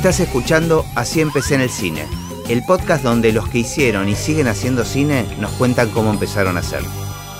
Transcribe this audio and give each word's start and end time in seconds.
Estás 0.00 0.20
escuchando 0.20 0.86
Así 0.94 1.20
empecé 1.20 1.56
en 1.56 1.60
el 1.60 1.68
cine, 1.68 2.06
el 2.48 2.64
podcast 2.64 3.04
donde 3.04 3.34
los 3.34 3.50
que 3.50 3.58
hicieron 3.58 4.08
y 4.08 4.14
siguen 4.14 4.48
haciendo 4.48 4.86
cine 4.86 5.26
nos 5.38 5.50
cuentan 5.52 5.90
cómo 5.90 6.08
empezaron 6.08 6.56
a 6.56 6.60
hacer. 6.60 6.80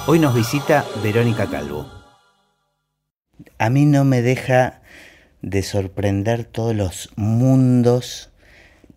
Hoy 0.06 0.18
nos 0.18 0.34
visita 0.34 0.84
Verónica 1.02 1.46
Calvo. 1.48 1.90
A 3.56 3.70
mí 3.70 3.86
no 3.86 4.04
me 4.04 4.20
deja 4.20 4.82
de 5.40 5.62
sorprender 5.62 6.44
todos 6.44 6.76
los 6.76 7.08
mundos 7.16 8.28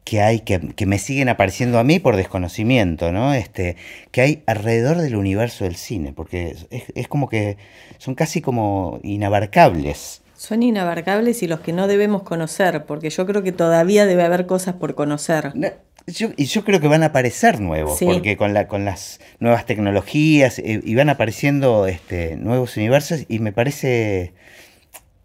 que 0.04 0.20
hay, 0.20 0.42
que, 0.42 0.60
me 0.86 1.00
siguen 1.00 1.30
apareciendo 1.30 1.80
a 1.80 1.86
mí 1.86 2.00
por 2.00 2.18
desconocimiento, 2.18 3.14
¿no? 3.14 3.34
Este, 3.34 3.78
que 4.12 4.20
hay 4.20 4.44
alrededor 4.46 4.98
del 4.98 5.16
universo 5.16 5.64
del 5.64 5.78
cine, 5.78 6.12
porque 6.12 6.58
es 6.70 7.08
como 7.08 7.30
que 7.30 7.56
son 7.98 8.14
casi 8.14 8.42
como 8.42 9.00
inabarcables. 9.04 10.23
Son 10.46 10.62
inabarcables 10.62 11.42
y 11.42 11.48
los 11.48 11.62
que 11.62 11.72
no 11.72 11.88
debemos 11.88 12.24
conocer, 12.24 12.84
porque 12.84 13.10
yo 13.10 13.26
creo 13.26 13.44
que 13.44 13.54
todavía 13.54 14.06
debe 14.06 14.24
haber 14.24 14.46
cosas 14.46 14.76
por 14.76 14.94
conocer. 14.94 15.54
y 16.36 16.46
yo 16.46 16.66
creo 16.66 16.82
que 16.82 16.90
van 16.90 17.02
a 17.02 17.08
aparecer 17.08 17.62
nuevos, 17.62 17.98
porque 18.04 18.36
con, 18.36 18.54
la, 18.54 18.68
con 18.68 18.84
las 18.84 19.22
nuevas 19.40 19.66
tecnologías 19.66 20.60
eh, 20.60 20.82
y 20.84 20.96
van 20.96 21.08
apareciendo 21.08 21.88
este, 21.88 22.36
nuevos 22.36 22.76
universos 22.76 23.24
y 23.30 23.40
me 23.40 23.54
parece, 23.54 24.34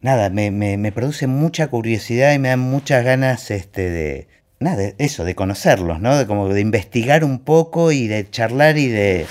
nada, 0.02 0.30
me, 0.30 0.52
me, 0.52 0.92
produce 0.92 1.26
mucha 1.26 1.66
curiosidad 1.66 2.32
y 2.32 2.38
me 2.38 2.50
dan 2.50 2.60
muchas 2.60 3.04
ganas 3.04 3.50
este, 3.50 3.90
de, 3.90 4.28
nada, 4.60 4.92
eso, 4.98 5.24
de 5.24 5.34
conocerlos, 5.34 6.00
¿no? 6.00 6.16
De, 6.16 6.28
como 6.28 6.48
de 6.48 6.60
investigar 6.60 7.24
un 7.24 7.40
poco 7.40 7.90
y 7.90 8.06
de 8.06 8.30
charlar 8.30 8.78
y 8.78 8.86
de 8.86 9.26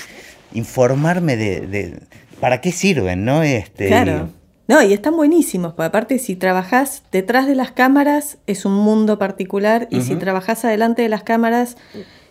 informarme 0.54 1.38
de, 1.38 1.62
de 1.62 2.00
para 2.42 2.60
qué 2.60 2.74
sirven, 2.74 3.24
¿no? 3.24 3.42
Este, 3.42 3.88
claro. 3.88 4.32
No, 4.68 4.82
y 4.84 4.92
están 4.94 5.16
buenísimos, 5.16 5.74
porque 5.74 5.88
aparte 5.88 6.20
si 6.20 6.36
trabajás 6.36 7.04
detrás 7.12 7.48
de 7.48 7.56
las 7.56 7.72
cámaras 7.72 8.38
es 8.48 8.66
un 8.66 8.74
mundo 8.74 9.18
particular 9.18 9.88
y 9.92 10.02
si 10.02 10.16
trabajás 10.16 10.66
adelante 10.66 11.02
de 11.02 11.10
las 11.10 11.24
cámaras 11.24 11.78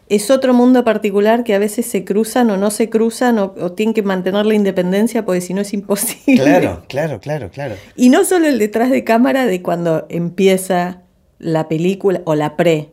es 0.09 0.31
otro 0.31 0.53
mundo 0.53 0.85
particular 0.85 1.45
que 1.45 1.55
a 1.55 1.59
veces 1.59 1.87
se 1.87 2.05
cruzan 2.05 2.51
o 2.51 2.57
no 2.57 2.71
se 2.71 2.91
cruzan 2.91 3.39
o, 3.39 3.73
tienen 3.73 3.95
que 3.95 4.03
mantener 4.03 4.45
la 4.47 4.55
independencia 4.55 5.25
porque 5.25 5.41
si 5.41 5.55
no 5.55 5.63
es 5.63 5.73
imposible. 5.73 6.43
Claro, 6.43 6.85
claro, 6.89 7.21
claro, 7.21 7.51
claro. 7.51 7.75
Y 7.97 8.11
no 8.11 8.25
solo 8.25 8.47
el 8.47 8.59
detrás 8.59 8.91
de 8.91 9.03
cámara 9.03 9.47
de 9.47 9.63
cuando 9.63 10.07
empieza 10.11 11.03
la 11.39 11.69
película 11.69 12.21
o 12.25 12.35
la 12.35 12.57
pre, 12.57 12.91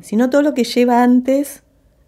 sino 0.00 0.30
todo 0.30 0.42
lo 0.42 0.54
que 0.54 0.64
lleva 0.64 1.02
antes 1.02 1.62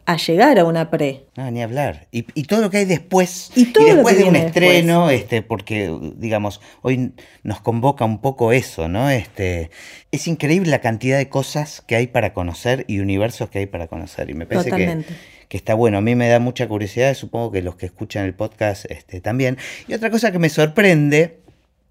a 0.04 0.16
llegar 0.16 0.58
a 0.58 0.64
una 0.64 0.90
pre. 0.90 1.26
No, 1.36 1.50
ni 1.50 1.62
hablar. 1.62 2.08
Y, 2.10 2.22
todo 2.44 2.60
lo 2.60 2.70
que 2.70 2.78
hay 2.78 2.84
después. 2.84 3.50
Y, 3.54 3.66
después 3.66 4.18
de 4.18 4.24
un 4.24 4.36
estreno, 4.36 5.10
este, 5.10 5.42
porque, 5.42 5.96
digamos, 6.16 6.60
hoy 6.82 7.12
nos 7.42 7.60
convoca 7.60 8.04
un 8.04 8.20
poco 8.20 8.52
eso, 8.52 8.88
¿no? 8.88 9.10
Este, 9.10 9.70
es 10.10 10.26
increíble 10.26 10.70
la 10.70 10.80
cantidad 10.80 11.18
de 11.18 11.28
cosas 11.28 11.80
que 11.80 11.96
hay 11.96 12.08
para 12.08 12.34
conocer 12.34 12.84
y 12.88 12.98
universos 12.98 13.48
que 13.48 13.60
hay 13.60 13.66
para 13.66 13.86
conocer. 13.86 14.30
Y 14.30 14.34
me 14.34 14.46
parece 14.46 14.70
que, 14.70 15.04
que, 15.48 15.56
está 15.56 15.74
bueno. 15.74 15.98
A 15.98 16.00
mí 16.00 16.14
me 16.14 16.28
da 16.28 16.40
mucha 16.40 16.66
curiosidad, 16.66 17.14
supongo 17.14 17.52
que 17.52 17.62
los 17.62 17.76
que 17.76 17.86
escuchan 17.86 18.24
el 18.24 18.34
podcast 18.34 18.90
este, 18.90 19.20
también. 19.20 19.56
Y 19.86 19.94
otra 19.94 20.10
cosa 20.10 20.32
que 20.32 20.38
me 20.38 20.48
sorprende 20.48 21.41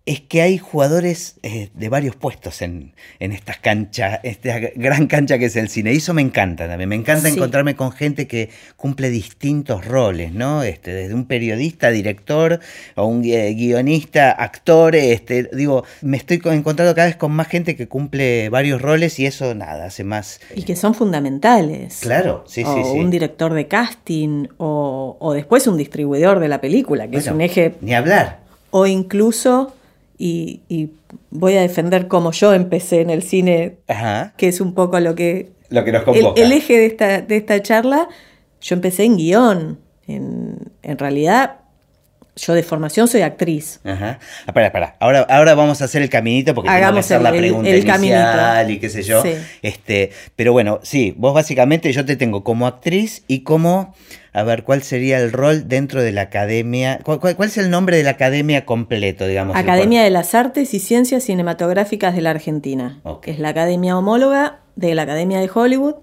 es 0.03 0.19
que 0.19 0.41
hay 0.41 0.57
jugadores 0.57 1.35
eh, 1.43 1.69
de 1.75 1.89
varios 1.89 2.15
puestos 2.15 2.63
en, 2.63 2.93
en 3.19 3.31
estas 3.33 3.59
canchas, 3.59 4.19
esta 4.23 4.57
gran 4.75 5.05
cancha 5.05 5.37
que 5.37 5.45
es 5.45 5.55
el 5.55 5.69
cine. 5.69 5.93
Y 5.93 5.97
eso 5.97 6.15
me 6.15 6.23
encanta 6.23 6.67
también. 6.67 6.89
Me 6.89 6.95
encanta 6.95 7.29
encontrarme 7.29 7.75
con 7.75 7.91
gente 7.91 8.25
que 8.25 8.49
cumple 8.77 9.11
distintos 9.11 9.85
roles, 9.85 10.33
¿no? 10.33 10.63
Este, 10.63 10.91
desde 10.91 11.13
un 11.13 11.25
periodista, 11.25 11.91
director, 11.91 12.59
o 12.95 13.05
un 13.05 13.21
guionista, 13.21 14.31
actor. 14.31 14.95
Este, 14.95 15.49
digo, 15.53 15.83
me 16.01 16.17
estoy 16.17 16.41
encontrando 16.45 16.95
cada 16.95 17.07
vez 17.07 17.15
con 17.15 17.31
más 17.31 17.47
gente 17.47 17.75
que 17.75 17.87
cumple 17.87 18.49
varios 18.49 18.81
roles 18.81 19.19
y 19.19 19.27
eso 19.27 19.53
nada, 19.53 19.85
hace 19.85 20.03
más. 20.03 20.41
Y 20.55 20.63
que 20.63 20.75
son 20.75 20.95
fundamentales. 20.95 21.99
Claro, 22.01 22.43
sí, 22.47 22.63
sí, 22.63 22.83
sí. 22.83 22.97
Un 22.97 23.11
director 23.11 23.53
de 23.53 23.67
casting, 23.67 24.47
o, 24.57 25.15
o 25.19 25.33
después 25.33 25.67
un 25.67 25.77
distribuidor 25.77 26.39
de 26.39 26.47
la 26.47 26.59
película, 26.59 27.07
que 27.07 27.17
es 27.17 27.27
un 27.27 27.39
eje. 27.39 27.75
Ni 27.81 27.93
hablar. 27.93 28.39
O 28.71 28.87
incluso 28.87 29.75
y, 30.21 30.89
voy 31.31 31.55
a 31.55 31.61
defender 31.61 32.07
cómo 32.07 32.31
yo 32.31 32.53
empecé 32.53 33.01
en 33.01 33.09
el 33.09 33.23
cine, 33.23 33.77
que 34.37 34.47
es 34.47 34.61
un 34.61 34.73
poco 34.73 34.99
lo 34.99 35.15
que... 35.15 35.51
Lo 35.69 35.83
que 35.83 35.91
nos 35.91 36.03
convoca. 36.03 36.41
El, 36.41 36.51
eje 36.51 36.77
de 36.77 36.85
esta, 36.85 37.21
de 37.21 37.37
esta 37.37 37.61
charla, 37.61 38.07
yo 38.61 38.75
empecé 38.75 39.05
en 39.05 39.17
guion. 39.17 39.79
En, 40.05 40.57
en 40.83 40.97
realidad, 40.97 41.61
yo 42.35 42.53
de 42.53 42.61
formación 42.61 43.07
soy 43.07 43.21
actriz. 43.21 43.79
Ajá. 43.83 44.19
Espera, 44.45 44.67
espera. 44.67 44.95
Ahora, 44.99 45.21
ahora 45.29 45.55
vamos 45.55 45.81
a 45.81 45.85
hacer 45.85 46.01
el 46.01 46.09
caminito 46.09 46.53
porque 46.53 46.69
tengo 46.69 46.93
que 46.93 46.99
hacer 46.99 47.21
la 47.21 47.31
pregunta 47.31 47.69
inicial 47.69 48.69
y 48.69 48.79
qué 48.79 48.89
sé 48.89 49.03
yo. 49.03 49.23
Este, 49.61 50.11
pero 50.35 50.51
bueno, 50.51 50.79
sí, 50.83 51.15
vos 51.17 51.33
básicamente 51.33 51.91
yo 51.91 52.05
te 52.05 52.15
tengo 52.15 52.43
como 52.43 52.67
actriz 52.67 53.23
y 53.27 53.41
como 53.41 53.95
a 54.33 54.43
ver 54.43 54.63
cuál 54.63 54.81
sería 54.81 55.19
el 55.19 55.31
rol 55.31 55.67
dentro 55.67 56.01
de 56.01 56.11
la 56.11 56.21
academia. 56.21 56.99
¿Cuál, 57.03 57.35
es 57.39 57.57
el 57.57 57.69
nombre 57.69 57.97
de 57.97 58.03
la 58.03 58.11
academia 58.11 58.65
completo, 58.65 59.27
digamos? 59.27 59.55
Academia 59.55 60.03
de 60.03 60.09
las 60.09 60.33
Artes 60.35 60.73
y 60.73 60.79
Ciencias 60.79 61.23
Cinematográficas 61.23 62.15
de 62.15 62.21
la 62.21 62.29
Argentina. 62.29 63.01
que 63.21 63.31
Es 63.31 63.39
la 63.39 63.49
academia 63.49 63.97
homóloga 63.97 64.59
de 64.75 64.95
la 64.95 65.01
Academia 65.01 65.39
de 65.39 65.49
Hollywood, 65.53 65.95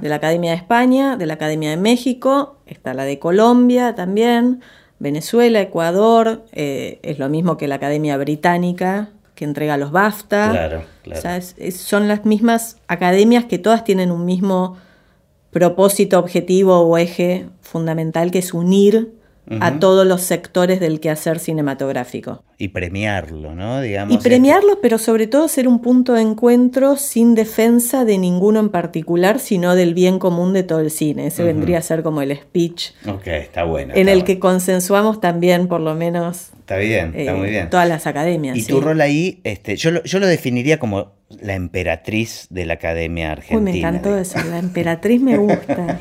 de 0.00 0.08
la 0.08 0.16
Academia 0.16 0.52
de 0.52 0.56
España, 0.56 1.16
de 1.16 1.26
la 1.26 1.34
Academia 1.34 1.70
de 1.70 1.76
México, 1.76 2.56
está 2.66 2.94
la 2.94 3.04
de 3.04 3.18
Colombia 3.18 3.94
también, 3.94 4.62
Venezuela, 4.98 5.60
Ecuador, 5.60 6.44
eh, 6.52 7.00
es 7.02 7.18
lo 7.18 7.28
mismo 7.28 7.58
que 7.58 7.68
la 7.68 7.74
Academia 7.74 8.16
Británica 8.16 9.10
que 9.34 9.44
entrega 9.44 9.76
los 9.76 9.90
BAFTA. 9.90 10.50
Claro, 10.50 10.84
claro. 11.02 11.18
O 11.18 11.22
sea, 11.22 11.40
son 11.72 12.08
las 12.08 12.24
mismas 12.24 12.78
academias 12.86 13.44
que 13.44 13.58
todas 13.58 13.84
tienen 13.84 14.10
un 14.10 14.24
mismo 14.24 14.76
propósito, 15.54 16.18
objetivo 16.18 16.80
o 16.80 16.98
eje 16.98 17.46
fundamental 17.62 18.30
que 18.30 18.40
es 18.40 18.52
unir 18.52 19.14
a 19.60 19.78
todos 19.78 20.06
los 20.06 20.22
sectores 20.22 20.80
del 20.80 21.00
quehacer 21.00 21.38
cinematográfico. 21.38 22.42
Y 22.56 22.68
premiarlo, 22.68 23.54
¿no? 23.54 23.80
Digamos, 23.82 24.14
y 24.14 24.18
premiarlo, 24.18 24.80
pero 24.80 24.96
sobre 24.96 25.26
todo 25.26 25.48
ser 25.48 25.68
un 25.68 25.80
punto 25.80 26.14
de 26.14 26.22
encuentro 26.22 26.96
sin 26.96 27.34
defensa 27.34 28.06
de 28.06 28.16
ninguno 28.16 28.58
en 28.58 28.70
particular, 28.70 29.38
sino 29.38 29.74
del 29.74 29.92
bien 29.92 30.18
común 30.18 30.54
de 30.54 30.62
todo 30.62 30.80
el 30.80 30.90
cine. 30.90 31.26
Ese 31.26 31.44
vendría 31.44 31.78
a 31.78 31.82
ser 31.82 32.02
como 32.02 32.22
el 32.22 32.34
speech. 32.34 32.92
Ok, 33.06 33.26
está 33.26 33.64
bueno. 33.64 33.92
En 33.94 34.08
el 34.08 34.24
que 34.24 34.38
consensuamos 34.38 35.20
también, 35.20 35.68
por 35.68 35.80
lo 35.80 35.94
menos. 35.94 36.53
Está 36.64 36.78
bien, 36.78 37.12
está 37.14 37.34
muy 37.34 37.50
bien. 37.50 37.68
Todas 37.68 37.86
las 37.86 38.06
academias. 38.06 38.56
Y 38.56 38.64
tu 38.64 38.80
rol 38.80 39.02
ahí, 39.02 39.38
este, 39.44 39.76
yo, 39.76 40.02
yo 40.02 40.18
lo 40.18 40.26
definiría 40.26 40.78
como 40.78 41.12
la 41.28 41.52
emperatriz 41.52 42.46
de 42.48 42.64
la 42.64 42.74
Academia 42.74 43.32
Argentina. 43.32 43.60
Uy, 43.60 43.70
me 43.70 43.78
encantó 43.78 44.16
eso, 44.16 44.38
la 44.48 44.60
emperatriz 44.60 45.20
me 45.20 45.36
gusta. 45.36 46.00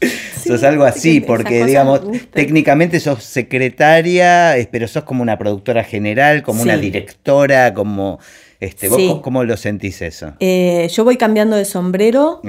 sos 0.42 0.62
algo 0.62 0.84
así, 0.84 1.20
porque 1.20 1.66
digamos, 1.66 2.00
técnicamente 2.32 2.98
sos 2.98 3.22
secretaria, 3.22 4.56
pero 4.72 4.88
sos 4.88 5.04
como 5.04 5.20
una 5.20 5.36
productora 5.36 5.84
general, 5.84 6.42
como 6.42 6.62
una 6.62 6.78
directora, 6.78 7.74
como... 7.74 8.20
Este, 8.58 8.88
¿Vos 8.88 9.20
cómo 9.20 9.44
lo 9.44 9.58
sentís 9.58 10.00
eso? 10.00 10.32
Eh, 10.40 10.88
yo 10.92 11.04
voy 11.04 11.16
cambiando 11.16 11.56
de 11.56 11.64
sombrero 11.66 12.40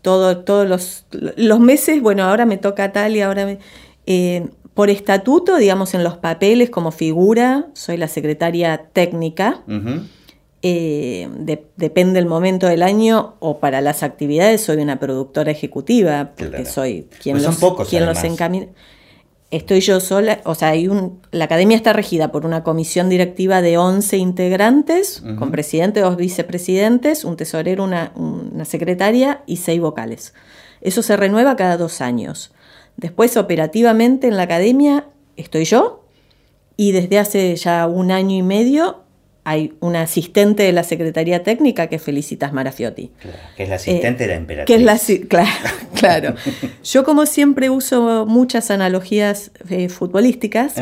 Todo, 0.00 0.38
todos 0.38 0.66
los, 0.66 1.06
los, 1.36 1.60
meses, 1.60 2.00
bueno, 2.00 2.24
ahora 2.24 2.46
me 2.46 2.56
toca 2.56 2.92
tal 2.92 3.14
y 3.16 3.20
ahora 3.20 3.44
me, 3.44 3.58
eh, 4.06 4.46
por 4.74 4.90
estatuto, 4.90 5.56
digamos, 5.56 5.94
en 5.94 6.02
los 6.02 6.16
papeles 6.16 6.68
como 6.68 6.90
figura, 6.90 7.68
soy 7.74 7.96
la 7.96 8.08
secretaria 8.08 8.88
técnica. 8.92 9.62
Eh, 10.66 11.28
depende 11.76 12.18
el 12.18 12.26
momento 12.26 12.66
del 12.66 12.82
año 12.82 13.34
o 13.38 13.58
para 13.60 13.82
las 13.82 14.02
actividades 14.02 14.62
soy 14.62 14.78
una 14.78 14.98
productora 14.98 15.52
ejecutiva, 15.52 16.32
porque 16.36 16.64
soy 16.64 17.06
quien 17.22 17.36
pues 17.36 17.60
los, 17.62 17.88
quien 17.88 18.06
los 18.06 18.24
encamina. 18.24 18.68
Estoy 19.50 19.80
yo 19.80 20.00
sola, 20.00 20.40
o 20.44 20.56
sea, 20.56 20.70
hay 20.70 20.88
un, 20.88 21.20
la 21.30 21.44
academia 21.44 21.76
está 21.76 21.92
regida 21.92 22.32
por 22.32 22.46
una 22.46 22.64
comisión 22.64 23.10
directiva 23.10 23.60
de 23.60 23.76
11 23.76 24.16
integrantes, 24.16 25.22
con 25.38 25.52
presidente, 25.52 26.00
dos 26.00 26.16
vicepresidentes, 26.16 27.24
un 27.24 27.36
tesorero, 27.36 27.84
una, 27.84 28.10
una 28.16 28.64
secretaria 28.64 29.42
y 29.46 29.58
seis 29.58 29.80
vocales. 29.80 30.34
Eso 30.80 31.02
se 31.02 31.16
renueva 31.16 31.56
cada 31.56 31.76
dos 31.76 32.00
años. 32.00 32.53
Después, 32.96 33.36
operativamente 33.36 34.28
en 34.28 34.36
la 34.36 34.44
academia, 34.44 35.06
estoy 35.36 35.64
yo 35.64 36.04
y 36.76 36.92
desde 36.92 37.18
hace 37.18 37.54
ya 37.56 37.86
un 37.86 38.10
año 38.10 38.36
y 38.36 38.42
medio 38.42 39.04
hay 39.44 39.74
una 39.80 40.02
asistente 40.02 40.62
de 40.62 40.72
la 40.72 40.84
Secretaría 40.84 41.42
Técnica 41.42 41.88
que 41.88 41.98
Felicitas 41.98 42.52
Marafiotti. 42.52 43.12
que 43.56 43.64
es 43.64 43.68
la 43.68 43.76
asistente 43.76 44.24
de 44.24 44.28
la 44.28 44.36
emperatriz. 44.36 44.74
Que 44.74 44.80
es 44.80 45.20
la, 45.20 45.26
claro, 45.28 45.50
claro. 45.94 46.34
Yo 46.82 47.04
como 47.04 47.26
siempre 47.26 47.68
uso 47.68 48.24
muchas 48.26 48.70
analogías 48.70 49.50
eh, 49.68 49.90
futbolísticas 49.90 50.76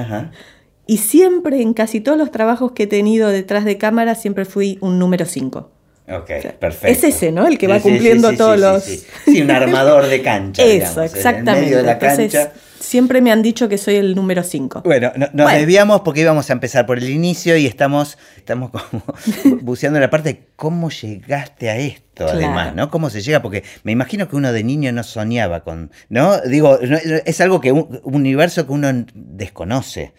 y 0.86 0.98
siempre 0.98 1.60
en 1.60 1.74
casi 1.74 2.00
todos 2.00 2.16
los 2.16 2.30
trabajos 2.30 2.72
que 2.72 2.84
he 2.84 2.86
tenido 2.86 3.30
detrás 3.30 3.64
de 3.64 3.78
cámara 3.78 4.14
siempre 4.14 4.44
fui 4.44 4.78
un 4.80 5.00
número 5.00 5.26
5. 5.26 5.71
Ok, 6.08 6.30
perfecto. 6.58 6.86
Es 6.88 7.04
ese, 7.04 7.30
¿no? 7.30 7.46
El 7.46 7.58
que 7.58 7.68
va 7.68 7.80
cumpliendo 7.80 8.32
todos 8.36 8.58
los... 8.58 8.82
Sí, 8.82 9.40
un 9.40 9.50
armador 9.50 10.06
de 10.08 10.20
cancha. 10.20 10.62
Eso, 10.64 11.02
exactamente. 11.02 11.50
En 11.52 11.64
medio 11.64 11.76
de 11.78 11.82
la 11.84 11.98
cancha. 11.98 12.52
Siempre 12.82 13.20
me 13.20 13.30
han 13.30 13.42
dicho 13.42 13.68
que 13.68 13.78
soy 13.78 13.94
el 13.94 14.16
número 14.16 14.42
5. 14.42 14.82
Bueno, 14.84 15.12
nos 15.32 15.52
desviamos 15.52 16.00
porque 16.00 16.22
íbamos 16.22 16.50
a 16.50 16.52
empezar 16.52 16.84
por 16.84 16.98
el 16.98 17.08
inicio 17.08 17.56
y 17.56 17.66
estamos, 17.66 18.18
estamos 18.36 18.70
como 18.70 19.04
buceando 19.62 20.00
la 20.00 20.10
parte 20.10 20.32
de 20.32 20.46
cómo 20.56 20.90
llegaste 20.90 21.70
a 21.70 21.76
esto, 21.76 22.26
además, 22.26 22.74
¿no? 22.74 22.90
¿Cómo 22.90 23.08
se 23.08 23.22
llega? 23.22 23.40
Porque 23.40 23.62
me 23.84 23.92
imagino 23.92 24.28
que 24.28 24.34
uno 24.34 24.52
de 24.52 24.64
niño 24.64 24.90
no 24.90 25.04
soñaba 25.04 25.60
con, 25.60 25.92
¿no? 26.08 26.40
Digo, 26.40 26.80
es 26.80 27.40
algo 27.40 27.60
que 27.60 27.70
un, 27.70 28.00
universo 28.02 28.66
que 28.66 28.72
uno 28.72 28.88
desconoce. 29.14 30.12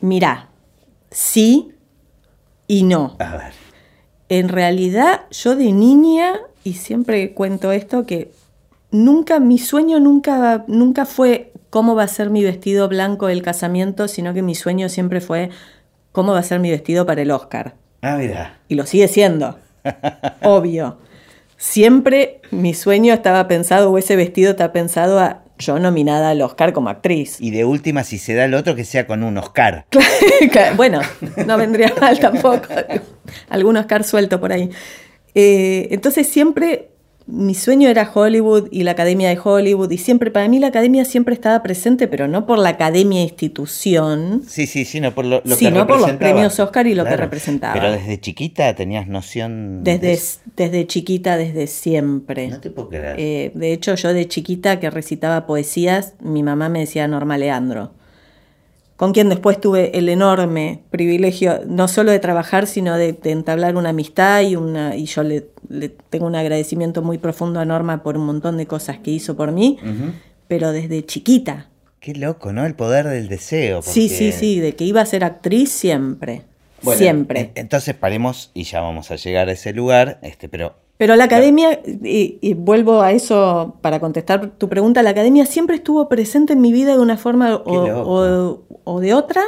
Mirá, 0.00 0.50
sí 1.10 1.72
y 2.66 2.82
no. 2.82 3.16
A 3.18 3.36
ver. 3.36 3.63
En 4.28 4.48
realidad, 4.48 5.22
yo 5.30 5.56
de 5.56 5.72
niña, 5.72 6.40
y 6.62 6.74
siempre 6.74 7.32
cuento 7.32 7.72
esto, 7.72 8.06
que 8.06 8.32
nunca, 8.90 9.40
mi 9.40 9.58
sueño 9.58 10.00
nunca, 10.00 10.64
nunca 10.66 11.04
fue 11.04 11.52
cómo 11.70 11.94
va 11.94 12.04
a 12.04 12.08
ser 12.08 12.30
mi 12.30 12.42
vestido 12.42 12.88
blanco 12.88 13.26
del 13.26 13.42
casamiento, 13.42 14.08
sino 14.08 14.32
que 14.32 14.42
mi 14.42 14.54
sueño 14.54 14.88
siempre 14.88 15.20
fue 15.20 15.50
cómo 16.12 16.32
va 16.32 16.38
a 16.38 16.44
ser 16.44 16.60
mi 16.60 16.70
vestido 16.70 17.04
para 17.04 17.22
el 17.22 17.30
Oscar. 17.30 17.74
Ah, 18.02 18.16
mira. 18.16 18.58
Y 18.68 18.74
lo 18.76 18.86
sigue 18.86 19.08
siendo. 19.08 19.58
Obvio. 20.42 20.98
Siempre 21.56 22.40
mi 22.50 22.74
sueño 22.74 23.14
estaba 23.14 23.48
pensado, 23.48 23.90
o 23.90 23.98
ese 23.98 24.16
vestido 24.16 24.50
está 24.50 24.72
pensado 24.72 25.18
a 25.18 25.43
yo 25.58 25.78
nominada 25.78 26.30
al 26.30 26.42
Oscar 26.42 26.72
como 26.72 26.88
actriz. 26.88 27.40
Y 27.40 27.50
de 27.50 27.64
última, 27.64 28.04
si 28.04 28.18
se 28.18 28.34
da 28.34 28.44
el 28.44 28.54
otro, 28.54 28.74
que 28.74 28.84
sea 28.84 29.06
con 29.06 29.22
un 29.22 29.38
Oscar. 29.38 29.86
bueno, 30.76 31.00
no 31.46 31.56
vendría 31.56 31.92
mal 32.00 32.18
tampoco. 32.18 32.68
Algún 33.48 33.76
Oscar 33.76 34.04
suelto 34.04 34.40
por 34.40 34.52
ahí. 34.52 34.70
Eh, 35.34 35.88
entonces 35.90 36.28
siempre 36.28 36.90
mi 37.26 37.54
sueño 37.54 37.88
era 37.88 38.10
Hollywood 38.12 38.68
y 38.70 38.82
la 38.82 38.90
Academia 38.90 39.28
de 39.28 39.38
Hollywood 39.42 39.90
y 39.90 39.98
siempre, 39.98 40.30
para 40.30 40.48
mí 40.48 40.58
la 40.58 40.66
Academia 40.66 41.04
siempre 41.04 41.34
estaba 41.34 41.62
presente, 41.62 42.06
pero 42.06 42.28
no 42.28 42.44
por 42.46 42.58
la 42.58 42.70
Academia 42.70 43.22
institución. 43.22 44.42
Sí, 44.46 44.66
sí, 44.66 44.84
sino 44.84 45.14
por 45.14 45.24
lo, 45.24 45.40
lo 45.44 45.56
sino 45.56 45.86
por 45.86 46.00
los 46.00 46.12
premios 46.12 46.60
Oscar 46.60 46.86
y 46.86 46.94
lo 46.94 47.04
que 47.04 47.16
representaba. 47.16 47.72
Pero 47.74 47.92
desde 47.92 48.20
chiquita 48.20 48.74
tenías 48.74 49.08
noción... 49.08 49.82
Desde, 49.82 50.18
desde 50.56 50.86
chiquita, 50.86 51.36
desde 51.38 51.66
siempre. 51.66 52.48
No 52.48 52.60
te 52.60 52.70
puedo 52.70 52.90
creer. 52.90 53.16
Eh, 53.18 53.52
de 53.54 53.72
hecho, 53.72 53.94
yo 53.94 54.12
de 54.12 54.28
chiquita 54.28 54.78
que 54.78 54.90
recitaba 54.90 55.46
poesías, 55.46 56.14
mi 56.20 56.42
mamá 56.42 56.68
me 56.68 56.80
decía 56.80 57.08
Norma 57.08 57.38
Leandro 57.38 57.92
con 59.04 59.12
quien 59.12 59.28
después 59.28 59.60
tuve 59.60 59.98
el 59.98 60.08
enorme 60.08 60.80
privilegio 60.88 61.60
no 61.66 61.88
solo 61.88 62.10
de 62.10 62.18
trabajar, 62.20 62.66
sino 62.66 62.96
de, 62.96 63.14
entablar 63.24 63.76
una 63.76 63.90
amistad 63.90 64.40
y, 64.40 64.56
una, 64.56 64.96
y 64.96 65.04
yo 65.04 65.22
le, 65.22 65.42
tengo 66.08 66.26
un 66.26 66.34
agradecimiento 66.34 67.02
muy 67.02 67.18
profundo 67.18 67.60
a 67.60 67.66
Norma 67.66 68.02
por 68.02 68.16
un 68.16 68.24
montón 68.24 68.56
de 68.56 68.64
cosas 68.66 69.00
que 69.00 69.10
hizo 69.10 69.36
por 69.36 69.52
mí, 69.52 69.78
pero 70.48 70.72
desde 70.72 71.04
chiquita. 71.04 71.68
Qué 72.00 72.14
loco, 72.14 72.54
¿no? 72.54 72.64
El 72.64 72.72
poder 72.76 73.06
del 73.06 73.28
deseo. 73.28 73.82
Sí, 73.82 74.08
sí, 74.08 74.32
sí, 74.32 74.58
de 74.58 74.74
que 74.74 74.84
iba 74.84 75.02
a 75.02 75.06
ser 75.06 75.22
actriz 75.22 75.70
siempre. 75.70 76.40
siempre. 76.96 77.52
Entonces 77.56 77.94
paremos 77.94 78.52
y 78.54 78.62
ya 78.62 78.80
vamos 78.80 79.10
a 79.10 79.16
llegar 79.16 79.50
a 79.50 79.52
ese 79.52 79.74
lugar, 79.74 80.18
este, 80.22 80.48
pero 80.48 80.76
pero 80.96 81.16
la 81.16 81.24
academia, 81.24 81.80
y, 81.84 82.54
vuelvo 82.54 83.02
a 83.02 83.10
eso 83.12 83.76
para 83.80 83.98
contestar 83.98 84.52
tu 84.52 84.68
pregunta, 84.68 85.02
la 85.02 85.10
academia 85.10 85.44
siempre 85.44 85.76
estuvo 85.76 86.08
presente 86.08 86.52
en 86.52 86.60
mi 86.60 86.72
vida 86.72 86.92
de 86.92 87.00
una 87.00 87.16
forma 87.16 87.56
o, 87.56 89.00
de 89.00 89.14
otra, 89.14 89.42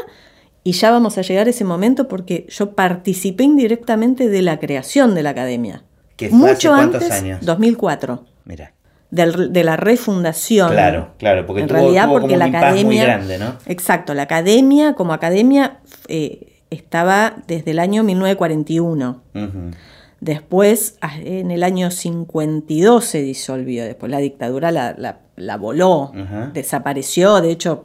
y 0.64 0.72
ya 0.72 0.90
vamos 0.90 1.18
a 1.18 1.22
llegar 1.22 1.46
a 1.46 1.50
ese 1.50 1.64
momento 1.64 2.08
porque 2.08 2.46
yo 2.48 2.72
participé 2.72 3.44
indirectamente 3.44 4.28
de 4.28 4.42
la 4.42 4.58
creación 4.58 5.14
de 5.14 5.22
la 5.22 5.30
academia. 5.30 5.84
¿Que 6.16 6.30
fue 6.30 6.38
Mucho 6.38 6.74
hace 6.74 6.88
cuántos 6.88 7.02
antes, 7.02 7.12
años? 7.12 7.38
2004. 7.44 8.24
Mira. 8.44 8.72
de 9.10 9.62
la 9.64 9.76
refundación. 9.76 10.72
Claro, 10.72 11.10
claro, 11.18 11.46
porque 11.46 11.62
en 11.62 11.68
realidad 11.68 12.08
porque 12.08 12.36
la 12.36 12.46
academia, 12.46 12.84
muy 12.84 12.96
grande, 12.98 13.38
¿no? 13.38 13.56
Exacto, 13.66 14.14
la 14.14 14.22
academia 14.22 14.94
como 14.94 15.12
academia 15.12 15.78
eh, 16.08 16.60
estaba 16.70 17.36
desde 17.46 17.70
el 17.70 17.78
año 17.78 18.02
1941. 18.02 19.22
Después, 20.20 20.98
en 21.24 21.50
el 21.50 21.62
año 21.62 21.90
52 21.90 23.04
se 23.04 23.22
disolvió, 23.22 23.84
después 23.84 24.10
la 24.10 24.18
dictadura 24.18 24.72
la, 24.72 25.56
voló, 25.58 26.12
desapareció, 26.54 27.40
de 27.40 27.50
hecho 27.50 27.84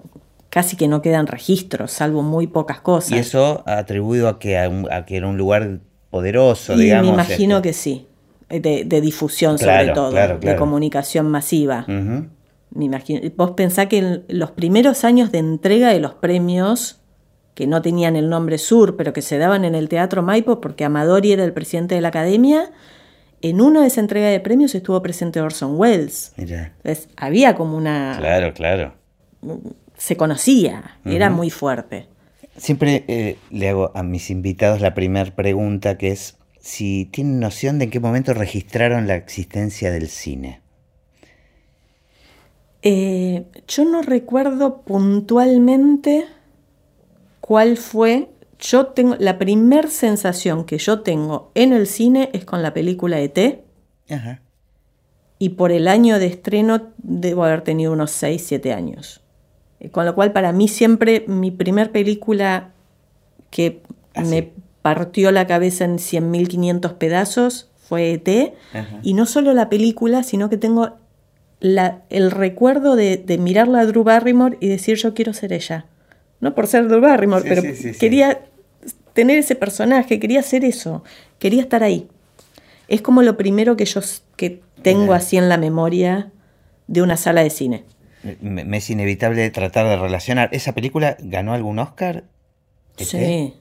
casi 0.50 0.76
que 0.76 0.88
no 0.88 1.02
quedan 1.02 1.28
registros, 1.28 1.92
salvo 1.92 2.22
muy 2.22 2.48
pocas 2.48 2.82
cosas. 2.82 3.12
¿Y 3.12 3.18
eso 3.18 3.64
atribuido 3.66 4.28
a 4.28 4.38
que, 4.38 4.58
a, 4.58 5.06
que 5.06 5.18
era 5.18 5.28
un 5.28 5.38
lugar 5.38 5.80
poderoso, 6.10 6.74
y 6.74 6.92
Me 6.92 7.08
imagino 7.08 7.58
este? 7.58 7.70
que 7.70 7.74
sí, 7.74 8.08
de, 8.50 9.02
difusión 9.02 9.58
sobre 9.58 9.90
todo, 9.90 10.12
de 10.12 10.56
comunicación 10.58 11.30
masiva. 11.30 11.86
me 11.88 12.86
imagino. 12.86 13.22
Vos 13.36 13.52
pensás 13.52 13.88
que 13.88 13.98
en 13.98 14.24
los 14.30 14.52
primeros 14.52 15.04
años 15.04 15.32
de 15.32 15.40
entrega 15.40 15.90
de 15.90 16.00
los 16.00 16.14
premios 16.14 17.01
que 17.54 17.68
no 17.68 17.82
tenían 17.82 18.16
el 18.16 18.30
nombre 18.30 18.58
Sur, 18.58 18.96
pero 18.96 19.14
que 19.14 19.22
se 19.22 19.38
daban 19.38 19.66
en 19.66 19.76
el 19.76 19.90
Teatro 19.90 20.24
Maipo 20.24 20.62
porque 20.62 20.86
Amadori 20.86 21.32
era 21.32 21.44
el 21.44 21.54
presidente 21.54 21.96
de 21.96 22.02
la 22.02 22.10
academia, 22.10 22.72
en 23.42 23.62
una 23.62 23.82
de 23.82 23.88
esa 23.88 24.02
entrega 24.02 24.30
de 24.30 24.40
premios 24.40 24.76
estuvo 24.76 25.02
presente 25.02 25.42
Orson 25.42 25.76
Welles. 25.78 26.34
Entonces, 26.38 27.10
había 27.18 27.56
como 27.56 27.76
una... 27.76 28.16
Claro, 28.18 28.54
claro. 28.54 28.94
Se 29.98 30.16
conocía, 30.16 30.98
era 31.06 31.30
muy 31.30 31.50
fuerte. 31.50 32.08
Siempre 32.56 33.04
eh, 33.08 33.38
le 33.50 33.70
hago 33.70 33.92
a 33.96 34.04
mis 34.04 34.30
invitados 34.30 34.82
la 34.82 34.94
primera 34.94 35.32
pregunta 35.32 35.98
que 35.98 36.12
es 36.12 36.38
si 36.60 37.06
tienen 37.06 37.40
noción 37.40 37.80
de 37.80 37.86
en 37.86 37.92
qué 37.92 38.00
momento 38.00 38.34
registraron 38.34 39.08
la 39.08 39.16
existencia 39.16 39.92
del 39.92 40.08
cine. 40.10 40.62
Eh, 42.84 43.46
yo 43.68 43.86
no 43.86 44.02
recuerdo 44.02 44.82
puntualmente 44.82 46.26
cuál 47.42 47.78
fue. 47.78 48.30
Yo 48.60 48.88
tengo. 48.88 49.16
La 49.20 49.38
primer 49.38 49.90
sensación 49.90 50.64
que 50.64 50.78
yo 50.78 51.02
tengo 51.02 51.52
en 51.56 51.74
el 51.74 51.88
cine 51.88 52.30
es 52.32 52.46
con 52.46 52.62
la 52.62 52.74
película 52.74 53.20
ET. 53.20 53.64
Ajá. 54.10 54.42
Y 55.40 55.50
por 55.50 55.72
el 55.72 55.88
año 55.88 56.20
de 56.20 56.28
estreno 56.28 56.90
debo 57.00 57.44
haber 57.44 57.64
tenido 57.64 57.92
unos 57.92 58.12
6, 58.12 58.44
7 58.46 58.74
años. 58.74 59.22
Eh, 59.80 59.90
con 59.90 60.06
lo 60.06 60.14
cual, 60.14 60.32
para 60.32 60.52
mí, 60.52 60.68
siempre 60.68 61.26
mi 61.28 61.50
primer 61.50 61.92
película 61.92 62.70
que 63.50 63.82
ah, 64.14 64.22
me 64.22 64.54
partió 64.84 65.32
la 65.32 65.48
cabeza 65.48 65.86
en 65.86 65.98
100.500 65.98 66.94
pedazos 66.94 67.70
fue 67.76 68.14
ET. 68.14 68.54
Y 69.02 69.16
no 69.16 69.26
solo 69.26 69.54
la 69.54 69.68
película, 69.68 70.22
sino 70.22 70.50
que 70.50 70.58
tengo 70.58 70.98
la, 71.60 72.04
el 72.10 72.30
recuerdo 72.30 72.96
de, 72.96 73.18
de 73.18 73.38
mirarla 73.40 73.80
a 73.80 73.86
Drew 73.86 74.04
Barrymore 74.04 74.58
y 74.60 74.68
decir 74.68 74.98
yo 74.98 75.14
quiero 75.14 75.34
ser 75.34 75.54
ella 75.54 75.88
no 76.42 76.56
por 76.56 76.68
ser 76.68 76.88
Drew 76.88 77.00
Barrymore, 77.00 77.48
pero 77.48 77.62
quería 78.00 78.42
tener 79.14 79.38
ese 79.38 79.56
personaje, 79.56 80.20
quería 80.20 80.40
hacer 80.40 80.66
eso, 80.66 81.04
quería 81.40 81.62
estar 81.62 81.84
ahí. 81.84 82.10
Es 82.88 83.02
como 83.02 83.22
lo 83.22 83.38
primero 83.38 83.78
que 83.78 83.86
yo 83.86 84.02
que 84.36 84.62
tengo 84.82 85.14
así 85.14 85.38
en 85.38 85.48
la 85.48 85.58
memoria 85.58 86.32
de 86.88 87.02
una 87.02 87.16
sala 87.16 87.44
de 87.44 87.52
cine. 87.52 87.86
Me, 88.42 88.78
es 88.78 88.90
inevitable 88.90 89.50
tratar 89.52 89.88
de 89.88 89.96
relacionar. 89.96 90.50
¿Esa 90.52 90.74
película 90.74 91.16
ganó 91.20 91.54
algún 91.54 91.80
Oscar? 91.80 92.26
Sí, 92.98 93.54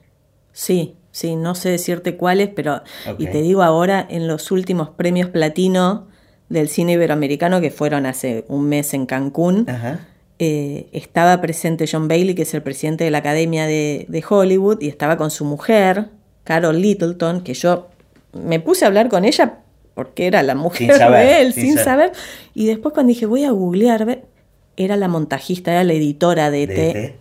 sí, 0.51 0.95
sí, 1.11 1.35
no 1.35 1.55
sé 1.55 1.69
decirte 1.69 2.17
cuáles, 2.17 2.49
pero 2.49 2.81
y 3.17 3.27
te 3.27 3.41
digo 3.41 3.63
ahora 3.63 4.05
en 4.09 4.27
los 4.27 4.51
últimos 4.51 4.89
premios 4.89 5.29
platino 5.29 6.07
del 6.49 6.67
cine 6.67 6.93
iberoamericano 6.93 7.61
que 7.61 7.71
fueron 7.71 8.05
hace 8.05 8.43
un 8.49 8.67
mes 8.67 8.93
en 8.93 9.05
Cancún. 9.05 9.69
Ajá 9.69 10.07
eh, 10.43 10.87
estaba 10.91 11.39
presente 11.39 11.85
John 11.87 12.07
Bailey, 12.07 12.33
que 12.33 12.41
es 12.41 12.53
el 12.55 12.63
presidente 12.63 13.03
de 13.03 13.11
la 13.11 13.19
Academia 13.19 13.67
de, 13.67 14.25
Hollywood, 14.27 14.81
y 14.81 14.87
estaba 14.87 15.15
con 15.15 15.29
su 15.29 15.45
mujer, 15.45 16.07
Carol 16.45 16.81
Littleton, 16.81 17.41
que 17.43 17.53
yo 17.53 17.89
me 18.33 18.59
puse 18.59 18.83
a 18.83 18.87
hablar 18.87 19.07
con 19.07 19.23
ella 19.23 19.59
porque 19.93 20.25
era 20.25 20.41
la 20.41 20.55
mujer 20.55 20.97
de 20.97 21.41
él, 21.41 21.53
sin, 21.53 21.77
saber. 21.77 22.13
Y 22.55 22.65
después 22.65 22.91
cuando 22.91 23.09
dije, 23.09 23.27
voy 23.27 23.43
a 23.43 23.51
googlear, 23.51 24.23
era 24.77 24.97
la 24.97 25.07
montajista, 25.07 25.73
era 25.73 25.83
la 25.83 25.93
editora 25.93 26.49
de, 26.49 26.63
ET. 26.63 27.15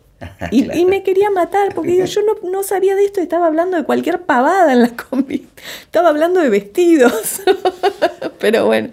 Y, 0.50 0.84
me 0.84 1.02
quería 1.02 1.30
matar 1.30 1.74
porque 1.74 2.06
yo 2.06 2.20
no, 2.42 2.62
sabía 2.62 2.94
de 2.94 3.04
esto, 3.04 3.20
estaba 3.20 3.46
hablando 3.46 3.76
de 3.76 3.84
cualquier 3.84 4.22
pavada 4.22 4.72
en 4.72 4.82
la 4.82 4.90
combi. 4.90 5.46
Estaba 5.82 6.10
hablando 6.10 6.40
de 6.40 6.50
vestidos. 6.50 7.42
Pero 8.38 8.66
bueno, 8.66 8.90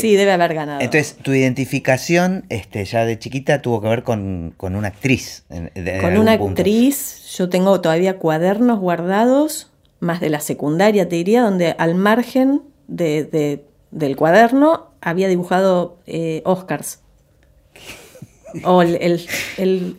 sí, 0.00 0.16
debe 0.16 0.32
haber 0.32 0.54
ganado. 0.54 0.80
Entonces, 0.80 1.16
tu 1.22 1.32
identificación 1.32 2.44
este, 2.48 2.84
ya 2.84 3.04
de 3.04 3.18
chiquita 3.18 3.62
tuvo 3.62 3.80
que 3.80 3.88
ver 3.88 4.02
con, 4.02 4.54
una 4.58 4.88
actriz. 4.88 5.44
con 6.00 6.18
una 6.18 6.32
actriz, 6.32 7.34
yo 7.36 7.48
tengo 7.48 7.80
todavía 7.80 8.18
cuadernos 8.18 8.78
guardados, 8.78 9.70
más 10.00 10.20
de 10.20 10.30
la 10.30 10.40
secundaria 10.40 11.08
te 11.08 11.16
diría, 11.16 11.42
donde 11.42 11.74
al 11.78 11.94
margen 11.94 12.62
de, 12.88 13.64
del 13.90 14.16
cuaderno 14.16 14.90
había 15.00 15.28
dibujado 15.28 15.98
eh, 16.06 16.42
Oscars. 16.44 16.99
O 18.64 18.82
el, 18.82 18.96
el, 18.96 19.96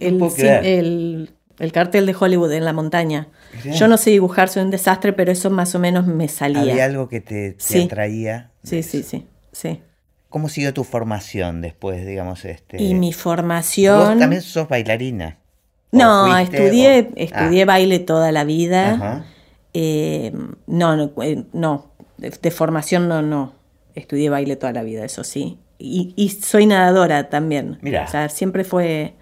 el, 1.59 1.71
cartel 1.71 2.05
de 2.05 2.15
Hollywood 2.17 2.51
en 2.51 2.65
la 2.65 2.73
montaña. 2.73 3.27
Yo 3.73 3.87
no 3.87 3.97
sé 3.97 4.11
dibujar, 4.11 4.49
soy 4.49 4.63
un 4.63 4.71
desastre, 4.71 5.13
pero 5.13 5.31
eso 5.31 5.49
más 5.49 5.75
o 5.75 5.79
menos 5.79 6.07
me 6.07 6.27
salía. 6.27 6.61
Había 6.61 6.85
algo 6.85 7.09
que 7.09 7.21
te, 7.21 7.55
atraía. 7.83 8.51
Sí, 8.63 8.83
sí, 8.83 9.03
sí, 9.03 9.25
sí. 9.51 9.81
¿Cómo 10.29 10.47
siguió 10.47 10.73
tu 10.73 10.83
formación 10.83 11.61
después, 11.61 12.05
digamos? 12.05 12.45
Este... 12.45 12.81
Y 12.81 12.93
mi 12.93 13.11
formación... 13.11 13.99
¿Vos 13.99 14.19
también 14.19 14.41
sos 14.41 14.69
bailarina? 14.69 15.37
No, 15.91 16.37
estudié, 16.37 17.09
estudié 17.17 17.63
ah. 17.63 17.65
baile 17.65 17.99
toda 17.99 18.31
la 18.31 18.45
vida. 18.45 19.25
Eh, 19.73 20.31
no, 20.67 20.95
no, 20.95 21.11
eh, 21.21 21.43
no 21.51 21.91
de, 22.21 22.51
formación 22.51 23.07
no, 23.07 23.21
no. 23.21 23.53
Estudié 23.95 24.29
baile 24.29 24.55
toda 24.55 24.73
la 24.73 24.83
vida, 24.83 25.03
eso 25.03 25.23
sí. 25.23 25.59
Y, 25.81 26.29
soy 26.29 26.65
nadadora 26.65 27.29
también. 27.29 27.77
Mira. 27.81 28.05
O 28.05 28.07
sea, 28.07 28.29
siempre 28.29 28.63
fue... 28.63 29.15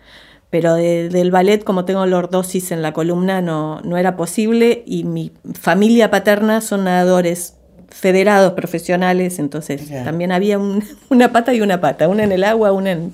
Pero 0.50 0.74
del 0.74 1.30
ballet, 1.30 1.64
como 1.64 1.86
tengo 1.86 2.08
lordosis 2.08 2.72
en 2.72 2.82
la 2.82 2.92
columna, 2.92 3.40
no, 3.40 3.82
no 3.82 3.98
era 3.98 4.18
posible. 4.18 4.84
Y 4.88 5.04
mi 5.04 5.32
familia 5.54 6.10
paterna 6.10 6.62
son 6.62 6.86
nadadores 6.86 7.54
federados 7.90 8.54
profesionales, 8.54 9.40
entonces 9.40 9.90
también 10.04 10.32
había 10.32 10.60
una 11.10 11.32
pata 11.32 11.54
y 11.54 11.62
una 11.62 11.82
pata, 11.82 12.08
una 12.08 12.24
en 12.24 12.32
el 12.32 12.44
agua, 12.44 12.72
una 12.72 12.92
en... 12.92 13.14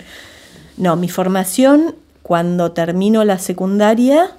No, 0.77 0.95
mi 0.95 1.09
formación, 1.09 1.95
cuando 2.21 2.71
termino 2.73 3.23
la 3.23 3.37
secundaria, 3.39 4.31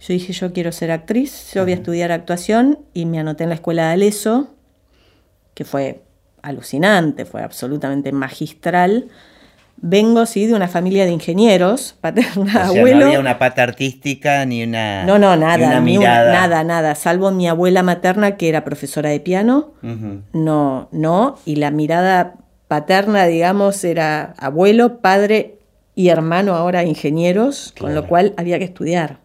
yo 0.00 0.12
dije, 0.14 0.32
yo 0.32 0.52
quiero 0.52 0.72
ser 0.72 0.90
actriz, 0.90 1.52
yo 1.52 1.62
voy 1.62 1.72
a 1.72 1.76
estudiar 1.76 2.12
actuación 2.12 2.78
y 2.94 3.06
me 3.06 3.18
anoté 3.18 3.44
en 3.44 3.50
la 3.50 3.56
escuela 3.56 3.88
de 3.88 3.92
Aleso, 3.94 4.48
que 5.54 5.64
fue 5.64 6.02
alucinante, 6.46 7.24
fue 7.24 7.42
absolutamente 7.42 8.12
magistral. 8.12 9.08
Vengo, 9.78 10.24
sí, 10.24 10.46
de 10.46 10.54
una 10.54 10.68
familia 10.68 11.04
de 11.04 11.10
ingenieros, 11.10 11.96
paterna, 12.00 12.66
abuelo. 12.66 13.00
No 13.00 13.06
había 13.06 13.20
una 13.20 13.38
pata 13.38 13.62
artística 13.62 14.44
ni 14.46 14.62
una. 14.62 15.04
No, 15.04 15.18
no, 15.18 15.36
nada, 15.36 15.80
nada, 15.80 16.64
nada. 16.64 16.94
Salvo 16.94 17.30
mi 17.30 17.48
abuela 17.48 17.82
materna, 17.82 18.36
que 18.36 18.48
era 18.48 18.64
profesora 18.64 19.10
de 19.10 19.20
piano. 19.20 19.74
No, 20.32 20.88
no. 20.92 21.38
Y 21.44 21.56
la 21.56 21.70
mirada 21.70 22.36
paterna, 22.68 23.26
digamos, 23.26 23.84
era 23.84 24.34
abuelo, 24.38 25.00
padre 25.00 25.58
y 25.94 26.08
hermano, 26.08 26.54
ahora 26.54 26.84
ingenieros, 26.84 27.74
con 27.78 27.94
lo 27.94 28.06
cual 28.06 28.34
había 28.36 28.58
que 28.58 28.64
estudiar 28.64 29.18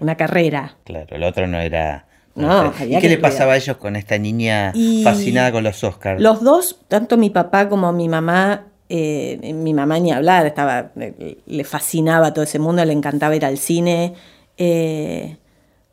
una 0.00 0.16
carrera. 0.16 0.76
Claro, 0.84 1.16
el 1.16 1.24
otro 1.24 1.46
no 1.46 1.58
era... 1.58 2.06
No, 2.34 2.72
¿Y 2.80 2.98
qué 2.98 3.08
le 3.08 3.18
pasaba 3.18 3.52
a 3.52 3.56
ellos 3.56 3.76
con 3.76 3.94
esta 3.94 4.16
niña 4.16 4.72
fascinada 5.04 5.52
con 5.52 5.64
los 5.64 5.84
Oscars? 5.84 6.20
Los 6.20 6.42
dos, 6.42 6.78
tanto 6.88 7.18
mi 7.18 7.28
papá 7.28 7.68
como 7.68 7.92
mi 7.92 8.08
mamá, 8.08 8.64
eh, 8.88 9.52
mi 9.54 9.74
mamá 9.74 9.98
ni 9.98 10.12
hablar, 10.12 10.46
estaba, 10.46 10.92
le, 10.94 11.64
fascinaba 11.64 12.32
todo 12.32 12.44
ese 12.44 12.58
mundo, 12.58 12.84
le 12.84 12.92
encantaba 12.92 13.36
ir 13.36 13.44
al 13.44 13.58
cine. 13.58 14.14
Eh, 14.56 15.36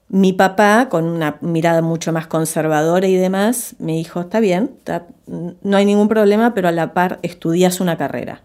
mi 0.07 0.33
papá, 0.33 0.87
con 0.89 1.05
una 1.05 1.37
mirada 1.41 1.81
mucho 1.81 2.11
más 2.13 2.27
conservadora 2.27 3.07
y 3.07 3.15
demás, 3.15 3.75
me 3.77 3.93
dijo, 3.93 4.21
está 4.21 4.39
bien, 4.39 4.71
no 5.27 5.77
hay 5.77 5.85
ningún 5.85 6.07
problema, 6.07 6.53
pero 6.53 6.67
a 6.67 6.71
la 6.71 6.93
par 6.93 7.19
estudias 7.21 7.79
una 7.79 7.97
carrera. 7.97 8.41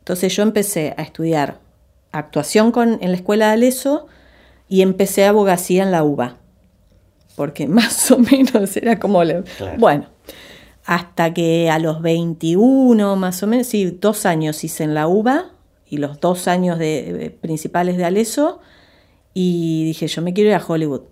Entonces 0.00 0.34
yo 0.34 0.42
empecé 0.42 0.94
a 0.96 1.02
estudiar 1.02 1.58
actuación 2.12 2.72
con, 2.72 2.98
en 3.00 3.10
la 3.10 3.16
escuela 3.16 3.46
de 3.46 3.52
Aleso 3.52 4.06
y 4.68 4.82
empecé 4.82 5.24
abogacía 5.24 5.82
en 5.82 5.92
la 5.92 6.04
UBA, 6.04 6.36
porque 7.38 7.68
más 7.80 8.10
o 8.10 8.18
menos 8.18 8.76
era 8.76 8.98
como... 8.98 9.22
Bueno, 9.78 10.06
hasta 10.84 11.32
que 11.32 11.70
a 11.70 11.78
los 11.78 12.02
21 12.02 13.16
más 13.16 13.42
o 13.42 13.46
menos, 13.46 13.68
sí, 13.68 13.96
dos 13.98 14.26
años 14.26 14.64
hice 14.64 14.82
en 14.82 14.92
la 14.92 15.06
UBA 15.06 15.52
y 15.88 15.98
los 15.98 16.20
dos 16.20 16.48
años 16.48 16.78
de, 16.78 17.38
principales 17.40 17.96
de 17.96 18.04
Aleso 18.04 18.60
y 19.34 19.84
dije, 19.84 20.08
yo 20.08 20.20
me 20.20 20.34
quiero 20.34 20.50
ir 20.50 20.56
a 20.56 20.64
Hollywood. 20.66 21.02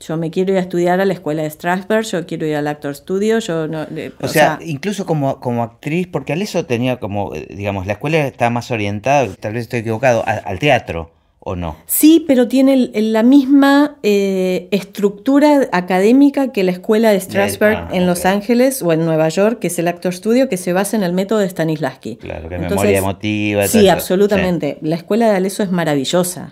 Yo 0.00 0.16
me 0.16 0.30
quiero 0.30 0.52
ir 0.52 0.58
a 0.58 0.62
estudiar 0.62 1.00
a 1.00 1.04
la 1.04 1.12
escuela 1.12 1.42
de 1.42 1.50
Strasberg, 1.50 2.04
yo 2.06 2.26
quiero 2.26 2.46
ir 2.46 2.56
al 2.56 2.66
Actor 2.66 2.94
Studio, 2.94 3.38
yo 3.38 3.68
no... 3.68 3.86
o, 4.20 4.28
sea, 4.28 4.58
incluso 4.62 5.06
como, 5.06 5.38
como 5.40 5.62
actriz, 5.62 6.08
porque 6.08 6.32
Aleso 6.32 6.66
tenía 6.66 6.98
como, 6.98 7.34
eh, 7.34 7.46
digamos, 7.50 7.86
la 7.86 7.94
escuela 7.94 8.26
está 8.26 8.50
más 8.50 8.70
orientada, 8.70 9.28
tal 9.38 9.52
vez 9.52 9.62
estoy 9.62 9.80
equivocado, 9.80 10.24
al 10.26 10.58
teatro. 10.58 11.10
¿O 11.46 11.56
no? 11.56 11.76
Sí, 11.84 12.24
pero 12.26 12.48
tiene 12.48 12.90
la 12.94 13.22
misma 13.22 13.98
eh, 14.02 14.66
estructura 14.70 15.68
académica 15.72 16.52
que 16.52 16.64
la 16.64 16.72
escuela 16.72 17.12
de 17.12 17.20
Strasberg 17.20 17.76
ah, 17.76 17.88
en 17.92 18.06
Los 18.06 18.24
Ángeles 18.24 18.80
o 18.80 18.94
en 18.94 19.04
Nueva 19.04 19.28
York, 19.28 19.58
que 19.58 19.66
es 19.66 19.78
el 19.78 19.86
Actor 19.86 20.14
Studio, 20.14 20.48
que 20.48 20.56
se 20.56 20.72
basa 20.72 20.96
en 20.96 21.02
el 21.02 21.12
método 21.12 21.40
de 21.40 21.48
Stanislavski. 21.50 22.16
Claro, 22.16 22.48
que 22.48 22.56
memoria 22.56 22.96
emotiva. 22.96 23.68
Sí, 23.68 23.90
absolutamente. 23.90 24.78
La 24.80 24.96
escuela 24.96 25.28
de 25.28 25.36
Aleso 25.36 25.62
es 25.62 25.70
maravillosa. 25.70 26.50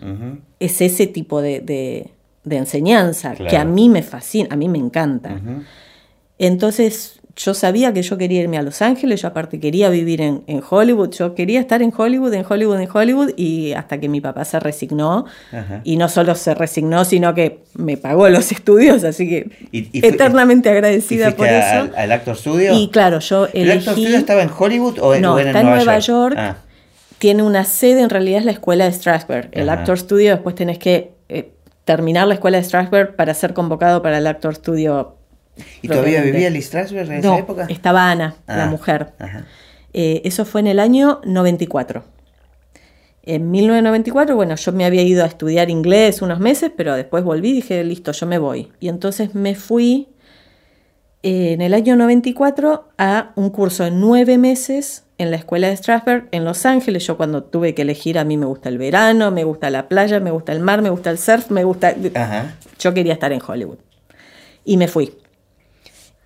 Es 0.61 0.83
ese 0.83 1.07
tipo 1.07 1.41
de, 1.41 2.11
enseñanza 2.51 3.35
que 3.35 3.57
a 3.57 3.65
mí 3.65 3.89
me 3.89 4.03
fascina, 4.03 4.49
a 4.53 4.57
mí 4.57 4.69
me 4.69 4.79
encanta. 4.79 5.41
Entonces, 6.37 7.22
yo 7.37 7.55
sabía 7.55 7.93
que 7.93 8.03
yo 8.03 8.19
quería 8.19 8.43
irme 8.43 8.59
a 8.59 8.63
Los 8.63 8.83
Ángeles, 8.83 9.23
yo 9.23 9.29
aparte 9.29 9.59
quería 9.59 9.89
vivir 9.89 10.21
en, 10.21 10.43
Hollywood, 10.69 11.11
yo 11.11 11.35
quería 11.35 11.61
estar 11.61 11.81
en 11.81 11.93
Hollywood, 11.97 12.33
en 12.35 12.45
Hollywood, 12.49 12.81
en 12.81 12.89
Hollywood, 12.93 13.31
y 13.37 13.73
hasta 13.73 13.99
que 13.99 14.09
mi 14.09 14.21
papá 14.21 14.45
se 14.45 14.61
resignó, 14.61 15.25
y 15.85 15.97
no 15.97 16.09
solo 16.09 16.35
se 16.35 16.55
resignó, 16.55 17.05
sino 17.05 17.35
que 17.35 17.61
me 17.75 17.97
pagó 17.97 18.29
los 18.29 18.53
estudios, 18.53 19.05
así 19.05 19.29
que 19.29 19.51
eternamente 19.73 20.69
agradecida 20.69 21.31
por 21.35 21.47
eso. 21.47 21.91
Al, 21.97 22.13
Actor 22.13 22.37
Studio? 22.37 22.75
Y 22.75 22.89
claro, 22.89 23.19
yo 23.21 23.49
¿El 23.53 23.71
Actor 23.71 23.95
Studio 23.95 24.19
estaba 24.19 24.43
en 24.43 24.51
Hollywood 24.57 24.99
o, 25.01 25.15
en, 25.15 25.23
no, 25.23 25.39
en 25.39 25.49
está 25.49 25.61
en 25.61 25.67
Nueva 25.67 25.99
York? 25.99 26.37
Ah. 26.39 26.57
Tiene 27.19 27.45
una 27.45 27.65
sede, 27.65 28.03
en 28.03 28.11
realidad 28.11 28.41
es 28.41 28.45
la 28.45 28.53
escuela 28.53 28.85
de 28.85 28.93
Strasberg. 28.93 29.49
El 29.53 29.69
Actor 29.69 29.99
Studio, 29.99 30.33
después 30.33 30.55
tenés 30.57 30.79
que 30.79 31.13
eh, 31.29 31.53
terminar 31.85 32.27
la 32.27 32.35
escuela 32.35 32.59
de 32.59 32.65
Strasberg 32.65 33.15
para 33.15 33.33
ser 33.33 33.55
convocado 33.55 34.03
para 34.03 34.19
el 34.19 34.27
Actor 34.27 34.57
Studio 34.57 35.17
¿Y 35.83 35.89
todavía 35.89 36.23
vivía 36.23 36.51
Liz 36.51 36.67
Strasberg 36.67 37.11
en 37.11 37.19
esa 37.19 37.39
época? 37.39 37.67
Estaba 37.69 38.11
Ana, 38.11 38.37
la 38.47 38.65
ah, 38.65 38.71
mujer. 38.71 39.13
Eh, 39.93 40.23
eso 40.25 40.45
fue 40.45 40.61
en 40.61 40.69
el 40.69 40.81
año 40.81 41.21
94. 41.25 42.05
En 43.25 43.51
1994, 43.51 44.35
bueno, 44.35 44.57
yo 44.57 44.73
me 44.73 44.85
había 44.85 45.03
ido 45.03 45.23
a 45.23 45.27
estudiar 45.27 45.71
inglés 45.71 46.23
unos 46.23 46.41
meses, 46.41 46.73
pero 46.77 46.95
después 46.95 47.23
volví 47.23 47.51
y 47.51 47.55
dije, 47.55 47.85
listo, 47.85 48.13
yo 48.13 48.27
me 48.27 48.39
voy. 48.39 48.73
Y 48.81 48.89
entonces 48.89 49.35
me 49.35 49.55
fui 49.55 50.09
eh, 51.23 51.53
en 51.53 51.61
el 51.61 51.73
año 51.73 51.95
94 51.95 52.89
a 52.99 53.33
un 53.37 53.51
curso 53.51 53.85
de 53.85 53.93
nueve 53.93 54.39
meses 54.39 55.05
en 55.19 55.31
la 55.31 55.37
escuela 55.37 55.69
de 55.69 55.77
Strasberg 55.77 56.27
en 56.33 56.45
Los 56.45 56.67
Ángeles. 56.67 57.07
Yo 57.07 57.17
cuando 57.17 57.45
tuve 57.45 57.75
que 57.77 57.83
elegir, 57.83 58.19
a 58.19 58.25
mí 58.25 58.37
me 58.37 58.47
gusta 58.47 58.69
el 58.69 58.79
verano, 58.79 59.31
me 59.31 59.45
gusta 59.45 59.71
la 59.71 59.89
playa, 59.89 60.19
me 60.19 60.33
gusta 60.33 60.51
el 60.51 60.59
mar, 60.59 60.83
me 60.83 60.91
gusta 60.91 61.11
el 61.11 61.19
surf, 61.19 61.51
me 61.51 61.63
gusta... 61.63 61.95
Yo 62.81 62.93
quería 62.93 63.13
estar 63.13 63.33
en 63.33 63.41
Hollywood. 63.47 63.79
Y 64.65 64.79
me 64.79 64.89
fui 64.89 65.13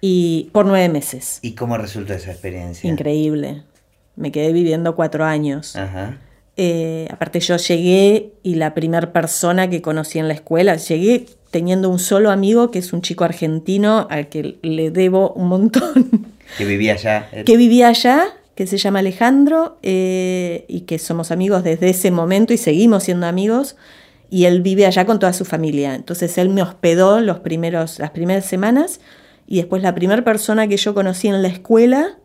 y 0.00 0.50
por 0.52 0.66
nueve 0.66 0.88
meses. 0.88 1.38
¿Y 1.42 1.52
cómo 1.52 1.76
resultó 1.78 2.14
esa 2.14 2.30
experiencia? 2.30 2.90
Increíble. 2.90 3.62
Me 4.16 4.32
quedé 4.32 4.52
viviendo 4.52 4.94
cuatro 4.96 5.24
años. 5.24 5.76
Eh, 6.58 7.06
aparte 7.10 7.40
yo 7.40 7.56
llegué 7.56 8.32
y 8.42 8.54
la 8.54 8.72
primera 8.72 9.12
persona 9.12 9.68
que 9.68 9.82
conocí 9.82 10.18
en 10.18 10.28
la 10.28 10.34
escuela, 10.34 10.76
llegué 10.76 11.26
teniendo 11.50 11.90
un 11.90 11.98
solo 11.98 12.30
amigo 12.30 12.70
que 12.70 12.78
es 12.78 12.92
un 12.94 13.02
chico 13.02 13.24
argentino 13.24 14.06
al 14.10 14.28
que 14.28 14.56
le 14.62 14.90
debo 14.90 15.32
un 15.32 15.48
montón. 15.48 16.26
Que 16.56 16.64
vivía 16.64 16.94
allá. 16.94 17.28
Que 17.44 17.56
vivía 17.56 17.88
allá, 17.88 18.28
que 18.54 18.66
se 18.66 18.78
llama 18.78 19.00
Alejandro 19.00 19.78
eh, 19.82 20.64
y 20.68 20.82
que 20.82 20.98
somos 20.98 21.30
amigos 21.30 21.62
desde 21.62 21.90
ese 21.90 22.10
momento 22.10 22.54
y 22.54 22.56
seguimos 22.56 23.04
siendo 23.04 23.26
amigos. 23.26 23.76
Y 24.30 24.46
él 24.46 24.62
vive 24.62 24.86
allá 24.86 25.04
con 25.04 25.18
toda 25.18 25.32
su 25.34 25.44
familia. 25.44 25.94
Entonces 25.94 26.36
él 26.38 26.48
me 26.48 26.62
hospedó 26.62 27.20
los 27.20 27.40
primeros, 27.40 27.98
las 27.98 28.10
primeras 28.10 28.46
semanas 28.46 29.00
y 29.46 29.56
después 29.56 29.82
la 29.82 29.94
primera 29.94 30.22
persona 30.24 30.66
que 30.66 30.76
yo 30.76 30.94
conocí 30.94 31.28
en 31.28 31.42
la 31.42 31.48
escuela 31.48 32.18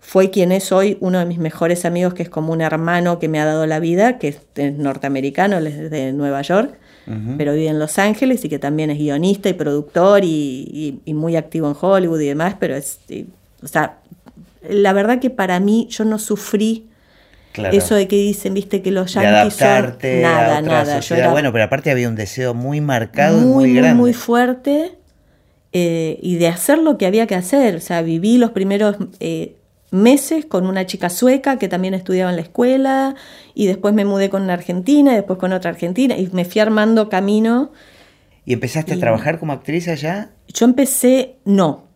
fue 0.00 0.30
quien 0.30 0.52
es 0.52 0.70
hoy 0.70 0.98
uno 1.00 1.18
de 1.18 1.24
mis 1.24 1.38
mejores 1.38 1.84
amigos, 1.84 2.12
que 2.12 2.22
es 2.22 2.28
como 2.28 2.52
un 2.52 2.60
hermano 2.60 3.18
que 3.18 3.28
me 3.28 3.40
ha 3.40 3.46
dado 3.46 3.66
la 3.66 3.80
vida, 3.80 4.18
que 4.18 4.28
es 4.28 4.40
norteamericano, 4.74 5.58
es 5.58 5.90
de 5.90 6.12
Nueva 6.12 6.42
York, 6.42 6.78
pero 7.36 7.52
vive 7.52 7.68
en 7.68 7.78
Los 7.78 7.98
Ángeles 7.98 8.44
y 8.44 8.48
que 8.48 8.58
también 8.58 8.90
es 8.90 8.98
guionista 8.98 9.48
y 9.48 9.54
productor 9.54 10.22
y, 10.24 11.00
muy 11.06 11.36
activo 11.36 11.68
en 11.68 11.76
Hollywood 11.78 12.20
y 12.20 12.28
demás, 12.28 12.56
pero 12.58 12.76
es, 12.76 12.98
o 13.62 13.66
sea, 13.66 13.98
la 14.68 14.92
verdad 14.92 15.20
que 15.20 15.30
para 15.30 15.60
mí 15.60 15.86
yo 15.90 16.04
no 16.04 16.18
sufrí 16.18 16.86
Eso 17.72 17.94
de 17.94 18.08
que 18.08 18.16
dicen, 18.16 18.52
viste, 18.52 18.82
que 18.82 18.90
los 18.90 19.14
yankees 19.14 19.54
son 19.54 19.96
nada, 20.22 20.60
nada. 20.60 21.30
bueno, 21.30 21.52
pero 21.52 21.64
aparte 21.64 21.90
había 21.90 22.08
un 22.08 22.16
deseo 22.16 22.52
muy 22.52 22.80
marcado, 22.80 23.38
muy, 23.38 23.68
muy 23.68 23.74
grande. 23.74 23.94
Muy 23.94 24.12
fuerte. 24.12 24.98
Eh, 25.76 26.20
y 26.22 26.36
de 26.36 26.46
hacer 26.46 26.78
lo 26.78 26.96
que 26.98 27.04
había 27.04 27.26
que 27.26 27.34
hacer. 27.34 27.74
O 27.74 27.80
sea, 27.80 28.00
viví 28.02 28.38
los 28.38 28.52
primeros 28.52 28.96
eh, 29.18 29.56
meses 29.90 30.46
con 30.46 30.68
una 30.68 30.86
chica 30.86 31.10
sueca 31.10 31.58
que 31.58 31.66
también 31.66 31.94
estudiaba 31.94 32.30
en 32.30 32.36
la 32.36 32.42
escuela 32.42 33.16
y 33.54 33.66
después 33.66 33.92
me 33.92 34.04
mudé 34.04 34.30
con 34.30 34.42
una 34.42 34.52
argentina 34.52 35.12
y 35.12 35.16
después 35.16 35.36
con 35.36 35.52
otra 35.52 35.70
argentina 35.72 36.16
y 36.16 36.28
me 36.32 36.44
fui 36.44 36.60
armando 36.60 37.08
camino. 37.08 37.72
¿Y 38.46 38.52
empezaste 38.52 38.94
a 38.94 38.98
trabajar 39.00 39.40
como 39.40 39.52
actriz 39.52 39.88
allá? 39.88 40.30
Yo 40.46 40.64
empecé, 40.64 41.38
no. 41.44 41.86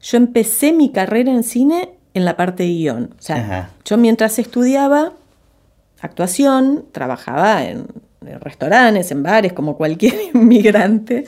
Yo 0.00 0.16
empecé 0.16 0.72
mi 0.72 0.90
carrera 0.90 1.32
en 1.32 1.42
cine 1.42 1.90
en 2.14 2.24
la 2.24 2.38
parte 2.38 2.62
de 2.62 2.70
guion. 2.70 3.14
O 3.18 3.22
sea, 3.22 3.72
yo 3.84 3.98
mientras 3.98 4.38
estudiaba 4.38 5.12
actuación, 6.00 6.86
trabajaba 6.92 7.62
en 7.64 7.88
restaurantes, 8.40 9.10
en 9.10 9.22
bares, 9.22 9.52
como 9.52 9.76
cualquier 9.76 10.14
inmigrante. 10.34 11.26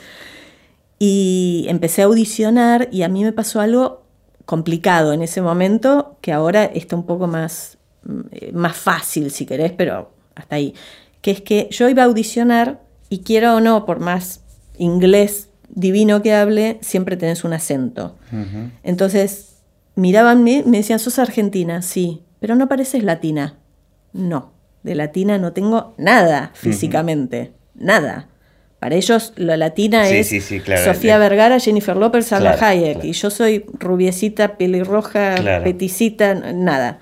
Y 0.99 1.67
empecé 1.69 2.03
a 2.03 2.07
audicionar 2.07 2.89
y 2.93 3.03
a 3.03 3.09
mí 3.09 3.25
me 3.25 3.33
pasó 3.33 3.61
algo 3.61 4.05
complicado 4.45 5.13
en 5.13 5.23
ese 5.23 5.43
momento, 5.43 6.17
que 6.21 6.33
ahora 6.33 6.65
está 6.65 6.97
un 6.97 7.07
poco 7.07 7.27
más, 7.27 7.79
mm, 8.05 8.55
más 8.57 8.77
fácil, 8.77 9.31
si 9.31 9.47
querés, 9.47 9.73
pero 9.73 10.13
hasta 10.35 10.57
ahí. 10.57 10.75
Que 11.21 11.31
es 11.31 11.41
que 11.41 11.69
yo 11.71 11.89
iba 11.89 12.03
a 12.03 12.07
audicionar 12.07 12.81
y 13.09 13.21
quiero 13.21 13.57
o 13.57 13.61
no, 13.61 13.87
por 13.87 14.01
más 14.01 14.43
inglés 14.79 15.49
divino 15.69 16.23
que 16.23 16.35
hable, 16.35 16.79
siempre 16.83 17.17
tenés 17.17 17.45
un 17.45 17.53
acento. 17.53 18.17
Entonces, 18.83 19.57
miraban, 19.97 20.45
me 20.45 20.63
decían, 20.63 20.99
sos 20.99 21.19
argentina, 21.19 21.83
sí, 21.83 22.23
pero 22.41 22.55
no 22.55 22.69
pareces 22.69 23.03
latina. 23.03 23.59
No, 24.13 24.53
de 24.83 24.95
latina 24.95 25.39
no 25.39 25.53
tengo 25.53 25.95
nada 25.99 26.53
físicamente, 26.55 27.53
nada. 27.75 28.29
Para 28.85 28.97
ellos 28.97 29.33
la 29.37 29.57
latina 29.57 30.07
es 30.11 30.29
Sofía 30.85 31.17
Vergara, 31.17 31.59
Jennifer 31.59 31.97
López, 31.97 32.27
Salma 32.27 32.51
Hayek. 32.51 33.03
Y 33.03 33.13
yo 33.13 33.31
soy 33.31 33.65
rubiecita, 33.79 34.59
pelirroja, 34.59 35.37
peticita, 35.65 36.35
nada. 36.35 36.99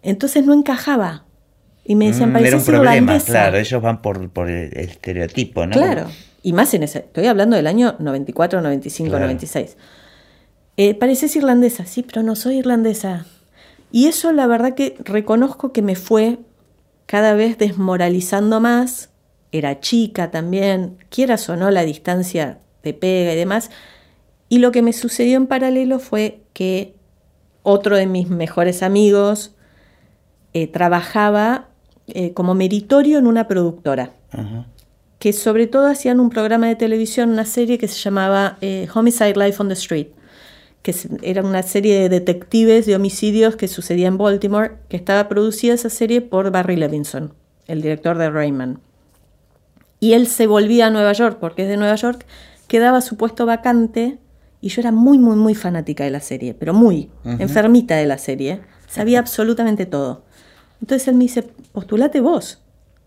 Entonces 0.00 0.46
no 0.46 0.54
encajaba. 0.54 1.26
Y 1.84 1.96
me 1.96 2.06
decían, 2.06 2.32
mm, 2.32 2.36
Era 2.38 2.56
un 2.56 2.64
problema, 2.64 3.18
claro. 3.18 3.58
Ellos 3.58 3.82
van 3.82 4.00
por, 4.00 4.30
por 4.30 4.48
el 4.48 4.72
estereotipo, 4.72 5.66
¿no? 5.66 5.72
Claro. 5.72 6.06
Y 6.42 6.54
más 6.54 6.72
en 6.72 6.84
ese. 6.84 7.00
Estoy 7.00 7.26
hablando 7.26 7.56
del 7.56 7.66
año 7.66 7.96
94, 7.98 8.62
95, 8.62 9.18
96. 9.18 9.76
Eh, 10.78 10.94
pareces 10.94 11.36
irlandesa, 11.36 11.84
sí, 11.84 12.04
pero 12.04 12.22
no 12.22 12.36
soy 12.36 12.56
irlandesa. 12.56 13.26
Y 13.92 14.06
eso 14.06 14.32
la 14.32 14.46
verdad 14.46 14.72
que 14.74 14.96
reconozco 15.04 15.74
que 15.74 15.82
me 15.82 15.94
fue 15.94 16.38
cada 17.04 17.34
vez 17.34 17.58
desmoralizando 17.58 18.60
más 18.60 19.10
era 19.52 19.80
chica 19.80 20.30
también, 20.30 20.98
quieras 21.08 21.48
o 21.48 21.56
no 21.56 21.70
la 21.70 21.84
distancia 21.84 22.58
te 22.82 22.94
pega 22.94 23.32
y 23.32 23.36
demás. 23.36 23.70
Y 24.48 24.58
lo 24.58 24.72
que 24.72 24.82
me 24.82 24.92
sucedió 24.92 25.36
en 25.36 25.46
paralelo 25.46 25.98
fue 25.98 26.40
que 26.52 26.94
otro 27.62 27.96
de 27.96 28.06
mis 28.06 28.28
mejores 28.28 28.82
amigos 28.82 29.54
eh, 30.54 30.66
trabajaba 30.66 31.68
eh, 32.06 32.32
como 32.32 32.54
meritorio 32.54 33.18
en 33.18 33.26
una 33.26 33.46
productora, 33.46 34.12
que 35.18 35.32
sobre 35.32 35.66
todo 35.66 35.86
hacían 35.86 36.20
un 36.20 36.30
programa 36.30 36.68
de 36.68 36.76
televisión, 36.76 37.30
una 37.30 37.44
serie 37.44 37.76
que 37.76 37.88
se 37.88 37.98
llamaba 37.98 38.56
eh, 38.62 38.88
Homicide 38.94 39.34
Life 39.34 39.60
on 39.60 39.68
the 39.68 39.74
Street, 39.74 40.08
que 40.82 40.94
era 41.22 41.42
una 41.42 41.62
serie 41.62 42.00
de 42.00 42.08
detectives 42.08 42.86
de 42.86 42.96
homicidios 42.96 43.56
que 43.56 43.68
sucedía 43.68 44.08
en 44.08 44.16
Baltimore, 44.16 44.76
que 44.88 44.96
estaba 44.96 45.28
producida 45.28 45.74
esa 45.74 45.90
serie 45.90 46.22
por 46.22 46.50
Barry 46.50 46.76
Levinson, 46.76 47.34
el 47.66 47.82
director 47.82 48.16
de 48.16 48.30
Rayman 48.30 48.80
y 50.00 50.12
él 50.12 50.26
se 50.26 50.46
volvía 50.46 50.86
a 50.86 50.90
Nueva 50.90 51.12
York, 51.12 51.38
porque 51.40 51.62
es 51.62 51.68
de 51.68 51.76
Nueva 51.76 51.94
York, 51.96 52.24
quedaba 52.66 53.00
su 53.00 53.16
puesto 53.16 53.46
vacante 53.46 54.18
y 54.60 54.68
yo 54.68 54.80
era 54.80 54.92
muy, 54.92 55.18
muy, 55.18 55.36
muy 55.36 55.54
fanática 55.54 56.04
de 56.04 56.10
la 56.10 56.20
serie, 56.20 56.54
pero 56.54 56.74
muy 56.74 57.10
enfermita 57.24 57.96
de 57.96 58.06
la 58.06 58.18
serie, 58.18 58.60
sabía 58.88 59.18
absolutamente 59.18 59.86
todo. 59.86 60.24
Entonces 60.80 61.08
él 61.08 61.14
me 61.14 61.24
dice, 61.24 61.42
postulate 61.72 62.20
vos. 62.20 62.62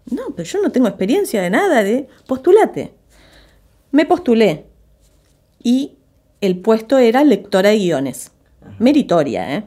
No, 0.10 0.34
pero 0.36 0.48
yo 0.48 0.62
no 0.62 0.72
tengo 0.72 0.88
experiencia 0.88 1.42
de 1.42 1.50
nada, 1.50 1.84
de 1.84 2.08
postulate. 2.28 2.94
Me 3.92 4.06
postulé 4.06 4.66
y 5.62 5.94
el 6.40 6.58
puesto 6.60 6.98
era 6.98 7.24
lectora 7.24 7.70
de 7.70 7.78
guiones, 7.78 8.32
meritoria, 8.80 9.56
¿eh? 9.56 9.64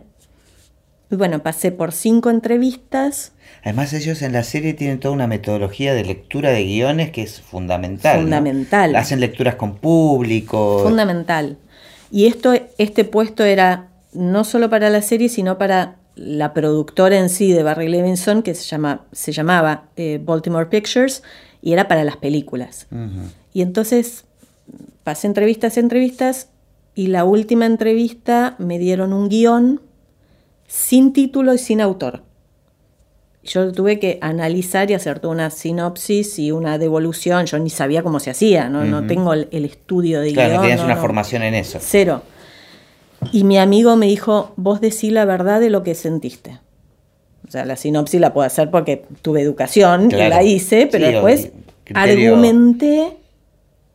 Y 1.11 1.17
bueno, 1.17 1.43
pasé 1.43 1.71
por 1.71 1.93
cinco 1.93 2.31
entrevistas. 2.31 3.33
Además 3.63 3.93
ellos 3.93 4.23
en 4.23 4.33
la 4.33 4.43
serie 4.43 4.75
tienen 4.75 5.01
toda 5.01 5.15
una 5.15 5.27
metodología 5.27 5.95
de 5.95 6.05
lectura 6.05 6.51
de 6.51 6.65
guiones 6.65 7.11
que 7.11 7.23
es 7.23 7.41
fundamental. 7.41 8.23
Fundamental. 8.23 8.97
Hacen 8.97 9.21
lecturas 9.21 9.55
con 9.57 9.77
público. 9.77 10.81
Fundamental. 10.83 11.59
Y 12.11 12.27
esto, 12.27 12.55
este 12.79 13.05
puesto 13.05 13.45
era 13.45 13.89
no 14.13 14.45
solo 14.45 14.71
para 14.71 14.91
la 14.91 15.03
serie, 15.03 15.29
sino 15.29 15.59
para 15.59 15.97
la 16.17 16.55
productora 16.55 17.19
en 17.19 17.29
sí 17.29 17.53
de 17.53 17.63
Barry 17.63 17.89
Levinson, 17.89 18.43
que 18.43 18.55
se, 18.55 18.65
llama, 18.65 19.05
se 19.13 19.33
llamaba 19.33 19.85
eh, 19.97 20.21
Baltimore 20.23 20.67
Pictures, 20.67 21.23
y 21.61 21.73
era 21.73 21.89
para 21.89 22.05
las 22.05 22.17
películas. 22.17 22.87
Y 23.53 23.63
entonces 23.63 24.25
pasé 25.03 25.27
entrevistas, 25.27 25.77
entrevistas, 25.77 26.49
y 26.95 27.09
la 27.09 27.25
última 27.25 27.67
entrevista 27.67 28.55
me 28.59 28.79
dieron 28.79 29.13
un 29.13 29.29
guion 29.29 29.81
sin 30.67 31.13
título 31.13 31.55
y 31.55 31.59
sin 31.59 31.81
autor. 31.81 32.23
Yo 33.45 33.73
tuve 33.73 33.99
que 33.99 34.19
analizar 34.23 34.91
y 34.91 34.95
hacer 34.95 35.21
toda 35.21 35.35
una 35.35 35.51
sinopsis 35.51 36.39
y 36.39 36.51
una 36.51 36.79
devolución. 36.79 37.45
Yo 37.45 37.59
ni 37.59 37.69
sabía 37.69 38.03
cómo 38.03 38.19
se 38.19 38.31
hacía, 38.31 38.71
no, 38.71 38.85
no 38.85 39.07
tengo 39.07 39.35
el, 39.35 39.49
estudio 39.53 40.21
de 40.21 40.33
claro, 40.33 40.61
Claro, 40.61 40.77
no 40.77 40.85
una 40.85 40.97
formación 40.97 41.43
en 41.43 41.55
eso. 41.55 41.79
Cero. 41.81 42.23
Y 43.33 43.45
mi 43.45 43.59
amigo 43.59 43.97
me 43.97 44.07
dijo, 44.07 44.53
vos 44.57 44.81
decís 44.81 45.13
la 45.13 45.27
verdad 45.27 45.61
de 45.61 45.69
lo 45.69 45.83
que 45.83 45.95
sentiste. 45.95 46.59
O 47.47 47.51
sea, 47.51 47.67
la 47.67 47.77
sinopsis 47.77 48.21
la 48.21 48.33
puedo 48.33 48.47
hacer 48.47 48.71
porque 48.71 49.05
tuve 49.21 49.43
educación, 49.43 50.11
y 50.11 50.15
la 50.15 50.43
hice, 50.43 50.89
pero 50.91 51.07
después 51.07 51.51
argumenté 51.95 53.19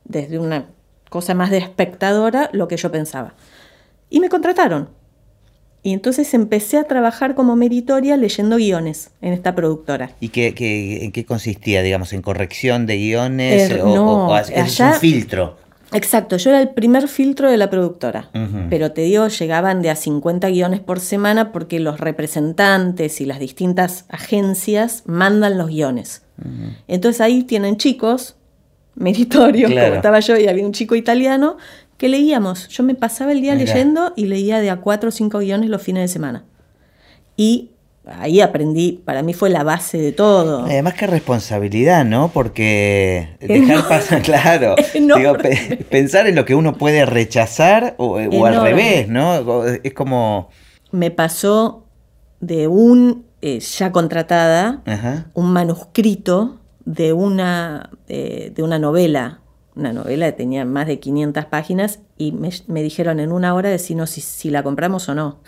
desde 0.06 0.38
una 0.38 0.66
cosa 1.10 1.34
más 1.34 1.50
de 1.50 1.58
espectadora 1.58 2.50
lo 2.54 2.68
que 2.68 2.78
yo 2.78 2.92
pensaba. 2.92 3.34
Y 4.12 4.20
me 4.20 4.30
contrataron. 4.30 4.90
Y 5.82 5.94
entonces 5.94 6.34
empecé 6.34 6.78
a 6.78 6.84
trabajar 6.84 7.36
como 7.36 7.56
meritoria 7.56 8.18
leyendo 8.18 8.58
guiones 8.58 9.12
en 9.22 9.34
esta 9.34 9.56
productora. 9.56 10.12
¿Y 10.20 10.30
qué, 10.30 10.54
en 11.02 11.12
qué 11.12 11.26
consistía, 11.26 11.82
digamos, 11.82 12.12
en 12.14 12.22
corrección 12.22 12.86
de 12.86 12.98
guiones 12.98 13.72
er, 13.72 13.82
o, 13.84 14.38
es 14.38 14.80
un 14.80 14.94
filtro? 14.94 15.58
Exacto, 15.92 16.38
yo 16.38 16.52
era 16.52 16.62
el 16.62 16.70
primer 16.70 17.08
filtro 17.08 17.50
de 17.50 17.58
la 17.58 17.70
productora, 17.70 18.30
pero 18.70 18.92
te 18.92 19.02
digo, 19.02 19.28
llegaban 19.28 19.82
de 19.82 19.90
a 19.90 19.96
50 19.96 20.48
guiones 20.50 20.82
por 20.82 21.00
semana 21.00 21.52
porque 21.52 21.80
los 21.80 22.00
representantes 22.00 23.22
y 23.22 23.26
las 23.26 23.40
distintas 23.40 24.06
agencias 24.10 25.04
mandan 25.08 25.58
los 25.58 25.70
guiones. 25.70 26.22
Entonces 26.88 27.22
ahí 27.22 27.44
tienen 27.44 27.78
chicos, 27.78 28.36
meritorios, 28.96 29.72
como 29.72 29.96
estaba 29.96 30.20
yo 30.20 30.38
y 30.38 30.48
había 30.48 30.66
un 30.66 30.74
chico 30.74 30.96
italiano, 30.96 31.58
que 32.00 32.08
leíamos. 32.08 32.70
Yo 32.70 32.82
me 32.84 32.96
pasaba 32.96 33.34
el 33.34 33.42
día 33.42 33.54
leyendo 33.56 34.14
y 34.16 34.26
leía 34.26 34.62
de 34.62 34.70
a 34.70 34.78
cuatro 34.78 35.10
o 35.10 35.12
cinco 35.12 35.40
guiones 35.40 35.70
los 35.70 35.82
fines 35.82 36.02
de 36.02 36.08
semana. 36.08 36.46
Y 37.36 37.72
ahí 38.06 38.40
aprendí, 38.40 39.02
para 39.04 39.22
mí 39.22 39.34
fue 39.34 39.50
la 39.50 39.64
base 39.64 39.98
de 39.98 40.14
todo. 40.14 40.64
Además 40.64 40.94
que 40.94 41.08
responsabilidad, 41.08 42.06
¿no? 42.06 42.32
Porque 42.34 43.36
dejar 43.42 43.86
pasar, 43.90 44.22
claro, 44.22 44.76
digo, 44.94 45.36
pensar 45.90 46.26
en 46.28 46.36
lo 46.36 46.46
que 46.46 46.56
uno 46.56 46.78
puede 46.78 47.06
rechazar 47.06 47.96
o, 47.98 48.16
al 48.18 48.62
revés, 48.62 49.10
¿no? 49.10 49.66
Es 49.66 49.94
como... 49.94 50.50
Me 50.92 51.12
pasó 51.12 51.86
de 52.40 52.70
un, 52.70 53.26
eh, 53.42 53.60
ya 53.60 53.92
contratada, 53.92 54.84
un 55.34 55.52
manuscrito 55.52 56.62
de 56.86 57.12
una, 57.12 57.90
eh, 58.08 58.54
de 58.56 58.64
una 58.64 58.80
novela 58.80 59.42
una 59.80 59.94
novela 59.94 60.28
que 60.28 60.34
tenía 60.34 60.66
más 60.66 60.88
de 60.88 61.00
500 61.00 61.46
páginas 61.46 62.00
y 62.18 62.32
me, 62.32 62.84
dijeron 62.84 63.20
en 63.20 63.32
una 63.32 63.54
hora 63.56 63.70
decirnos 63.70 64.12
si, 64.12 64.22
si 64.22 64.50
la 64.50 64.64
compramos 64.64 65.10
o 65.10 65.16
no. 65.16 65.40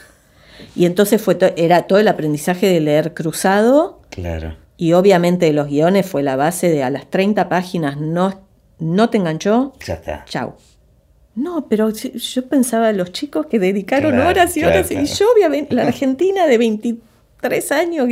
Y 0.76 0.86
entonces 0.86 1.22
fue 1.22 1.38
era 1.58 1.84
todo 1.84 2.00
el 2.00 2.08
aprendizaje 2.08 2.68
de 2.68 2.80
leer 2.80 3.14
cruzado. 3.14 4.02
Claro. 4.10 4.56
Y 4.78 4.94
obviamente 4.94 5.52
los 5.54 5.68
guiones 5.68 6.06
fue 6.06 6.24
la 6.24 6.36
base 6.36 6.70
de 6.70 6.84
a 6.84 6.90
las 6.90 7.10
30 7.10 7.50
páginas 7.50 7.98
no, 7.98 8.42
no 8.80 9.10
te 9.10 9.18
enganchó. 9.18 9.74
Ya 9.86 9.96
está. 9.96 10.26
Chau. 10.26 10.56
No, 11.36 11.68
pero 11.68 11.90
yo 11.90 12.48
pensaba 12.48 12.90
en 12.90 12.98
los 12.98 13.12
chicos 13.12 13.46
que 13.46 13.60
dedicaron 13.60 14.20
horas 14.20 14.58
y 14.58 14.64
horas. 14.64 14.92
Y 14.92 15.06
yo, 15.06 15.32
obviamente, 15.34 15.76
la 15.76 15.84
Argentina 15.84 16.46
de 16.46 16.58
23 16.58 17.72
años. 17.72 18.10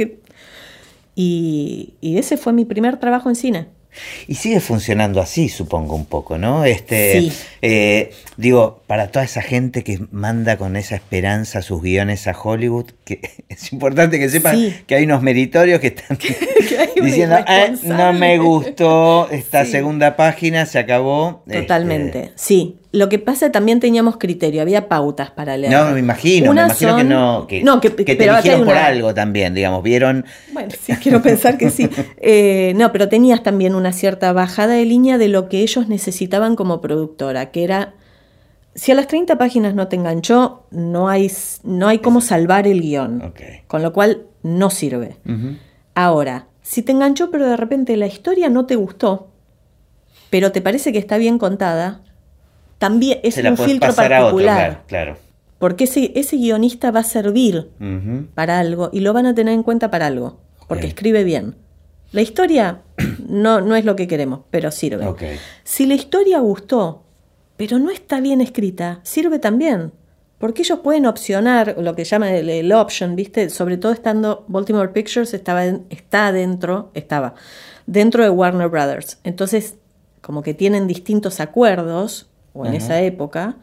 y 1.15 1.93
ese 2.01 2.37
fue 2.37 2.53
mi 2.53 2.65
primer 2.65 2.97
trabajo 2.97 3.29
en 3.29 3.35
cine. 3.35 3.78
Y 4.27 4.35
sigue 4.35 4.59
funcionando 4.59 5.21
así, 5.21 5.49
supongo, 5.49 5.95
un 5.95 6.05
poco, 6.05 6.37
¿no? 6.37 6.65
Este, 6.65 7.31
eh, 7.61 8.11
digo, 8.39 8.83
para 8.87 9.11
toda 9.11 9.25
esa 9.25 9.41
gente 9.41 9.83
que 9.83 9.99
manda 10.11 10.55
con 10.55 10.77
esa 10.77 10.95
esperanza 10.95 11.61
sus 11.61 11.81
guiones 11.81 12.25
a 12.25 12.31
Hollywood, 12.31 12.85
que 13.03 13.19
es 13.49 13.73
importante 13.73 14.17
que 14.17 14.29
sepan 14.29 14.57
que 14.87 14.95
hay 14.95 15.03
unos 15.03 15.21
meritorios 15.21 15.81
que 15.81 15.87
están 15.87 16.17
diciendo, 17.03 17.35
ah, 17.45 17.67
no 17.83 18.13
me 18.13 18.37
gustó 18.37 19.29
esta 19.29 19.65
segunda 19.65 20.15
página, 20.15 20.65
se 20.65 20.79
acabó. 20.79 21.43
Totalmente, 21.51 22.19
este, 22.19 22.33
sí. 22.35 22.75
Lo 22.91 23.07
que 23.07 23.19
pasa 23.19 23.51
también 23.51 23.79
teníamos 23.79 24.17
criterio, 24.17 24.63
había 24.63 24.87
pautas 24.87 25.29
para 25.29 25.57
leer. 25.57 25.71
No, 25.71 25.91
me 25.91 25.99
imagino, 25.99 26.53
me 26.53 26.61
imagino 26.61 26.97
que 26.97 27.03
no, 27.03 27.45
que, 27.45 27.61
no, 27.61 27.81
que, 27.81 27.89
te 27.91 28.23
eligieron 28.25 28.65
por 28.65 28.75
algo 28.75 29.13
también, 29.13 29.53
digamos, 29.53 29.83
vieron. 29.83 30.25
Bueno, 30.53 30.69
sí, 30.81 30.93
quiero 30.93 31.21
pensar 31.21 31.57
que 31.59 31.69
sí. 31.69 31.87
Eh, 32.17 32.73
no, 32.77 32.91
pero 32.91 33.07
tenías 33.07 33.43
también 33.43 33.75
una 33.75 33.91
cierta 33.91 34.33
bajada 34.33 34.73
de 34.73 34.85
línea 34.85 35.19
de 35.19 35.27
lo 35.27 35.49
que 35.49 35.59
ellos 35.59 35.87
necesitaban 35.87 36.55
como 36.55 36.81
productora, 36.81 37.51
que 37.51 37.63
era, 37.63 37.93
si 38.75 38.91
a 38.91 38.95
las 38.95 39.07
30 39.07 39.37
páginas 39.37 39.73
no 39.73 39.87
te 39.87 39.95
enganchó, 39.95 40.65
no 40.71 41.09
hay, 41.09 41.31
no 41.63 41.87
hay 41.87 41.99
cómo 41.99 42.21
salvar 42.21 42.67
el 42.67 42.81
guion, 42.81 43.33
con 43.67 43.81
lo 43.81 43.93
cual 43.93 44.25
no 44.43 44.69
sirve. 44.69 45.17
Ahora, 45.95 46.47
si 46.61 46.81
te 46.81 46.91
enganchó 46.91 47.31
pero 47.31 47.47
de 47.47 47.57
repente 47.57 47.97
la 47.97 48.07
historia 48.07 48.49
no 48.49 48.65
te 48.65 48.75
gustó, 48.75 49.31
pero 50.29 50.51
te 50.51 50.61
parece 50.61 50.91
que 50.91 50.99
está 50.99 51.17
bien 51.17 51.37
contada, 51.37 52.01
también 52.77 53.19
es 53.23 53.37
un 53.37 53.57
filtro 53.57 53.93
particular. 53.93 54.83
claro. 54.87 55.17
porque 55.57 55.83
ese, 55.83 56.13
ese 56.15 56.37
guionista 56.37 56.91
va 56.91 57.01
a 57.01 57.03
servir 57.03 57.69
para 58.35 58.59
algo 58.59 58.89
y 58.93 59.01
lo 59.01 59.13
van 59.13 59.25
a 59.25 59.35
tener 59.35 59.53
en 59.53 59.63
cuenta 59.63 59.91
para 59.91 60.07
algo, 60.07 60.39
porque 60.67 60.87
escribe 60.87 61.23
bien. 61.23 61.55
La 62.11 62.21
historia 62.21 62.81
no, 63.27 63.61
no 63.61 63.75
es 63.75 63.85
lo 63.85 63.95
que 63.95 64.07
queremos, 64.07 64.41
pero 64.49 64.71
sirve. 64.71 65.05
Si 65.63 65.85
la 65.85 65.95
historia 65.95 66.39
gustó, 66.39 67.03
pero 67.59 67.77
no 67.77 67.89
está 67.89 68.21
bien 68.21 68.39
escrita, 68.39 69.01
sirve 69.03 69.37
también. 69.37 69.91
Porque 70.37 70.61
ellos 70.61 70.79
pueden 70.79 71.05
opcionar 71.05 71.75
lo 71.77 71.93
que 71.93 72.05
llaman 72.05 72.29
el, 72.29 72.71
option, 72.71 73.17
¿viste? 73.17 73.49
Sobre 73.49 73.75
todo 73.75 73.91
estando 73.91 74.45
Baltimore 74.47 74.93
Pictures 74.93 75.33
estaba 75.33 75.65
está 75.65 76.31
dentro, 76.31 76.89
estaba 76.93 77.33
dentro 77.85 78.23
de 78.23 78.29
Warner 78.29 78.69
Brothers. 78.69 79.19
Entonces, 79.25 79.75
como 80.21 80.41
que 80.41 80.53
tienen 80.53 80.87
distintos 80.87 81.41
acuerdos, 81.41 82.29
o 82.53 82.65
en 82.65 82.75
esa 82.75 83.01
época, 83.01 83.57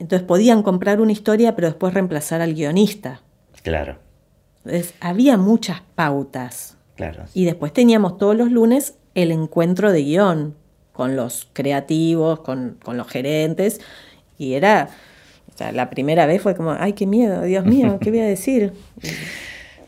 entonces 0.00 0.26
podían 0.26 0.64
comprar 0.64 1.00
una 1.00 1.12
historia, 1.12 1.54
pero 1.54 1.68
después 1.68 1.94
reemplazar 1.94 2.40
al 2.40 2.54
guionista. 2.54 3.22
Claro. 3.62 3.98
Entonces, 4.64 4.94
había 4.98 5.36
muchas 5.36 5.80
pautas. 5.94 6.76
Claro. 6.96 7.26
Y 7.34 7.44
después 7.44 7.72
teníamos 7.72 8.18
todos 8.18 8.34
los 8.34 8.50
lunes 8.50 8.96
el 9.14 9.30
encuentro 9.30 9.92
de 9.92 10.02
guion 10.02 10.56
con 10.98 11.14
los 11.14 11.46
creativos, 11.52 12.40
con, 12.40 12.76
con 12.82 12.96
los 12.96 13.06
gerentes, 13.06 13.80
y 14.36 14.54
era 14.54 14.88
o 15.54 15.56
sea, 15.56 15.70
la 15.70 15.90
primera 15.90 16.26
vez 16.26 16.42
fue 16.42 16.56
como, 16.56 16.72
ay, 16.72 16.94
qué 16.94 17.06
miedo, 17.06 17.44
Dios 17.44 17.64
mío, 17.64 17.98
¿qué 18.02 18.10
voy 18.10 18.18
a 18.18 18.24
decir? 18.24 18.72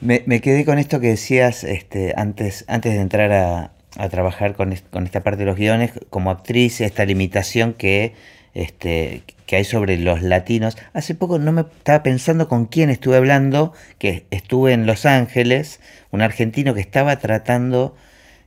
me, 0.00 0.40
quedé 0.40 0.64
con 0.64 0.78
esto 0.78 1.00
que 1.00 1.08
decías 1.08 1.64
este, 1.64 2.14
antes, 2.16 2.64
antes 2.68 2.94
de 2.94 3.00
entrar 3.00 3.32
a, 3.32 3.72
trabajar 4.08 4.54
con, 4.54 4.72
esta 4.72 5.20
parte 5.24 5.38
de 5.38 5.46
los 5.46 5.56
guiones, 5.56 5.90
como 6.10 6.30
actriz, 6.30 6.80
esta 6.80 7.04
limitación 7.04 7.72
que, 7.72 8.14
este, 8.54 9.24
que 9.46 9.56
hay 9.56 9.64
sobre 9.64 9.98
los 9.98 10.22
latinos. 10.22 10.78
Hace 10.92 11.16
poco 11.16 11.40
no 11.40 11.50
me 11.50 11.62
estaba 11.62 12.04
pensando 12.04 12.46
con 12.46 12.66
quién 12.66 12.88
estuve 12.88 13.16
hablando, 13.16 13.72
que 13.98 14.26
estuve 14.30 14.74
en 14.74 14.86
Los 14.86 15.06
Ángeles, 15.06 15.80
un 16.12 16.22
argentino 16.22 16.72
que 16.72 16.80
estaba 16.80 17.16
tratando 17.16 17.96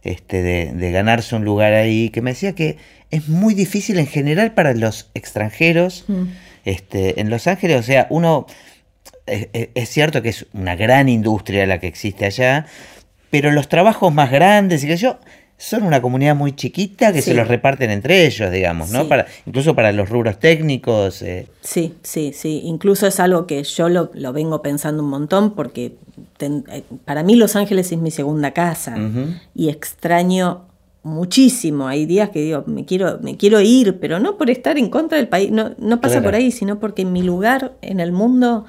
este, 0.04 0.42
de, 0.42 0.92
ganarse 0.92 1.36
un 1.36 1.46
lugar 1.46 1.74
ahí, 1.74 2.10
que 2.10 2.22
me 2.22 2.32
decía 2.32 2.54
que 2.54 2.78
es 3.12 3.28
muy 3.28 3.54
difícil 3.54 4.00
en 4.00 4.08
general 4.08 4.54
para 4.54 4.74
los 4.74 5.10
extranjeros. 5.14 6.06
Mm 6.08 6.26
este, 6.66 7.20
en 7.20 7.30
Los 7.30 7.48
Ángeles, 7.48 7.80
o 7.80 7.84
sea, 7.84 8.08
uno, 8.10 8.46
es, 9.26 9.90
cierto 9.90 10.22
que 10.22 10.30
es 10.30 10.46
una 10.54 10.76
gran 10.76 11.10
industria 11.10 11.66
la 11.66 11.80
que 11.80 11.88
existe 11.88 12.26
allá, 12.26 12.66
pero 13.30 13.52
los 13.52 13.68
trabajos 13.68 14.14
más 14.14 14.32
grandes 14.32 14.84
y 14.84 14.88
que 14.88 14.98
yo 14.98 15.20
son 15.58 15.84
una 15.84 16.02
comunidad 16.02 16.36
muy 16.36 16.54
chiquita 16.56 17.14
que 17.14 17.22
se 17.22 17.34
los 17.34 17.48
reparten 17.48 17.90
entre 17.90 18.26
ellos, 18.26 18.52
digamos, 18.52 18.92
¿no? 18.92 19.08
Para, 19.08 19.28
incluso 19.46 19.76
para 19.76 19.92
los 19.92 20.10
rubros 20.10 20.40
técnicos. 20.40 21.22
Eh. 21.22 21.48
Sí, 21.62 21.96
sí, 22.04 22.34
sí. 22.34 22.62
Incluso 22.66 23.08
es 23.08 23.20
algo 23.20 23.48
que 23.48 23.64
yo 23.64 23.88
lo, 23.88 24.34
vengo 24.34 24.62
pensando 24.62 25.04
un 25.04 25.10
montón 25.10 25.56
porque 25.56 25.96
eh, 26.40 26.84
para 27.06 27.24
mí 27.24 27.36
Los 27.36 27.56
Ángeles 27.56 27.92
es 27.92 27.98
mi 27.98 28.12
segunda 28.12 28.52
casa 28.52 28.98
y 29.56 29.70
extraño 29.70 30.66
muchísimo. 31.04 31.88
Hay 31.88 32.06
días 32.06 32.30
que 32.30 32.42
digo, 32.42 32.64
me 32.66 32.86
quiero, 32.86 33.20
me 33.22 33.38
quiero 33.38 33.62
ir, 33.62 34.00
pero 34.00 34.20
no 34.20 34.38
por 34.38 34.50
estar 34.50 34.78
en 34.78 34.90
contra 34.90 35.18
del 35.18 35.28
país, 35.28 35.52
no, 35.52 35.76
no 35.78 36.02
pasa 36.02 36.22
por 36.22 36.34
ahí, 36.34 36.52
sino 36.52 36.80
porque 36.80 37.06
mi 37.06 37.22
lugar 37.22 37.74
en 37.82 38.00
el 38.00 38.12
mundo, 38.12 38.66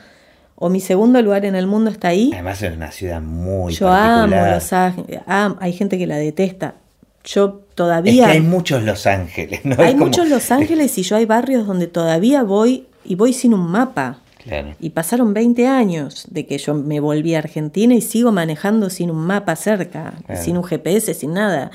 o 0.65 0.71
mi 0.71 0.81
segundo 0.81 1.21
lugar 1.21 1.45
en 1.45 1.57
el 1.57 1.67
mundo 1.67 1.91
está 1.91 2.09
ahí. 2.09 2.31
Además 2.33 2.63
es 2.63 2.75
una 2.75 2.91
ciudad 2.91 3.21
muy 3.21 3.75
Yo 3.75 3.89
amo 3.89 4.35
Los 4.35 4.73
Ángeles, 4.73 5.21
hay 5.27 5.73
gente 5.75 5.99
que 5.99 6.07
la 6.07 6.17
detesta. 6.17 6.77
Yo 7.23 7.61
todavía... 7.75 8.25
Es 8.25 8.31
que 8.31 8.33
hay 8.39 8.41
muchos 8.41 8.83
Los 8.83 9.07
Ángeles, 9.07 9.61
¿no? 9.65 9.77
Hay 9.79 9.95
muchos 9.95 10.27
Los 10.27 10.51
Ángeles 10.51 10.97
y 10.97 11.03
yo 11.03 11.17
hay 11.17 11.27
barrios 11.27 11.67
donde 11.67 11.87
todavía 11.87 12.43
voy 12.43 12.87
y 13.05 13.15
voy 13.15 13.35
sin 13.35 13.53
un 13.53 13.67
mapa. 13.71 14.21
Claro. 14.43 14.75
Y 14.81 14.91
pasaron 14.91 15.35
20 15.35 15.67
años 15.67 16.27
de 16.31 16.47
que 16.47 16.57
yo 16.57 16.73
me 16.73 16.99
volví 16.99 17.35
a 17.35 17.41
Argentina 17.41 17.95
y 17.95 18.01
sigo 18.01 18.33
manejando 18.33 18.89
sin 18.89 19.11
un 19.11 19.19
mapa 19.19 19.57
cerca, 19.57 20.15
sin 20.35 20.57
un 20.57 20.65
GPS, 20.65 21.13
sin 21.13 21.35
nada 21.35 21.73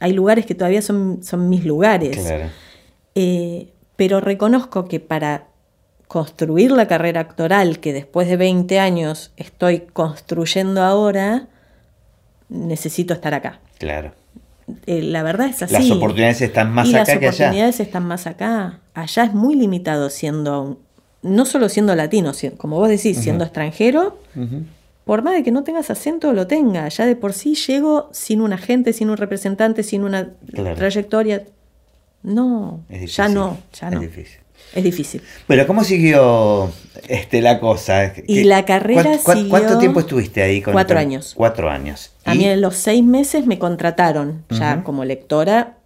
hay 0.00 0.12
lugares 0.12 0.46
que 0.46 0.54
todavía 0.54 0.82
son, 0.82 1.22
son 1.22 1.48
mis 1.48 1.64
lugares. 1.64 2.18
Eh, 3.14 3.68
pero 3.96 4.20
reconozco 4.20 4.86
que 4.86 4.98
para 4.98 5.49
construir 6.10 6.72
la 6.72 6.88
carrera 6.88 7.20
actoral 7.20 7.78
que 7.78 7.92
después 7.92 8.26
de 8.26 8.36
20 8.36 8.80
años 8.80 9.30
estoy 9.36 9.82
construyendo 9.92 10.82
ahora, 10.82 11.46
necesito 12.48 13.14
estar 13.14 13.32
acá. 13.32 13.60
Claro. 13.78 14.10
Eh, 14.86 15.02
la 15.02 15.22
verdad 15.22 15.46
es 15.46 15.62
así. 15.62 15.72
Las 15.72 15.88
oportunidades 15.88 16.40
están 16.42 16.72
más 16.72 16.92
acá 16.92 17.04
que 17.04 17.12
allá. 17.12 17.26
Las 17.26 17.34
oportunidades 17.36 17.78
están 17.78 18.06
más 18.06 18.26
acá. 18.26 18.80
Allá 18.92 19.22
es 19.22 19.34
muy 19.34 19.54
limitado 19.54 20.10
siendo, 20.10 20.80
no 21.22 21.46
solo 21.46 21.68
siendo 21.68 21.94
latino, 21.94 22.32
como 22.56 22.78
vos 22.78 22.88
decís, 22.88 23.16
siendo 23.16 23.44
extranjero, 23.44 24.18
por 25.04 25.22
más 25.22 25.34
de 25.34 25.44
que 25.44 25.52
no 25.52 25.62
tengas 25.62 25.90
acento, 25.90 26.32
lo 26.32 26.48
tenga. 26.48 26.88
Ya 26.88 27.06
de 27.06 27.14
por 27.14 27.34
sí 27.34 27.54
llego 27.54 28.08
sin 28.10 28.40
un 28.40 28.52
agente, 28.52 28.92
sin 28.92 29.10
un 29.10 29.16
representante, 29.16 29.84
sin 29.84 30.02
una 30.02 30.30
trayectoria. 30.74 31.46
No, 32.24 32.80
ya 32.88 33.28
no, 33.28 33.58
ya 33.72 33.90
no. 33.90 34.02
Es 34.02 34.16
difícil. 34.16 34.39
Es 34.74 34.84
difícil. 34.84 35.22
Pero 35.46 35.66
¿cómo 35.66 35.82
siguió 35.84 36.70
este, 37.08 37.40
la 37.42 37.58
cosa? 37.58 38.12
Y 38.26 38.44
la 38.44 38.64
carrera 38.64 39.18
¿Cuánto 39.22 39.78
tiempo 39.78 40.00
estuviste 40.00 40.42
ahí? 40.42 40.62
Con 40.62 40.72
cuatro 40.72 40.98
años. 40.98 41.34
Cuatro 41.36 41.70
años. 41.70 42.12
A 42.24 42.34
mí 42.34 42.44
en 42.44 42.60
los 42.60 42.76
seis 42.76 43.04
meses 43.04 43.46
me 43.46 43.58
contrataron 43.58 44.44
ya 44.50 44.82
como 44.84 45.04
lectora 45.04 45.76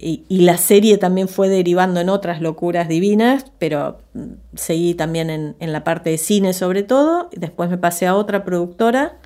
y, 0.00 0.24
la 0.28 0.58
serie 0.58 0.96
también 0.96 1.26
fue 1.26 1.48
derivando 1.48 1.98
en 1.98 2.08
otras 2.08 2.40
locuras 2.40 2.86
divinas, 2.86 3.46
pero 3.58 3.98
mm, 4.14 4.26
seguí 4.54 4.94
también 4.94 5.28
en, 5.28 5.56
en, 5.58 5.72
la 5.72 5.82
parte 5.82 6.10
de 6.10 6.18
cine 6.18 6.52
sobre 6.52 6.84
todo. 6.84 7.28
Y 7.32 7.40
después 7.40 7.68
me 7.68 7.78
pasé 7.78 8.06
a 8.06 8.14
otra 8.14 8.44
productora 8.44 9.16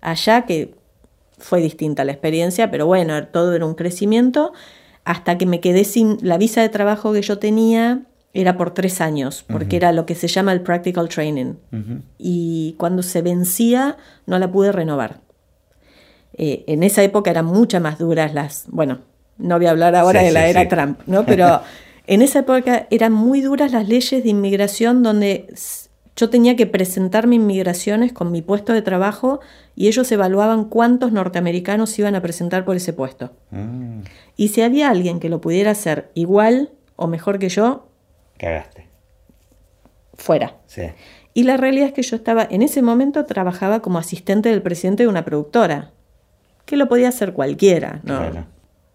allá 0.00 0.46
que 0.46 0.74
fue 1.38 1.60
distinta 1.60 2.04
la 2.04 2.12
experiencia, 2.12 2.70
pero 2.70 2.86
bueno, 2.86 3.26
todo 3.26 3.52
era 3.54 3.66
un 3.66 3.74
crecimiento. 3.74 4.52
Hasta 5.04 5.36
que 5.36 5.46
me 5.46 5.58
quedé 5.58 5.82
sin 5.82 6.18
la 6.22 6.38
visa 6.38 6.60
de 6.60 6.68
trabajo 6.68 7.12
que 7.12 7.22
yo 7.22 7.40
tenía, 7.40 8.02
era 8.34 8.56
por 8.56 8.72
tres 8.72 9.00
años, 9.00 9.44
porque 9.46 9.76
era 9.76 9.92
lo 9.92 10.06
que 10.06 10.14
se 10.14 10.26
llama 10.26 10.52
el 10.52 10.62
practical 10.62 11.08
training. 11.08 11.54
Y 12.18 12.74
cuando 12.78 13.02
se 13.02 13.20
vencía, 13.20 13.96
no 14.26 14.38
la 14.38 14.50
pude 14.50 14.72
renovar. 14.72 15.20
Eh, 16.34 16.64
en 16.66 16.82
esa 16.82 17.02
época 17.02 17.30
eran 17.30 17.44
muchas 17.44 17.82
más 17.82 17.98
duras 17.98 18.32
las, 18.32 18.64
bueno, 18.68 19.00
no 19.36 19.58
voy 19.58 19.66
a 19.66 19.70
hablar 19.70 19.94
ahora 19.94 20.22
de 20.22 20.30
la 20.30 20.46
era 20.46 20.66
Trump, 20.66 21.00
¿no? 21.06 21.26
Pero 21.26 21.60
en 22.06 22.22
esa 22.22 22.40
época 22.40 22.86
eran 22.90 23.12
muy 23.12 23.42
duras 23.42 23.72
las 23.72 23.86
leyes 23.86 24.22
de 24.22 24.30
inmigración 24.30 25.02
donde 25.02 25.52
yo 26.16 26.30
tenía 26.30 26.56
que 26.56 26.66
presentar 26.66 27.26
mis 27.26 27.38
inmigraciones 27.38 28.12
con 28.12 28.32
mi 28.32 28.40
puesto 28.40 28.72
de 28.72 28.82
trabajo 28.82 29.40
y 29.74 29.88
ellos 29.88 30.10
evaluaban 30.12 30.66
cuántos 30.66 31.12
norteamericanos 31.12 31.98
iban 31.98 32.14
a 32.14 32.22
presentar 32.22 32.64
por 32.64 32.76
ese 32.76 32.92
puesto. 32.92 33.32
Mm. 33.50 34.00
Y 34.36 34.48
si 34.48 34.62
había 34.62 34.90
alguien 34.90 35.20
que 35.20 35.28
lo 35.28 35.40
pudiera 35.40 35.70
hacer 35.70 36.10
igual 36.14 36.70
o 36.96 37.06
mejor 37.06 37.38
que 37.38 37.48
yo, 37.48 37.88
cagaste. 38.42 38.88
Fuera. 40.14 40.56
Sí. 40.66 40.82
Y 41.32 41.44
la 41.44 41.56
realidad 41.56 41.86
es 41.86 41.92
que 41.94 42.02
yo 42.02 42.16
estaba, 42.16 42.46
en 42.50 42.62
ese 42.62 42.82
momento 42.82 43.24
trabajaba 43.24 43.80
como 43.80 43.98
asistente 43.98 44.50
del 44.50 44.62
presidente 44.62 45.04
de 45.04 45.08
una 45.08 45.24
productora, 45.24 45.92
que 46.66 46.76
lo 46.76 46.88
podía 46.88 47.08
hacer 47.08 47.32
cualquiera, 47.32 48.00
¿no? 48.04 48.46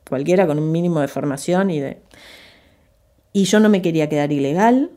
cualquiera 0.07 0.47
con 0.47 0.57
un 0.59 0.71
mínimo 0.71 0.99
de 1.01 1.07
formación 1.07 1.69
y 1.69 1.79
de... 1.79 2.01
Y 3.33 3.43
yo 3.45 3.59
no 3.59 3.69
me 3.69 3.81
quería 3.81 4.07
quedar 4.07 4.31
ilegal, 4.31 4.91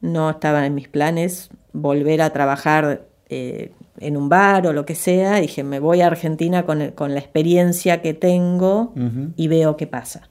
no 0.00 0.30
estaba 0.30 0.66
en 0.66 0.74
mis 0.74 0.88
planes 0.88 1.50
volver 1.72 2.22
a 2.22 2.30
trabajar 2.30 3.06
eh, 3.28 3.72
en 3.98 4.16
un 4.16 4.28
bar 4.28 4.66
o 4.66 4.72
lo 4.72 4.86
que 4.86 4.94
sea. 4.94 5.36
Dije, 5.36 5.64
me 5.64 5.80
voy 5.80 6.00
a 6.00 6.06
Argentina 6.06 6.64
con, 6.64 6.90
con 6.92 7.14
la 7.14 7.20
experiencia 7.20 8.02
que 8.02 8.14
tengo 8.14 8.94
y 9.36 9.48
veo 9.48 9.76
qué 9.76 9.86
pasa. 9.86 10.28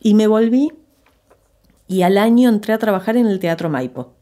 Y 0.00 0.14
me 0.14 0.26
volví 0.26 0.72
y 1.86 2.02
al 2.02 2.18
año 2.18 2.48
entré 2.48 2.74
a 2.74 2.78
trabajar 2.78 3.16
en 3.16 3.26
el 3.26 3.38
Teatro 3.38 3.68
Maipo 3.68 4.14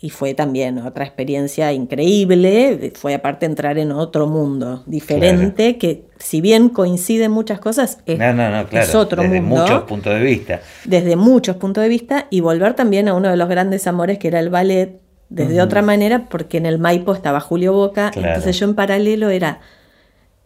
y 0.00 0.10
fue 0.10 0.34
también 0.34 0.78
otra 0.78 1.04
experiencia 1.04 1.72
increíble, 1.72 2.92
fue 2.94 3.14
aparte 3.14 3.46
entrar 3.46 3.78
en 3.78 3.90
otro 3.90 4.28
mundo 4.28 4.84
diferente, 4.86 5.76
que 5.76 6.04
si 6.18 6.40
bien 6.40 6.68
coinciden 6.68 7.32
muchas 7.32 7.58
cosas, 7.58 7.98
es, 8.06 8.94
otro 8.94 9.22
desde 9.22 9.40
mundo. 9.40 9.62
muchos 9.62 9.82
puntos 9.82 10.14
de 10.14 10.20
vista. 10.20 10.60
Desde 10.84 11.16
muchos 11.16 11.56
puntos 11.56 11.82
de 11.82 11.88
vista, 11.88 12.26
y 12.30 12.40
volver 12.40 12.74
también 12.74 13.08
a 13.08 13.14
uno 13.14 13.28
de 13.28 13.36
los 13.36 13.48
grandes 13.48 13.88
amores 13.88 14.18
que 14.18 14.28
era 14.28 14.38
el 14.38 14.50
ballet, 14.50 15.00
desde 15.30 15.60
otra 15.60 15.82
manera, 15.82 16.26
porque 16.30 16.56
en 16.56 16.66
el 16.66 16.78
Maipo 16.78 17.12
estaba 17.12 17.40
Julio 17.40 17.72
Boca, 17.72 18.12
entonces 18.14 18.58
yo 18.58 18.66
en 18.66 18.74
paralelo 18.74 19.30
era, 19.30 19.60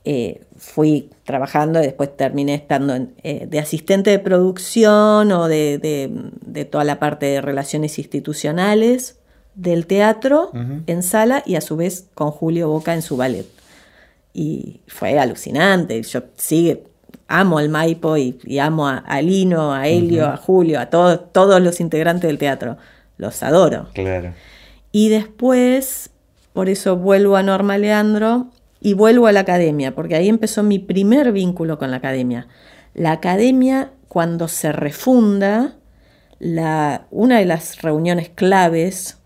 eh, 0.05 0.43
fui 0.57 1.11
trabajando 1.25 1.81
y 1.81 1.85
después 1.85 2.17
terminé 2.17 2.55
estando 2.55 2.95
eh, 3.23 3.47
de 3.49 3.59
asistente 3.59 4.11
de 4.11 4.19
producción 4.19 5.31
o 5.33 5.49
de, 5.49 6.11
de 6.45 6.65
toda 6.65 6.85
la 6.85 6.99
parte 6.99 7.27
de 7.27 7.41
relaciones 7.41 7.99
institucionales 7.99 9.19
del 9.55 9.87
teatro 9.87 10.51
en 10.87 11.03
sala 11.03 11.43
y 11.45 11.57
a 11.57 11.61
su 11.61 11.77
vez 11.77 12.09
con 12.15 12.31
Julio 12.31 12.69
Boca 12.69 12.95
en 12.95 13.03
su 13.03 13.17
ballet. 13.17 13.47
Y 14.33 14.81
fue 14.87 15.19
alucinante. 15.19 16.03
Yo 16.03 16.23
sigue, 16.37 16.85
amo 17.29 17.59
al 17.59 17.69
Maipo 17.69 18.17
y, 18.17 18.39
amo 18.59 18.89
a, 18.89 19.23
Lino, 19.23 19.75
a 19.75 19.89
Helio, 19.89 20.27
a 20.27 20.37
Julio, 20.37 20.81
a 20.81 20.87
todos, 20.87 21.33
todos 21.33 21.61
los 21.61 21.81
integrantes 21.81 22.29
del 22.29 22.39
teatro. 22.39 22.79
los 23.19 23.43
adoro. 23.43 23.89
Claro. 23.93 24.33
Y 24.91 25.11
después, 25.11 26.11
por 26.53 26.69
eso 26.69 26.97
vuelvo 26.97 27.37
a 27.37 27.43
Norma 27.43 27.77
Leandro 27.79 28.49
y 28.83 28.95
vuelvo 28.95 29.29
a 29.29 29.33
la 29.33 29.41
academia, 29.41 29.95
porque 29.95 30.17
ahí 30.17 30.29
empezó 30.29 30.65
mi 30.65 30.81
primer 30.81 31.31
vínculo 31.31 31.79
con 31.79 31.93
la 31.93 31.99
academia. 31.99 32.49
La 32.95 33.13
academia, 33.13 33.93
cuando 34.09 34.49
se 34.49 34.73
refunda, 34.73 35.77
la, 36.41 37.07
una 37.13 37.39
de 37.39 37.45
las 37.45 37.81
reuniones 37.81 38.29
claves 38.29 39.19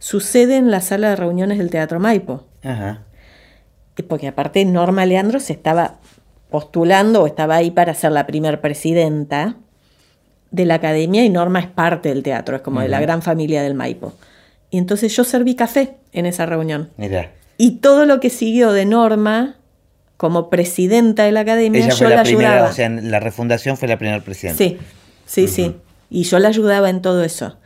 sucede 0.00 0.56
en 0.56 0.72
la 0.72 0.80
sala 0.80 1.10
de 1.10 1.16
reuniones 1.16 1.58
del 1.58 1.70
Teatro 1.70 2.00
Maipo. 2.00 2.44
Ajá. 2.64 3.04
Porque 4.08 4.26
aparte 4.26 4.64
Norma 4.64 5.06
Leandro 5.06 5.38
se 5.38 5.52
estaba 5.52 6.00
postulando 6.50 7.22
o 7.22 7.26
estaba 7.26 7.54
ahí 7.54 7.70
para 7.70 7.94
ser 7.94 8.10
la 8.10 8.26
primer 8.26 8.60
presidenta 8.60 9.56
de 10.50 10.64
la 10.64 10.74
academia 10.74 11.24
y 11.24 11.30
Norma 11.30 11.60
es 11.60 11.68
parte 11.68 12.08
del 12.08 12.22
teatro, 12.22 12.56
es 12.56 12.62
como 12.62 12.80
de 12.80 12.88
la 12.88 13.00
gran 13.00 13.22
familia 13.22 13.62
del 13.62 13.74
Maipo. 13.74 14.14
Y 14.70 14.78
entonces 14.78 15.14
yo 15.16 15.22
serví 15.22 15.54
café 15.54 15.96
en 16.12 16.26
esa 16.26 16.44
reunión. 16.44 16.90
Mira. 16.96 17.30
Y 17.58 17.78
todo 17.78 18.06
lo 18.06 18.20
que 18.20 18.30
siguió 18.30 18.72
de 18.72 18.84
Norma 18.84 19.56
como 20.16 20.48
presidenta 20.50 21.24
de 21.24 21.32
la 21.32 21.40
academia, 21.40 21.88
yo 21.88 22.08
la, 22.08 22.20
ayudaba. 22.20 22.68
O 22.68 22.72
sea, 22.72 22.86
en 22.86 23.10
la 23.10 23.20
refundación 23.20 23.76
fue 23.76 23.88
la 23.88 23.98
primera 23.98 24.20
presidenta. 24.22 24.58
Sí, 24.58 24.78
sí, 25.26 25.48
sí. 25.48 25.76
Y 26.10 26.22
yo 26.22 26.38
la 26.38 26.48
ayudaba 26.48 26.88
en 26.90 27.02
todo 27.02 27.22
eso. 27.22 27.56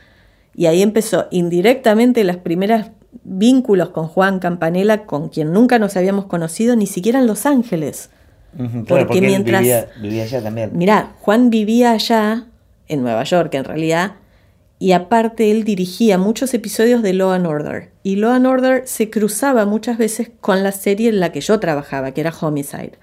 Y 0.55 0.65
ahí 0.65 0.81
empezó 0.81 1.27
indirectamente 1.31 2.23
las 2.23 2.37
primeras 2.37 2.91
vínculos 3.23 3.89
con 3.89 4.07
Juan 4.07 4.39
Campanella, 4.39 5.05
con 5.05 5.29
quien 5.29 5.53
nunca 5.53 5.79
nos 5.79 5.95
habíamos 5.95 6.25
conocido, 6.25 6.75
ni 6.75 6.87
siquiera 6.87 7.19
en 7.19 7.27
Los 7.27 7.45
Ángeles. 7.45 8.09
porque, 8.87 9.21
mientras. 9.21 9.61
vivía, 10.01 10.23
allá 10.23 10.41
también. 10.43 10.71
Mirá, 10.73 11.13
Juan 11.21 11.49
vivía 11.49 11.91
allá, 11.91 12.47
en 12.87 13.03
Nueva 13.03 13.23
York 13.23 13.53
en 13.53 13.63
realidad, 13.63 14.15
y 14.81 14.93
aparte 14.93 15.51
él 15.51 15.63
dirigía 15.63 16.17
muchos 16.17 16.55
episodios 16.55 17.03
de 17.03 17.13
Law 17.13 17.33
and 17.33 17.45
Order. 17.45 17.91
Y 18.01 18.15
Law 18.15 18.31
and 18.31 18.47
Order 18.47 18.81
se 18.87 19.11
cruzaba 19.11 19.67
muchas 19.67 19.99
veces 19.99 20.31
con 20.41 20.63
la 20.63 20.71
serie 20.71 21.09
en 21.09 21.19
la 21.19 21.31
que 21.31 21.39
yo 21.39 21.59
trabajaba, 21.59 22.13
que 22.13 22.21
era 22.21 22.33
Homicide. 22.41 22.93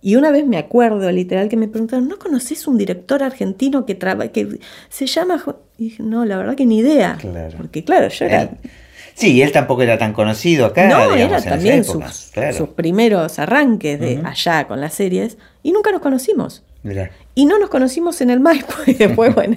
Y 0.00 0.14
una 0.14 0.30
vez 0.30 0.46
me 0.46 0.56
acuerdo, 0.56 1.10
literal, 1.10 1.48
que 1.48 1.56
me 1.56 1.66
preguntaron, 1.66 2.06
¿no 2.06 2.16
conoces 2.20 2.68
un 2.68 2.78
director 2.78 3.24
argentino 3.24 3.86
que, 3.86 3.98
que 3.98 4.60
se 4.88 5.06
llama... 5.06 5.44
Y 5.78 5.84
dije, 5.86 6.04
no, 6.04 6.24
la 6.24 6.36
verdad 6.36 6.54
que 6.54 6.64
ni 6.64 6.78
idea. 6.78 7.18
Claro. 7.20 7.56
Porque 7.56 7.82
claro, 7.82 8.06
yo 8.06 8.26
era... 8.26 8.48
Sí, 9.14 9.42
él 9.42 9.50
tampoco 9.50 9.82
era 9.82 9.98
tan 9.98 10.12
conocido 10.12 10.64
acá. 10.64 10.88
No, 10.88 11.12
era 11.16 11.42
también 11.42 11.82
sus, 11.82 12.68
primeros 12.76 13.40
arranques 13.40 13.98
de 13.98 14.22
allá 14.24 14.68
con 14.68 14.80
las 14.80 14.94
series 14.94 15.38
y 15.64 15.72
nunca 15.72 15.90
nos 15.90 16.02
conocimos. 16.02 16.62
Y 17.34 17.46
no 17.46 17.58
nos 17.58 17.68
conocimos 17.68 18.20
en 18.20 18.30
el 18.30 18.38
Maipo 18.46 18.74
y 18.86 18.94
después, 18.94 19.34
bueno. 19.34 19.56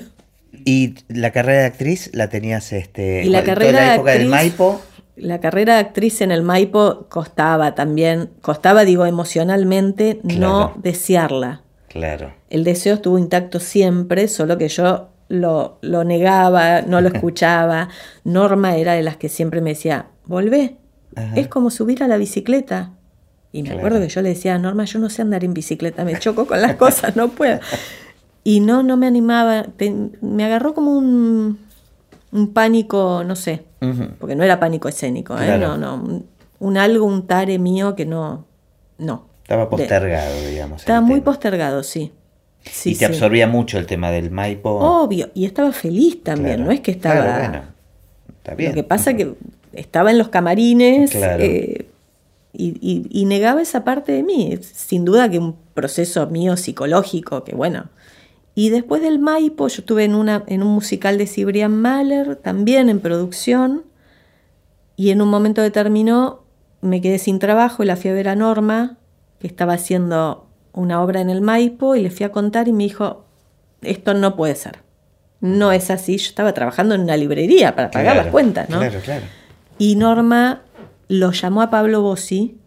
¿Y 0.66 0.96
la 1.08 1.32
carrera 1.32 1.62
de 1.62 1.66
actriz 1.66 2.10
la 2.14 2.30
tenías 2.30 2.72
este, 2.74 3.26
y 3.26 3.30
la 3.30 3.44
carrera 3.44 3.88
la 3.88 3.96
época 3.96 4.12
del 4.12 4.28
Maipo? 4.28 4.82
La 5.16 5.40
carrera 5.40 5.76
de 5.76 5.80
actriz 5.82 6.22
en 6.22 6.32
el 6.32 6.42
Maipo 6.42 7.08
costaba 7.10 7.76
también, 7.76 8.32
costaba, 8.42 8.86
digo, 8.86 9.06
emocionalmente 9.06 10.20
no 10.24 10.74
desearla. 10.78 11.62
Claro. 11.88 12.34
El 12.50 12.64
deseo 12.64 12.96
estuvo 12.96 13.20
intacto 13.20 13.60
siempre, 13.60 14.28
solo 14.28 14.58
que 14.58 14.68
yo 14.70 15.10
lo, 15.28 15.78
lo 15.82 16.04
negaba, 16.04 16.82
no 16.82 17.02
lo 17.02 17.10
escuchaba. 17.14 17.90
Norma 18.24 18.76
era 18.78 18.94
de 18.94 19.04
las 19.04 19.18
que 19.18 19.30
siempre 19.30 19.62
me 19.62 19.72
decía, 19.72 20.08
volvé, 20.26 20.78
es 21.36 21.48
como 21.48 21.70
subir 21.70 22.04
a 22.04 22.08
la 22.08 22.18
bicicleta. 22.18 22.94
Y 23.52 23.62
me 23.62 23.72
acuerdo 23.72 24.00
que 24.00 24.10
yo 24.10 24.22
le 24.24 24.30
decía, 24.30 24.58
Norma, 24.58 24.86
yo 24.86 24.98
no 24.98 25.12
sé 25.12 25.22
andar 25.22 25.44
en 25.44 25.54
bicicleta, 25.54 26.04
me 26.04 26.18
choco 26.18 26.48
con 26.48 26.60
las 26.60 26.76
cosas, 26.76 27.16
no 27.16 27.30
puedo. 27.30 27.60
Y 28.44 28.60
no, 28.60 28.84
no 28.84 28.98
me 28.98 29.08
animaba, 29.08 29.68
me 30.22 30.44
agarró 30.44 30.74
como 30.74 30.98
un, 30.98 31.60
un 32.32 32.54
pánico, 32.54 33.24
no 33.26 33.36
sé, 33.36 33.64
porque 34.20 34.36
no 34.36 34.44
era 34.44 34.60
pánico 34.60 34.88
escénico, 34.88 35.38
¿eh? 35.40 35.58
no, 35.58 35.78
no, 35.78 36.24
un, 36.60 36.78
algo, 36.78 37.06
un 37.06 37.26
tare 37.26 37.58
mío 37.60 37.96
que 37.96 38.06
no, 38.06 38.46
no. 38.98 39.28
Estaba 39.44 39.70
postergado, 39.70 40.42
digamos. 40.50 40.82
Estaba 40.82 41.02
muy 41.02 41.22
postergado, 41.22 41.84
sí 41.84 42.12
y 42.86 42.96
te 42.96 43.06
absorbía 43.06 43.48
mucho 43.48 43.78
el 43.78 43.86
tema 43.86 44.12
del 44.12 44.32
Maipo. 44.32 44.70
Obvio, 44.70 45.30
y 45.34 45.46
estaba 45.46 45.72
feliz 45.72 46.24
también, 46.24 46.64
no 46.64 46.72
es 46.72 46.80
que 46.82 46.92
estaba... 46.92 47.66
Está 48.38 48.56
bien. 48.56 48.72
Lo 48.72 48.76
que 48.76 48.84
pasa 48.84 49.12
es 49.12 49.18
que 49.18 49.34
estaba 49.74 50.12
en 50.12 50.18
los 50.18 50.30
camarines 50.30 51.12
eh, 51.16 51.88
y, 52.54 53.26
negaba 53.26 53.62
esa 53.62 53.84
parte 53.84 54.12
de 54.12 54.24
mí. 54.24 54.58
Sin 54.62 55.06
duda 55.06 55.30
que 55.30 55.40
un 55.40 55.56
proceso 55.74 56.28
mío 56.28 56.58
psicológico, 56.58 57.44
que 57.44 57.56
bueno. 57.56 57.86
Y 58.56 58.70
después 58.70 59.02
del 59.02 59.20
Maipo, 59.20 59.68
yo 59.68 59.82
estuve 59.82 60.04
en, 60.04 60.16
una, 60.16 60.44
en 60.48 60.62
un 60.62 60.74
musical 60.74 61.18
de 61.18 61.26
Cibrian 61.26 61.76
Mahler, 61.82 62.36
también 62.36 62.90
en 62.90 63.00
producción, 63.00 63.84
y 64.96 65.10
en 65.10 65.22
un 65.22 65.30
momento 65.30 65.62
determinado 65.62 66.44
me 66.82 67.02
quedé 67.02 67.18
sin 67.18 67.40
trabajo 67.40 67.82
y 67.82 67.88
la 67.88 67.96
fui 67.96 68.12
a 68.12 68.14
ver 68.14 68.28
a 68.28 68.36
Norma, 68.36 68.98
que 69.40 69.48
estaba 69.48 69.74
haciendo 69.74 70.48
una 70.74 71.02
obra 71.02 71.22
en 71.22 71.30
el 71.30 71.42
Maipo 71.42 71.96
y 71.96 72.02
le 72.02 72.12
fui 72.12 72.26
a 72.26 72.32
contar 72.32 72.68
y 72.68 72.74
me 72.74 72.84
dijo, 72.84 73.26
esto 73.82 74.14
no 74.14 74.36
puede 74.36 74.56
ser. 74.56 74.80
No 75.40 75.72
es 75.72 75.90
así. 75.90 76.18
Yo 76.18 76.30
estaba 76.30 76.54
trabajando 76.54 76.96
en 76.96 77.02
una 77.02 77.18
librería 77.18 77.76
para 77.76 77.92
pagar 77.92 78.16
las 78.16 78.28
cuentas, 78.28 78.70
¿no? 78.70 78.80
Claro, 78.80 79.00
claro. 79.04 79.26
Y 79.78 79.96
Norma 79.96 80.62
lo 81.08 81.32
llamó 81.32 81.62
a 81.62 81.70
Pablo 81.70 82.02
Bossi, 82.02 82.58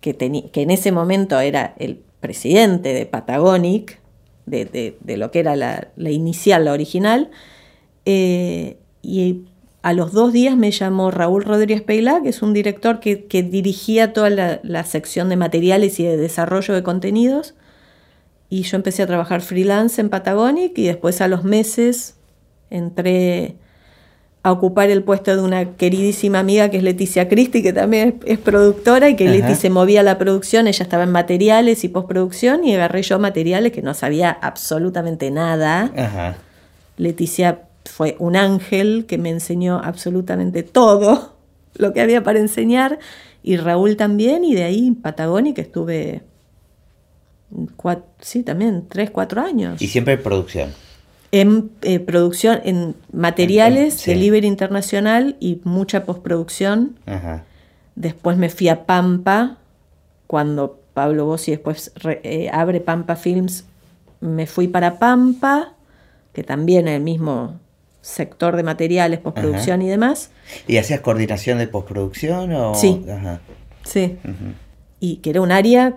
que, 0.00 0.16
que 0.16 0.62
en 0.62 0.70
ese 0.70 0.92
momento 0.92 1.38
era 1.40 1.74
el 1.78 2.02
presidente 2.20 2.94
de 2.94 3.06
Patagonic, 3.06 4.00
de, 4.46 4.96
lo 5.04 5.30
que 5.30 5.40
era 5.40 5.56
la, 5.56 5.88
inicial, 5.98 6.64
la 6.64 6.72
original, 6.72 7.30
eh, 8.04 8.78
y 9.02 9.42
a 9.82 9.92
los 9.92 10.12
dos 10.12 10.32
días 10.32 10.56
me 10.56 10.72
llamó 10.72 11.12
Raúl 11.12 11.44
Rodríguez 11.44 11.82
Peilá, 11.82 12.20
que 12.20 12.30
es 12.30 12.42
un 12.42 12.52
director 12.52 12.98
que, 12.98 13.42
dirigía 13.42 14.12
toda 14.12 14.30
la, 14.30 14.84
sección 14.84 15.28
de 15.28 15.36
materiales 15.36 16.00
y 16.00 16.04
de 16.04 16.16
desarrollo 16.16 16.74
de 16.74 16.82
contenidos. 16.82 17.54
Y 18.48 18.62
yo 18.62 18.76
empecé 18.76 19.04
a 19.04 19.06
trabajar 19.06 19.42
freelance 19.42 20.00
en 20.00 20.08
Patagonic 20.08 20.76
y 20.78 20.86
después 20.86 21.20
a 21.20 21.28
los 21.28 21.44
meses 21.44 22.16
entré 22.68 23.56
a 24.46 24.52
ocupar 24.52 24.90
el 24.90 25.02
puesto 25.02 25.34
de 25.34 25.42
una 25.42 25.72
queridísima 25.72 26.38
amiga 26.38 26.68
que 26.68 26.76
es 26.76 26.84
Leticia 26.84 27.28
Cristi, 27.28 27.64
que 27.64 27.72
también 27.72 28.20
es, 28.24 28.38
productora 28.38 29.08
y 29.08 29.16
que 29.16 29.28
Leticia 29.28 29.56
se 29.56 29.70
movía 29.70 30.04
la 30.04 30.18
producción, 30.18 30.68
ella 30.68 30.84
estaba 30.84 31.02
en 31.02 31.10
materiales 31.10 31.82
y 31.82 31.88
postproducción 31.88 32.62
y 32.64 32.72
agarré 32.72 33.02
yo 33.02 33.18
materiales 33.18 33.72
que 33.72 33.82
no 33.82 33.92
sabía 33.92 34.30
absolutamente 34.30 35.32
nada. 35.32 35.90
Leticia 36.96 37.62
fue 37.86 38.14
un 38.20 38.36
ángel 38.36 39.06
que 39.08 39.18
me 39.18 39.30
enseñó 39.30 39.80
absolutamente 39.82 40.62
todo 40.62 41.34
lo 41.74 41.92
que 41.92 42.00
había 42.00 42.22
para 42.22 42.38
enseñar, 42.38 43.00
y 43.42 43.56
Raúl 43.56 43.96
también, 43.96 44.44
y 44.44 44.54
de 44.54 44.62
ahí 44.62 44.86
en 44.86 44.94
Patagónica 44.94 45.60
estuve, 45.60 46.22
sí, 48.20 48.44
también, 48.44 48.84
tres, 48.88 49.10
cuatro 49.10 49.40
años. 49.40 49.82
¿Y 49.82 49.88
siempre 49.88 50.16
producción? 50.16 50.72
En 51.32 51.70
eh, 51.82 51.98
producción, 51.98 52.60
en 52.64 52.94
materiales, 53.12 54.04
delivery 54.04 54.46
internacional 54.46 55.36
y 55.40 55.60
mucha 55.64 56.04
postproducción. 56.04 56.98
Después 57.94 58.36
me 58.36 58.48
fui 58.50 58.68
a 58.68 58.86
Pampa, 58.86 59.58
cuando 60.26 60.80
Pablo 60.94 61.26
Bossi 61.26 61.50
después 61.50 61.92
eh, 62.04 62.48
abre 62.52 62.80
Pampa 62.80 63.16
Films, 63.16 63.64
me 64.20 64.46
fui 64.46 64.68
para 64.68 64.98
Pampa, 64.98 65.74
que 66.32 66.42
también 66.42 66.88
es 66.88 66.96
el 66.96 67.02
mismo 67.02 67.58
sector 68.00 68.56
de 68.56 68.62
materiales, 68.62 69.18
postproducción 69.18 69.82
y 69.82 69.88
demás. 69.88 70.30
¿Y 70.68 70.76
hacías 70.76 71.00
coordinación 71.00 71.58
de 71.58 71.66
postproducción? 71.66 72.52
O... 72.52 72.74
Sí. 72.74 73.04
Sí. 73.84 74.16
Y 74.98 75.16
que 75.16 75.28
era 75.28 75.42
un 75.42 75.52
área 75.52 75.94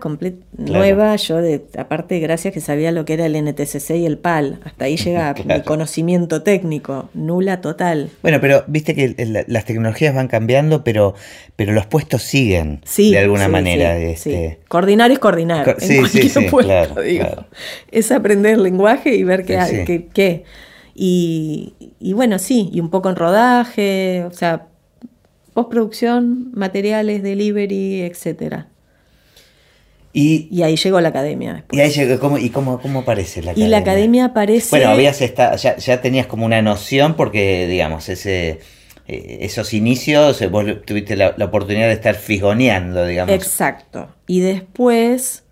nueva, 0.58 1.16
yo 1.16 1.38
de, 1.38 1.64
aparte 1.78 2.20
gracias 2.20 2.54
que 2.54 2.60
sabía 2.60 2.92
lo 2.92 3.06
que 3.06 3.14
era 3.14 3.28
el 3.28 3.42
NTCC 3.42 3.92
y 3.92 4.06
el 4.06 4.18
PAL, 4.18 4.60
hasta 4.66 4.86
ahí 4.86 4.98
llega 5.04 5.34
mi 5.46 5.62
conocimiento 5.62 6.44
técnico, 6.44 7.10
nula 7.14 7.62
total. 7.62 8.10
Bueno, 8.22 8.40
pero 8.42 8.66
viste 8.68 8.96
que 8.96 9.46
las 9.48 9.64
tecnologías 9.64 10.14
van 10.14 10.28
cambiando, 10.28 10.84
pero, 10.84 11.16
pero 11.56 11.72
los 11.72 11.86
puestos 11.86 12.24
siguen 12.24 12.82
de 12.98 13.18
alguna 13.20 13.48
manera. 13.48 13.98
Este... 13.98 14.60
Coordinar 14.68 15.12
es 15.12 15.20
coordinar, 15.20 15.78
sí, 15.80 16.06
sí, 16.08 16.28
sí, 16.28 16.48
puesto, 16.52 17.02
digo. 17.02 17.46
Es 17.92 18.12
aprender 18.12 18.56
el 18.56 18.64
lenguaje 18.64 19.16
y 19.16 19.24
ver 19.24 19.46
qué 19.46 19.58
hay, 19.58 19.86
qué, 19.86 20.08
qué. 20.14 20.44
Y, 21.02 22.12
bueno, 22.14 22.40
sí, 22.40 22.70
y 22.74 22.82
un 22.82 22.90
poco 22.90 23.10
en 23.10 23.16
rodaje, 23.16 24.26
o 24.26 24.34
sea, 24.34 24.68
postproducción, 25.54 26.52
materiales, 26.54 27.24
delivery, 27.24 28.02
etcétera. 28.02 28.68
Y, 30.12 30.62
ahí 30.64 30.76
llegó 30.76 31.00
la 31.02 31.10
academia. 31.10 31.66
Y 31.72 31.80
ahí 31.80 31.92
llegó, 31.92 32.20
¿cómo, 32.20 32.38
¿y 32.38 32.50
cómo, 32.50 32.82
cómo 32.82 33.00
aparece 33.00 33.42
la 33.42 33.52
academia? 33.52 33.68
Y 33.68 33.70
la 33.70 33.78
academia 33.78 34.26
aparece... 34.26 34.70
Bueno, 34.72 34.90
habías 34.92 35.20
ya, 35.20 35.78
ya, 35.78 36.02
tenías 36.02 36.26
como 36.26 36.46
una 36.46 36.62
noción 36.62 37.16
porque, 37.16 37.68
digamos, 37.68 38.10
ese, 38.10 38.60
eh, 39.08 39.38
esos 39.42 39.74
inicios, 39.74 40.42
eh, 40.42 40.48
vos 40.48 40.66
tuviste 40.86 41.16
la, 41.16 41.36
la, 41.38 41.46
oportunidad 41.46 41.88
de 41.88 41.94
estar 41.94 42.16
figoneando, 42.16 43.06
digamos. 43.06 43.36
Exacto. 43.36 44.10
Y 44.26 44.40
después 44.40 45.44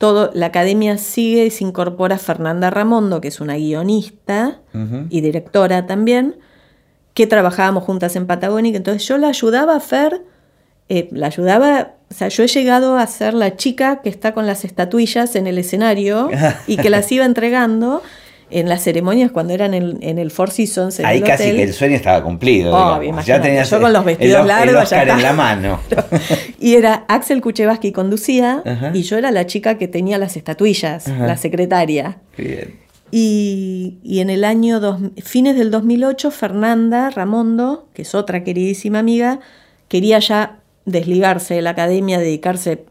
todo, 0.00 0.30
la 0.32 0.46
academia 0.46 0.96
sigue 0.96 1.44
y 1.44 1.50
se 1.50 1.62
incorpora 1.62 2.16
Fernanda 2.16 2.70
Ramondo, 2.70 3.20
que 3.20 3.28
es 3.28 3.38
una 3.38 3.56
guionista 3.56 4.62
y 5.10 5.20
directora 5.20 5.86
también, 5.86 6.38
que 7.12 7.26
trabajábamos 7.26 7.84
juntas 7.84 8.16
en 8.16 8.26
Patagónica. 8.26 8.78
Entonces 8.78 9.06
yo 9.06 9.18
la 9.18 9.28
ayudaba 9.28 9.76
a 9.76 9.80
Fer, 9.80 10.22
eh, 10.88 11.10
la 11.12 11.26
ayudaba, 11.26 11.96
o 12.10 12.14
sea, 12.14 12.28
yo 12.28 12.42
he 12.42 12.48
llegado 12.48 12.96
a 12.96 13.06
ser 13.06 13.34
la 13.34 13.56
chica 13.56 14.00
que 14.02 14.08
está 14.08 14.34
con 14.34 14.46
las 14.46 14.64
estatuillas 14.64 15.36
en 15.36 15.46
el 15.46 15.58
escenario 15.58 16.28
y 16.66 16.76
que 16.76 16.90
las 16.90 17.10
iba 17.12 17.24
entregando 17.24 18.02
en 18.50 18.68
las 18.68 18.82
ceremonias 18.82 19.30
cuando 19.30 19.54
eran 19.54 19.74
en, 19.74 19.98
en 20.02 20.18
el 20.18 20.32
Four 20.32 20.50
Seasons. 20.50 20.98
En 20.98 21.06
Ahí 21.06 21.20
casi 21.20 21.44
que 21.44 21.62
el 21.62 21.72
sueño 21.72 21.94
estaba 21.94 22.22
cumplido. 22.22 23.00
ya 23.22 23.40
tenía 23.40 23.62
yo 23.62 23.80
con 23.80 23.92
los 23.92 24.04
vestidos 24.04 24.44
largos. 24.44 24.90
en 24.92 25.22
la 25.22 25.32
mano. 25.32 25.80
y 26.60 26.74
era 26.74 27.04
Axel 27.06 27.40
Kuchevaski 27.40 27.92
conducía 27.92 28.62
y 28.92 29.02
yo 29.02 29.16
era 29.16 29.30
la 29.30 29.46
chica 29.46 29.78
que 29.78 29.86
tenía 29.86 30.18
las 30.18 30.36
estatuillas, 30.36 31.06
la 31.06 31.36
secretaria. 31.36 32.18
Bien. 32.36 32.74
Y, 33.12 33.98
en 34.04 34.30
el 34.30 34.44
año 34.44 34.78
dos, 34.78 35.00
fines 35.22 35.56
del 35.56 35.70
2008, 35.70 36.30
Fernanda 36.30 37.10
Ramondo, 37.10 37.88
que 37.92 38.02
es 38.02 38.14
otra 38.14 38.44
queridísima 38.44 39.00
amiga, 39.00 39.40
quería 39.88 40.20
ya 40.20 40.59
desligarse 40.84 41.54
de 41.54 41.62
la 41.62 41.70
academia, 41.70 42.18
dedicarse 42.18 42.84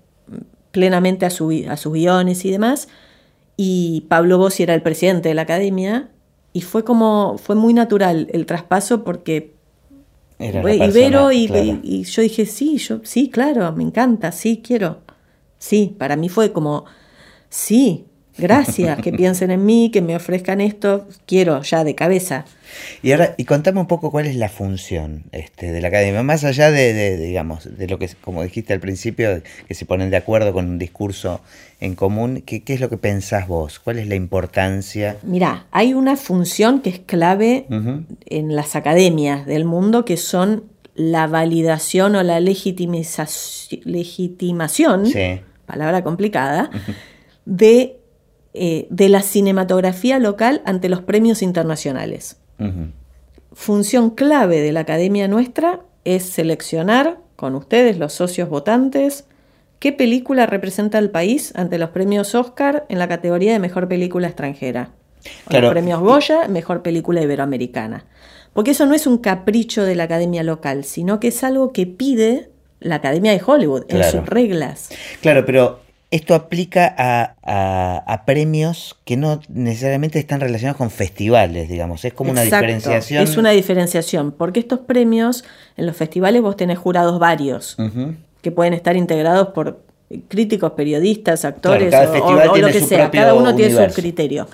plenamente 0.71 1.25
a, 1.25 1.29
su, 1.29 1.65
a 1.69 1.77
sus 1.77 1.93
guiones 1.93 2.45
y 2.45 2.51
demás 2.51 2.87
y 3.61 4.05
Pablo 4.07 4.37
Bossi 4.37 4.63
era 4.63 4.73
el 4.73 4.81
presidente 4.81 5.27
de 5.27 5.35
la 5.35 5.41
academia 5.41 6.11
y 6.53 6.61
fue 6.61 6.85
como, 6.85 7.37
fue 7.37 7.55
muy 7.55 7.73
natural 7.73 8.29
el 8.31 8.45
traspaso 8.45 9.03
porque 9.03 9.53
era 10.39 10.61
Ibero 10.61 11.33
y, 11.33 11.51
y, 11.83 12.03
yo 12.05 12.21
dije, 12.21 12.45
sí, 12.45 12.77
yo, 12.77 13.01
sí, 13.03 13.29
claro, 13.29 13.69
me 13.73 13.83
encanta, 13.83 14.31
sí, 14.31 14.61
quiero. 14.65 14.99
Sí, 15.57 15.93
para 15.97 16.15
mí 16.15 16.29
fue 16.29 16.53
como, 16.53 16.85
sí, 17.49 18.05
gracias, 18.39 19.01
que 19.01 19.11
piensen 19.11 19.51
en 19.51 19.65
mí, 19.65 19.89
que 19.91 20.01
me 20.01 20.15
ofrezcan 20.15 20.61
esto, 20.61 21.07
quiero 21.25 21.61
ya 21.61 21.83
de 21.83 21.95
cabeza. 21.95 22.45
Y 23.01 23.11
ahora, 23.11 23.33
y 23.37 23.45
contame 23.45 23.79
un 23.79 23.87
poco 23.87 24.11
cuál 24.11 24.27
es 24.27 24.35
la 24.35 24.49
función 24.49 25.23
este, 25.31 25.71
de 25.71 25.81
la 25.81 25.87
academia, 25.87 26.23
más 26.23 26.43
allá 26.43 26.71
de, 26.71 27.17
digamos, 27.17 27.77
de 27.77 27.87
lo 27.87 27.99
que, 27.99 28.09
como 28.21 28.43
dijiste 28.43 28.73
al 28.73 28.79
principio, 28.79 29.41
que 29.67 29.73
se 29.73 29.85
ponen 29.85 30.09
de 30.09 30.17
acuerdo 30.17 30.53
con 30.53 30.67
un 30.67 30.79
discurso 30.79 31.41
en 31.79 31.95
común, 31.95 32.43
¿qué, 32.45 32.63
qué 32.63 32.73
es 32.73 32.79
lo 32.79 32.89
que 32.89 32.97
pensás 32.97 33.47
vos? 33.47 33.79
¿Cuál 33.79 33.99
es 33.99 34.07
la 34.07 34.15
importancia? 34.15 35.17
Mira, 35.23 35.65
hay 35.71 35.93
una 35.93 36.17
función 36.17 36.81
que 36.81 36.89
es 36.89 36.99
clave 36.99 37.65
en 38.25 38.55
las 38.55 38.75
academias 38.75 39.45
del 39.45 39.65
mundo, 39.65 40.05
que 40.05 40.17
son 40.17 40.63
la 40.95 41.27
validación 41.27 42.15
o 42.17 42.23
la 42.23 42.41
legitimación, 42.41 45.05
palabra 45.65 46.03
complicada, 46.03 46.69
de 47.45 47.98
eh, 48.53 48.87
de 48.89 49.09
la 49.09 49.21
cinematografía 49.21 50.19
local 50.19 50.61
ante 50.65 50.89
los 50.89 51.01
premios 51.01 51.41
internacionales. 51.41 52.37
Función 53.53 54.09
clave 54.09 54.59
de 54.59 54.71
la 54.71 54.81
academia 54.81 55.27
nuestra 55.27 55.81
es 56.03 56.23
seleccionar 56.23 57.19
con 57.35 57.55
ustedes, 57.55 57.97
los 57.97 58.13
socios 58.13 58.49
votantes, 58.49 59.25
qué 59.79 59.93
película 59.93 60.45
representa 60.45 60.97
al 60.97 61.09
país 61.09 61.53
ante 61.55 61.77
los 61.77 61.91
premios 61.91 62.35
Oscar 62.35 62.85
en 62.89 62.99
la 62.99 63.07
categoría 63.07 63.53
de 63.53 63.59
mejor 63.59 63.87
película 63.87 64.27
extranjera. 64.27 64.91
Los 65.49 65.71
premios 65.71 65.99
Goya, 65.99 66.47
mejor 66.47 66.81
película 66.81 67.21
iberoamericana. 67.21 68.05
Porque 68.53 68.71
eso 68.71 68.85
no 68.85 68.93
es 68.93 69.07
un 69.07 69.19
capricho 69.19 69.83
de 69.83 69.95
la 69.95 70.03
academia 70.03 70.43
local, 70.43 70.83
sino 70.83 71.19
que 71.19 71.29
es 71.29 71.43
algo 71.43 71.71
que 71.71 71.85
pide 71.85 72.49
la 72.79 72.95
Academia 72.95 73.31
de 73.31 73.41
Hollywood 73.45 73.85
en 73.89 74.03
sus 74.03 74.25
reglas. 74.25 74.89
Claro, 75.21 75.45
pero 75.45 75.81
esto 76.11 76.33
aplica 76.33 76.95
a, 76.97 78.23
premios 78.25 78.97
que 79.05 79.17
no 79.17 79.39
necesariamente 79.47 80.19
están 80.19 80.39
relacionados 80.39 80.77
con 80.77 80.89
festivales, 80.89 81.69
digamos. 81.69 82.03
Es 82.05 82.13
como 82.13 82.31
una 82.31 82.41
diferenciación. 82.41 83.23
Es 83.23 83.37
una 83.37 83.51
diferenciación, 83.51 84.31
porque 84.31 84.59
estos 84.59 84.79
premios, 84.79 85.43
en 85.77 85.85
los 85.85 85.95
festivales 85.95 86.41
vos 86.41 86.55
tenés 86.55 86.77
jurados 86.77 87.19
varios, 87.19 87.77
que 88.41 88.51
pueden 88.51 88.73
estar 88.73 88.95
integrados 88.95 89.49
por 89.49 89.81
críticos, 90.27 90.71
periodistas, 90.71 91.45
actores 91.45 91.93
o, 91.93 92.57
lo 92.57 92.67
que 92.67 92.81
sea. 92.81 93.11
Cada 93.11 93.35
uno 93.35 93.55
tiene 93.55 93.89
su 93.89 93.93
criterio. 93.93 94.47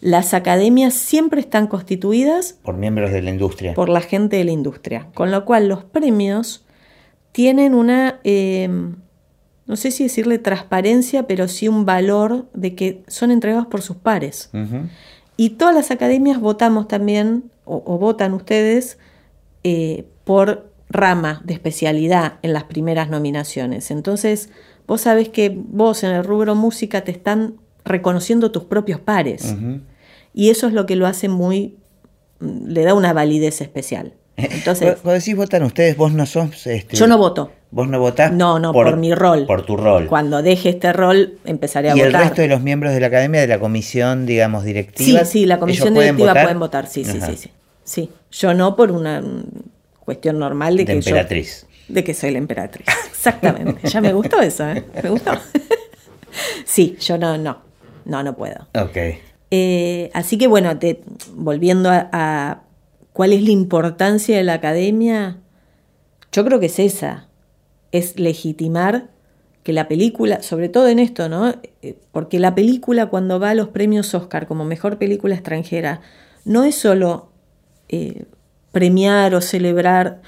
Las 0.00 0.34
academias 0.34 0.92
siempre 0.94 1.40
están 1.40 1.68
constituidas 1.68 2.58
por 2.62 2.76
miembros 2.76 3.12
de 3.12 3.22
la 3.22 3.30
industria. 3.30 3.74
Por 3.74 3.88
la 3.88 4.02
gente 4.02 4.36
de 4.36 4.44
la 4.44 4.52
industria. 4.52 5.06
Con 5.14 5.30
lo 5.30 5.44
cual 5.44 5.68
los 5.68 5.84
premios 5.84 6.64
tienen 7.32 7.74
una... 7.74 8.20
Eh, 8.24 8.68
no 9.66 9.76
sé 9.76 9.90
si 9.90 10.04
decirle 10.04 10.38
transparencia, 10.38 11.26
pero 11.26 11.48
sí 11.48 11.68
un 11.68 11.84
valor 11.84 12.46
de 12.54 12.74
que 12.74 13.02
son 13.08 13.30
entregados 13.30 13.66
por 13.66 13.82
sus 13.82 13.96
pares. 13.96 14.50
Y 15.36 15.50
todas 15.50 15.74
las 15.74 15.90
academias 15.90 16.40
votamos 16.40 16.88
también, 16.88 17.50
o, 17.64 17.98
votan 17.98 18.32
ustedes, 18.32 18.98
eh, 19.64 20.04
por 20.24 20.70
rama 20.88 21.42
de 21.44 21.54
especialidad 21.54 22.34
en 22.42 22.52
las 22.52 22.64
primeras 22.64 23.10
nominaciones. 23.10 23.90
Entonces, 23.90 24.50
vos 24.86 25.00
sabés 25.02 25.28
que 25.28 25.52
vos 25.54 26.04
en 26.04 26.10
el 26.10 26.24
rubro 26.24 26.54
música 26.54 27.02
te 27.02 27.10
están 27.10 27.56
reconociendo 27.84 28.52
tus 28.52 28.64
propios 28.64 29.00
pares. 29.00 29.56
Y 30.32 30.50
eso 30.50 30.68
es 30.68 30.74
lo 30.74 30.86
que 30.86 30.96
lo 30.96 31.06
hace 31.06 31.28
muy, 31.28 31.76
le 32.40 32.84
da 32.84 32.94
una 32.94 33.12
validez 33.12 33.60
especial. 33.60 34.14
Entonces, 34.36 34.98
Cuando 35.02 35.18
decís 35.18 35.34
votan 35.34 35.62
ustedes, 35.62 35.96
vos 35.96 36.12
no 36.12 36.24
sos... 36.26 36.66
Este... 36.66 36.96
Yo 36.96 37.06
no 37.06 37.18
voto. 37.18 37.50
¿Vos 37.70 37.88
no 37.88 37.98
votás? 37.98 38.32
No, 38.32 38.58
no, 38.58 38.72
por, 38.72 38.96
mi 38.96 39.14
rol. 39.14 39.44
Por 39.46 39.66
tu 39.66 39.76
rol. 39.76 40.06
Cuando 40.06 40.42
deje 40.42 40.70
este 40.70 40.92
rol, 40.92 41.38
empezaré 41.44 41.90
a 41.90 41.94
votar. 41.94 42.06
¿Y 42.06 42.08
el 42.08 42.14
resto 42.14 42.42
de 42.42 42.48
los 42.48 42.62
miembros 42.62 42.94
de 42.94 43.00
la 43.00 43.08
academia, 43.08 43.40
de 43.40 43.48
la 43.48 43.58
comisión, 43.58 44.24
digamos, 44.24 44.64
directiva? 44.64 45.24
Sí, 45.24 45.40
sí, 45.40 45.46
la 45.46 45.58
comisión 45.58 45.94
directiva 45.94 46.32
pueden 46.32 46.58
votar, 46.58 46.86
sí, 46.86 47.04
sí, 47.04 47.20
sí, 47.20 47.36
sí. 47.36 47.50
Sí, 47.82 48.10
yo 48.32 48.52
no 48.54 48.74
por 48.74 48.90
una 48.90 49.22
cuestión 50.00 50.38
normal 50.38 50.76
de, 50.76 50.84
de 50.84 50.86
que 50.86 50.92
emperatriz. 50.92 51.66
de 51.88 52.02
que 52.02 52.14
soy 52.14 52.32
la 52.32 52.38
emperatriz. 52.38 52.86
Exactamente. 53.08 53.88
ya 53.88 54.00
me 54.00 54.12
gustó 54.12 54.40
eso, 54.40 54.68
¿eh? 54.68 54.84
Me 55.02 55.10
gustó. 55.10 55.32
sí, 56.64 56.96
yo 57.00 57.18
no, 57.18 57.38
no, 57.38 57.62
no, 58.04 58.22
no 58.22 58.36
puedo. 58.36 58.66
Ok. 58.74 58.96
Eh, 59.50 60.10
así 60.14 60.38
que 60.38 60.48
bueno, 60.48 60.78
te, 60.78 61.00
volviendo 61.34 61.90
a 61.92 62.62
cuál 63.12 63.32
es 63.32 63.42
la 63.42 63.50
importancia 63.50 64.36
de 64.36 64.44
la 64.44 64.54
academia, 64.54 65.38
yo 66.32 66.44
creo 66.44 66.58
que 66.58 66.66
es 66.66 66.78
esa 66.78 67.25
es 67.98 68.18
legitimar 68.18 69.08
que 69.62 69.72
la 69.72 69.88
película, 69.88 70.42
sobre 70.42 70.68
todo 70.68 70.86
en 70.88 71.00
esto, 71.00 71.28
¿no? 71.28 71.54
Eh, 71.82 71.96
porque 72.12 72.38
la 72.38 72.54
película 72.54 73.06
cuando 73.06 73.40
va 73.40 73.50
a 73.50 73.54
los 73.54 73.68
premios 73.68 74.14
Oscar 74.14 74.46
como 74.46 74.64
mejor 74.64 74.96
película 74.96 75.34
extranjera, 75.34 76.02
no 76.44 76.62
es 76.62 76.76
solo 76.76 77.30
eh, 77.88 78.26
premiar 78.70 79.34
o 79.34 79.40
celebrar 79.40 80.20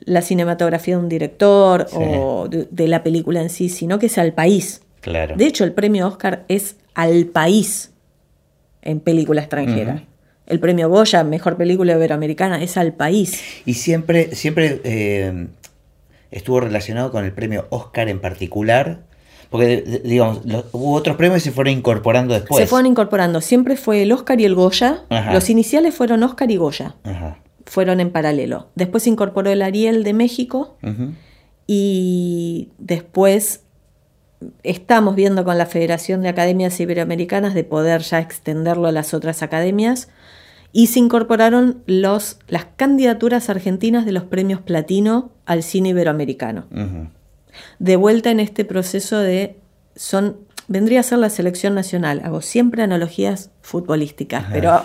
la 0.00 0.22
cinematografía 0.22 0.96
de 0.96 1.02
un 1.02 1.08
director 1.08 1.86
o 1.92 2.48
de, 2.48 2.88
la 2.88 3.02
película 3.02 3.42
en 3.42 3.50
sí, 3.50 3.68
sino 3.68 3.98
que 3.98 4.06
es 4.06 4.16
al 4.16 4.32
país. 4.32 4.80
Claro. 5.00 5.36
De 5.36 5.46
hecho, 5.46 5.64
el 5.64 5.72
premio 5.72 6.06
Oscar 6.06 6.44
es 6.48 6.76
al 6.94 7.26
país 7.26 7.92
en 8.80 9.00
película 9.00 9.42
extranjera. 9.42 10.04
El 10.46 10.60
premio 10.60 10.88
Goya, 10.88 11.24
mejor 11.24 11.58
película 11.58 11.92
iberoamericana, 11.92 12.62
es 12.62 12.78
al 12.78 12.94
país. 12.94 13.42
Y 13.66 13.74
siempre, 13.74 14.34
siempre 14.34 14.80
eh, 14.84 15.48
estuvo 16.30 16.60
relacionado 16.60 17.10
con 17.10 17.24
el 17.24 17.32
premio 17.32 17.66
Oscar 17.70 18.08
en 18.08 18.20
particular. 18.20 19.06
Porque, 19.50 20.02
digamos, 20.04 20.40
hubo 20.72 20.92
otros 20.92 21.16
premios 21.16 21.38
y 21.38 21.44
se 21.44 21.52
fueron 21.52 21.72
incorporando 21.72 22.34
después. 22.34 22.62
Se 22.62 22.66
fueron 22.68 22.86
incorporando. 22.86 23.40
Siempre 23.40 23.76
fue 23.76 24.02
el 24.02 24.12
Oscar 24.12 24.40
y 24.40 24.44
el 24.44 24.54
Goya. 24.54 25.04
Los 25.32 25.48
iniciales 25.48 25.94
fueron 25.94 26.22
Oscar 26.22 26.50
y 26.50 26.56
Goya. 26.56 26.96
Fueron 27.64 28.00
en 28.00 28.10
paralelo. 28.10 28.68
Después 28.74 29.04
se 29.04 29.10
incorporó 29.10 29.50
el 29.50 29.62
Ariel 29.62 30.04
de 30.04 30.12
México. 30.12 30.76
Y 31.66 32.70
después 32.78 33.62
estamos 34.62 35.14
viendo 35.14 35.44
con 35.44 35.58
la 35.58 35.66
Federación 35.66 36.22
de 36.22 36.28
Academias 36.28 36.78
Iberoamericanas 36.78 37.54
de 37.54 37.64
poder 37.64 38.02
ya 38.02 38.20
extenderlo 38.20 38.86
a 38.86 38.92
las 38.92 39.14
otras 39.14 39.42
academias 39.42 40.08
y 40.72 40.88
se 40.88 40.98
incorporaron 40.98 41.82
los, 41.86 42.38
las 42.48 42.66
candidaturas 42.76 43.48
argentinas 43.50 44.04
de 44.04 44.12
los 44.12 44.24
premios 44.24 44.60
platino 44.60 45.30
al 45.46 45.62
cine 45.62 45.90
iberoamericano. 45.90 46.66
De 47.78 47.96
vuelta 47.96 48.30
en 48.30 48.40
este 48.40 48.64
proceso 48.64 49.18
de 49.18 49.56
son 49.96 50.36
vendría 50.68 51.00
a 51.00 51.02
ser 51.02 51.18
la 51.18 51.30
selección 51.30 51.74
nacional. 51.74 52.20
Hago 52.24 52.40
siempre 52.40 52.82
analogías 52.82 53.50
futbolísticas, 53.62 54.44
pero 54.52 54.84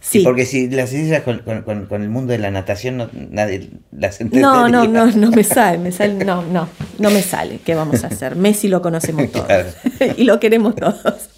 sí. 0.00 0.22
porque 0.22 0.44
si 0.44 0.68
las 0.68 0.90
dices 0.90 1.22
con, 1.22 2.02
el 2.02 2.08
mundo 2.10 2.32
de 2.32 2.38
la 2.38 2.50
natación, 2.50 2.98
no, 2.98 3.08
nadie 3.12 3.70
las 3.92 4.20
entiende. 4.20 4.42
No, 4.42 4.68
no, 4.68 4.86
no, 4.86 5.06
no 5.06 5.30
me 5.30 5.44
sale, 5.44 5.78
me 5.78 5.92
sale, 5.92 6.24
no, 6.24 6.42
no, 6.42 6.68
no 6.98 7.10
me 7.10 7.22
sale. 7.22 7.60
¿Qué 7.64 7.74
vamos 7.74 8.04
a 8.04 8.08
hacer? 8.08 8.36
Messi 8.36 8.68
lo 8.68 8.82
conocemos 8.82 9.30
todos 9.32 9.48
y 10.16 10.24
lo 10.24 10.38
queremos 10.40 10.74
todos. 10.74 11.30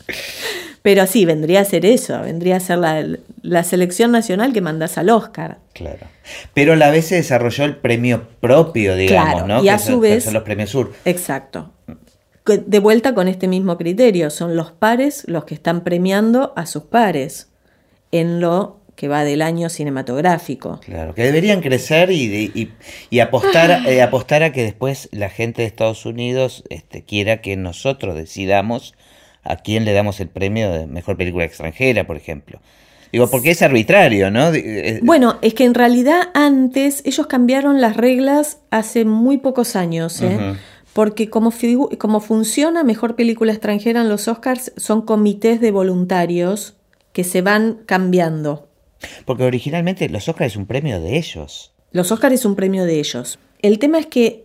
Pero 0.82 1.06
sí, 1.06 1.24
vendría 1.24 1.60
a 1.60 1.64
ser 1.64 1.86
eso, 1.86 2.20
vendría 2.20 2.56
a 2.56 2.60
ser 2.60 2.78
la, 2.78 3.62
selección 3.62 4.10
nacional 4.10 4.52
que 4.52 4.60
mandas 4.60 4.98
al 4.98 5.10
Oscar. 5.10 5.58
Claro. 5.72 6.06
Pero 6.54 6.72
a 6.72 6.76
la 6.76 6.90
vez 6.90 7.06
se 7.06 7.14
desarrolló 7.14 7.64
el 7.64 7.76
premio 7.76 8.26
propio, 8.40 8.96
digamos, 8.96 9.46
¿no? 9.46 9.62
Y 9.62 9.68
a 9.68 9.78
su 9.78 10.00
vez. 10.00 10.24
son 10.24 10.34
los 10.34 10.42
premios 10.42 10.70
Sur. 10.70 10.92
Exacto. 11.04 11.72
De 12.44 12.80
vuelta 12.80 13.14
con 13.14 13.28
este 13.28 13.46
mismo 13.46 13.78
criterio, 13.78 14.28
son 14.30 14.56
los 14.56 14.72
pares 14.72 15.22
los 15.28 15.44
que 15.44 15.54
están 15.54 15.84
premiando 15.84 16.52
a 16.56 16.66
sus 16.66 16.82
pares 16.82 17.50
en 18.10 18.40
lo 18.40 18.80
que 18.96 19.08
va 19.08 19.24
del 19.24 19.42
año 19.42 19.68
cinematográfico. 19.68 20.80
Claro, 20.84 21.14
que 21.14 21.22
deberían 21.22 21.60
crecer 21.60 22.10
y, 22.10 22.70
y, 23.10 23.20
apostar, 23.20 23.82
eh, 23.88 24.02
apostar 24.02 24.42
a 24.42 24.52
que 24.52 24.62
después 24.62 25.08
la 25.12 25.30
gente 25.30 25.62
de 25.62 25.68
Estados 25.68 26.04
Unidos 26.04 26.64
este, 26.68 27.04
quiera 27.04 27.40
que 27.40 27.56
nosotros 27.56 28.14
decidamos 28.14 28.94
a 29.42 29.56
quién 29.56 29.84
le 29.84 29.92
damos 29.92 30.20
el 30.20 30.28
premio 30.28 30.70
de 30.70 30.86
mejor 30.86 31.16
película 31.16 31.44
extranjera, 31.44 32.06
por 32.06 32.16
ejemplo. 32.16 32.60
Digo, 33.12 33.28
porque 33.28 33.50
es 33.50 33.60
arbitrario, 33.60 34.30
¿no? 34.30 34.54
Eh, 34.54 35.00
bueno, 35.02 35.38
es 35.42 35.52
que 35.52 35.64
en 35.64 35.74
realidad 35.74 36.30
antes 36.32 37.02
ellos 37.04 37.26
cambiaron 37.26 37.80
las 37.80 37.96
reglas 37.96 38.60
hace 38.70 39.04
muy 39.04 39.36
pocos 39.36 39.76
años, 39.76 40.22
¿eh? 40.22 40.54
Porque 40.94 41.28
como, 41.28 41.52
como 41.98 42.20
funciona 42.20 42.84
Mejor 42.84 43.16
Película 43.16 43.52
Extranjera 43.52 44.00
en 44.00 44.08
los 44.08 44.28
Oscars, 44.28 44.72
son 44.76 45.02
comités 45.02 45.60
de 45.60 45.70
voluntarios 45.70 46.74
que 47.12 47.24
se 47.24 47.42
van 47.42 47.80
cambiando. 47.86 48.68
Porque 49.24 49.44
originalmente 49.44 50.08
los 50.08 50.28
Oscars 50.28 50.52
es 50.52 50.56
un 50.56 50.66
premio 50.66 51.00
de 51.00 51.16
ellos. 51.16 51.72
Los 51.92 52.12
Oscars 52.12 52.34
es 52.34 52.44
un 52.44 52.56
premio 52.56 52.84
de 52.84 52.98
ellos. 52.98 53.38
El 53.60 53.78
tema 53.78 53.98
es 53.98 54.06
que 54.06 54.41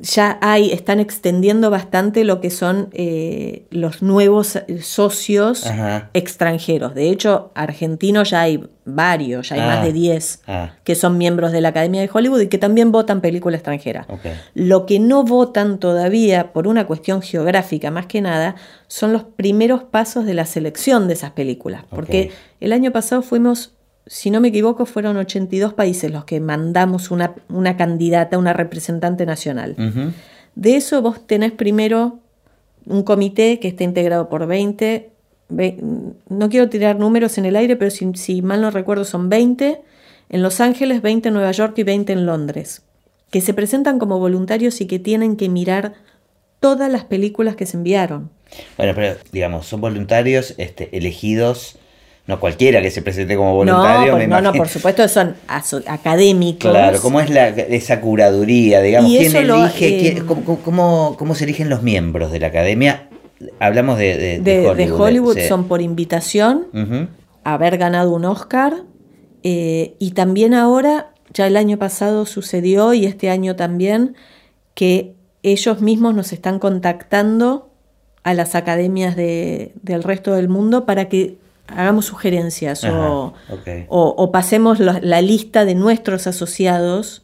ya 0.00 0.38
hay, 0.42 0.70
están 0.70 1.00
extendiendo 1.00 1.70
bastante 1.70 2.22
lo 2.22 2.40
que 2.40 2.50
son 2.50 2.88
eh, 2.92 3.66
los 3.70 4.00
nuevos 4.00 4.58
socios 4.80 5.66
extranjeros. 6.14 6.94
De 6.94 7.10
hecho, 7.10 7.50
argentinos 7.54 8.30
ya 8.30 8.42
hay 8.42 8.68
varios, 8.84 9.48
ya 9.48 9.56
hay 9.56 9.62
más 9.62 9.84
de 9.84 9.92
10 9.92 10.42
ah. 10.46 10.52
ah. 10.52 10.78
que 10.84 10.94
son 10.94 11.18
miembros 11.18 11.50
de 11.52 11.60
la 11.60 11.70
Academia 11.70 12.00
de 12.00 12.10
Hollywood 12.12 12.42
y 12.42 12.46
que 12.48 12.58
también 12.58 12.92
votan 12.92 13.20
película 13.20 13.56
extranjera. 13.56 14.06
Lo 14.54 14.86
que 14.86 15.00
no 15.00 15.24
votan 15.24 15.78
todavía, 15.78 16.52
por 16.52 16.68
una 16.68 16.86
cuestión 16.86 17.20
geográfica 17.20 17.90
más 17.90 18.06
que 18.06 18.20
nada, 18.20 18.54
son 18.86 19.12
los 19.12 19.24
primeros 19.24 19.82
pasos 19.82 20.24
de 20.24 20.34
la 20.34 20.46
selección 20.46 21.08
de 21.08 21.14
esas 21.14 21.32
películas. 21.32 21.84
Porque 21.90 22.30
el 22.60 22.72
año 22.72 22.92
pasado 22.92 23.22
fuimos 23.22 23.77
si 24.08 24.30
no 24.30 24.40
me 24.40 24.48
equivoco, 24.48 24.86
fueron 24.86 25.18
82 25.18 25.74
países 25.74 26.10
los 26.10 26.24
que 26.24 26.40
mandamos 26.40 27.10
una, 27.10 27.34
una 27.50 27.76
candidata, 27.76 28.38
una 28.38 28.54
representante 28.54 29.26
nacional. 29.26 29.76
De 30.54 30.76
eso 30.76 31.02
vos 31.02 31.26
tenés 31.26 31.52
primero 31.52 32.18
un 32.86 33.02
comité 33.02 33.60
que 33.60 33.68
está 33.68 33.84
integrado 33.84 34.30
por 34.30 34.46
20, 34.46 35.10
no 35.50 36.48
quiero 36.48 36.68
tirar 36.70 36.98
números 36.98 37.36
en 37.36 37.44
el 37.44 37.56
aire, 37.56 37.76
pero 37.76 37.90
si, 37.90 38.10
si, 38.14 38.40
mal 38.40 38.62
no 38.62 38.70
recuerdo 38.70 39.04
son 39.04 39.28
20 39.28 39.80
en 40.30 40.42
Los 40.42 40.60
Ángeles, 40.60 41.02
20 41.02 41.28
en 41.28 41.34
Nueva 41.34 41.52
York 41.52 41.74
y 41.76 41.82
20 41.82 42.12
en 42.12 42.26
Londres, 42.26 42.82
que 43.30 43.42
se 43.42 43.52
presentan 43.52 43.98
como 43.98 44.18
voluntarios 44.18 44.80
y 44.80 44.86
que 44.86 44.98
tienen 44.98 45.36
que 45.36 45.50
mirar 45.50 45.94
todas 46.60 46.90
las 46.90 47.04
películas 47.04 47.56
que 47.56 47.66
se 47.66 47.76
enviaron. 47.76 48.30
Bueno, 48.78 48.94
pero 48.94 49.16
digamos, 49.32 49.66
son 49.66 49.82
voluntarios 49.82 50.54
este, 50.56 50.96
elegidos 50.96 51.78
no 52.28 52.38
cualquiera 52.38 52.82
que 52.82 52.90
se 52.90 53.00
presente 53.00 53.34
como 53.36 53.54
voluntario. 53.54 54.18
No, 54.18 54.26
no, 54.26 54.40
no, 54.42 54.52
por 54.52 54.68
supuesto 54.68 55.08
son 55.08 55.34
académicos. 55.46 56.70
Claro, 56.70 57.00
¿cómo 57.00 57.22
es 57.22 57.30
la, 57.30 57.48
esa 57.48 58.02
curaduría? 58.02 58.82
Digamos, 58.82 59.10
¿quién 59.10 59.34
elige? 59.34 60.08
Eh, 60.08 60.22
cómo, 60.26 61.34
se 61.34 61.44
eligen 61.44 61.70
los 61.70 61.82
miembros 61.82 62.30
de 62.30 62.38
la 62.38 62.48
academia? 62.48 63.08
Hablamos 63.58 63.98
de, 63.98 64.40
de, 64.40 64.58
Hollywood. 64.58 64.76
De 64.76 64.92
Hollywood 64.92 65.38
son 65.48 65.68
por 65.68 65.80
invitación, 65.80 66.66
haber 67.44 67.78
ganado 67.78 68.12
un 68.12 68.26
Oscar, 68.26 68.74
eh, 69.42 69.94
y 69.98 70.10
también 70.10 70.52
ahora, 70.52 71.12
ya 71.32 71.46
el 71.46 71.56
año 71.56 71.78
pasado 71.78 72.26
sucedió 72.26 72.92
y 72.92 73.06
este 73.06 73.30
año 73.30 73.56
también, 73.56 74.16
que 74.74 75.14
ellos 75.42 75.80
mismos 75.80 76.14
nos 76.14 76.34
están 76.34 76.58
contactando 76.58 77.70
a 78.22 78.34
las 78.34 78.54
academias 78.54 79.16
del 79.16 80.02
resto 80.02 80.34
del 80.34 80.50
mundo 80.50 80.84
para 80.84 81.08
que 81.08 81.38
hagamos 81.68 82.06
sugerencias 82.06 82.84
o, 82.84 83.34
o, 83.88 84.32
pasemos 84.32 84.80
la, 84.80 85.20
lista 85.20 85.64
de 85.64 85.74
nuestros 85.74 86.26
asociados 86.26 87.22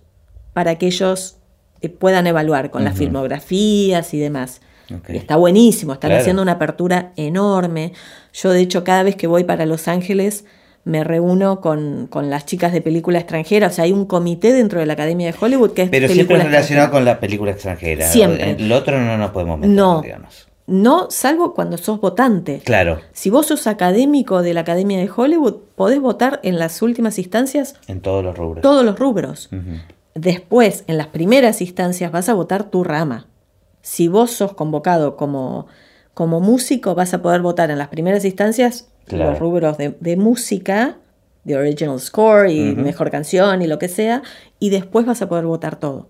para 0.52 0.76
que 0.76 0.86
ellos 0.86 1.38
eh, 1.80 1.88
puedan 1.88 2.26
evaluar 2.26 2.70
con 2.70 2.84
las 2.84 2.96
filmografías 2.96 4.12
y 4.14 4.18
demás. 4.18 4.60
está 5.08 5.36
buenísimo, 5.36 5.94
están 5.94 6.12
haciendo 6.12 6.42
una 6.42 6.52
apertura 6.52 7.12
enorme. 7.16 7.92
Yo 8.32 8.50
de 8.50 8.60
hecho 8.60 8.84
cada 8.84 9.02
vez 9.02 9.16
que 9.16 9.26
voy 9.26 9.44
para 9.44 9.66
Los 9.66 9.88
Ángeles 9.88 10.44
me 10.84 11.02
reúno 11.02 11.62
con, 11.62 12.08
con, 12.08 12.28
las 12.28 12.44
chicas 12.44 12.70
de 12.72 12.82
película 12.82 13.18
extranjera. 13.18 13.68
O 13.68 13.70
sea, 13.70 13.84
hay 13.84 13.92
un 13.92 14.04
comité 14.04 14.52
dentro 14.52 14.80
de 14.80 14.86
la 14.86 14.92
Academia 14.92 15.32
de 15.32 15.34
Hollywood 15.38 15.70
que 15.72 15.82
es... 15.82 15.88
Pero 15.88 16.08
siempre 16.08 16.36
relacionado 16.36 16.90
con 16.90 17.06
la 17.06 17.18
película 17.18 17.52
extranjera. 17.52 18.06
Siempre. 18.06 18.50
El 18.50 18.70
otro 18.70 19.00
no 19.00 19.16
nos 19.16 19.30
podemos 19.30 19.58
meter, 19.58 19.74
no. 19.74 20.02
digamos. 20.02 20.46
No, 20.66 21.10
salvo 21.10 21.52
cuando 21.54 21.76
sos 21.76 22.00
votante. 22.00 22.62
Claro. 22.64 23.00
Si 23.12 23.28
vos 23.28 23.46
sos 23.46 23.66
académico 23.66 24.42
de 24.42 24.54
la 24.54 24.60
Academia 24.60 24.98
de 24.98 25.10
Hollywood, 25.14 25.56
podés 25.74 26.00
votar 26.00 26.40
en 26.42 26.58
las 26.58 26.80
últimas 26.80 27.18
instancias. 27.18 27.76
En 27.86 28.00
todos 28.00 28.24
los 28.24 28.36
rubros. 28.36 28.62
Todos 28.62 28.84
los 28.84 28.98
rubros. 28.98 29.50
Después, 30.14 30.84
en 30.86 30.96
las 30.96 31.08
primeras 31.08 31.60
instancias, 31.60 32.10
vas 32.10 32.28
a 32.28 32.34
votar 32.34 32.70
tu 32.70 32.82
rama. 32.82 33.26
Si 33.82 34.08
vos 34.08 34.30
sos 34.30 34.54
convocado 34.54 35.16
como, 35.16 35.66
como 36.14 36.40
músico, 36.40 36.94
vas 36.94 37.12
a 37.12 37.20
poder 37.20 37.42
votar 37.42 37.70
en 37.70 37.76
las 37.76 37.88
primeras 37.88 38.24
instancias 38.24 38.88
los 39.08 39.38
rubros 39.38 39.76
de, 39.76 40.16
música, 40.16 40.96
de 41.44 41.56
original 41.56 42.00
score 42.00 42.50
y 42.50 42.74
mejor 42.74 43.10
canción 43.10 43.60
y 43.60 43.66
lo 43.66 43.78
que 43.78 43.88
sea, 43.88 44.22
y 44.58 44.70
después 44.70 45.04
vas 45.04 45.20
a 45.20 45.28
poder 45.28 45.44
votar 45.44 45.76
todo. 45.76 46.08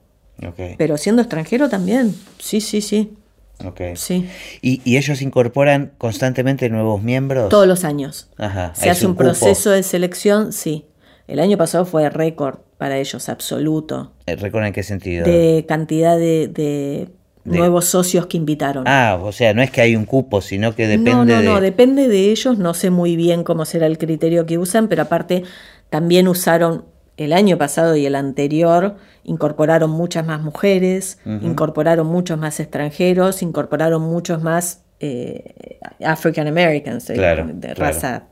Pero 0.79 0.97
siendo 0.97 1.23
extranjero 1.23 1.69
también. 1.69 2.15
Sí, 2.39 2.61
sí, 2.61 2.81
sí. 2.81 3.17
Okay. 3.63 3.97
Sí. 3.97 4.29
¿Y, 4.63 4.97
ellos 4.97 5.23
incorporan 5.23 5.93
constantemente 5.99 6.69
nuevos 6.71 7.03
miembros? 7.03 7.49
Todos 7.49 7.67
los 7.67 7.85
años. 7.85 8.29
Ajá. 8.37 8.73
Se 8.75 8.91
hace 8.91 9.07
un, 9.07 9.17
proceso 9.17 9.71
de 9.71 9.83
selección, 9.83 10.53
sí. 10.53 10.87
El 11.29 11.39
año 11.39 11.57
pasado 11.57 11.85
fue 11.85 12.09
récord 12.11 12.59
para 12.79 12.99
ellos, 12.99 13.29
absoluto. 13.29 14.13
¿Récord 14.27 14.65
en 14.65 14.73
qué 14.73 14.83
sentido? 14.83 15.25
De 15.25 15.65
cantidad 15.67 16.19
de, 16.19 17.09
nuevos 17.45 17.87
socios 17.87 18.27
que 18.27 18.37
invitaron. 18.37 18.85
Ah, 18.87 19.19
o 19.23 19.33
sea, 19.33 19.55
no 19.55 19.63
es 19.63 19.71
que 19.71 19.81
hay 19.81 19.97
un 19.97 20.05
cupo, 20.05 20.41
sino 20.41 20.75
que 20.75 20.87
depende. 20.87 21.13
No, 21.13 21.25
no, 21.25 21.43
no, 21.43 21.61
depende 21.61 22.09
de 22.09 22.31
ellos. 22.31 22.59
No 22.59 22.75
sé 22.75 22.91
muy 22.91 23.17
bien 23.17 23.45
cómo 23.45 23.65
será 23.65 23.87
el 23.87 23.99
criterio 23.99 24.47
que 24.47 24.59
usan, 24.59 24.89
pero 24.89 25.03
aparte 25.03 25.45
también 25.91 26.27
usaron 26.29 26.87
el 27.17 27.33
año 27.33 27.59
pasado 27.59 27.97
y 27.97 28.07
el 28.07 28.15
anterior 28.15 28.97
incorporaron 29.23 29.91
muchas 29.91 30.27
más 30.27 30.41
mujeres, 30.41 31.19
incorporaron 31.25 32.07
muchos 32.07 32.39
más 32.39 32.59
extranjeros, 32.61 33.43
incorporaron 33.43 34.03
muchos 34.03 34.43
más 34.43 34.83
eh, 35.01 35.79
African 36.05 36.47
Americans, 36.47 37.09
eh, 37.11 37.45
de 37.55 37.75
raza 37.75 38.25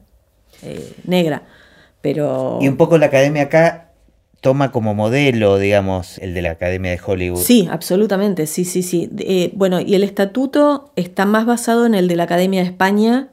eh, 0.62 0.92
negra. 1.04 1.42
Pero... 2.00 2.58
Y 2.60 2.68
un 2.68 2.76
poco 2.76 2.98
la 2.98 3.06
academia 3.06 3.42
acá 3.42 3.91
toma 4.42 4.72
como 4.72 4.92
modelo, 4.92 5.56
digamos, 5.56 6.18
el 6.18 6.34
de 6.34 6.42
la 6.42 6.50
Academia 6.50 6.90
de 6.90 7.00
Hollywood. 7.02 7.40
Sí, 7.40 7.68
absolutamente, 7.70 8.48
sí, 8.48 8.64
sí, 8.64 8.82
sí. 8.82 9.08
Eh, 9.20 9.52
bueno, 9.54 9.80
y 9.80 9.94
el 9.94 10.02
estatuto 10.02 10.90
está 10.96 11.26
más 11.26 11.46
basado 11.46 11.86
en 11.86 11.94
el 11.94 12.08
de 12.08 12.16
la 12.16 12.24
Academia 12.24 12.60
de 12.60 12.66
España 12.66 13.28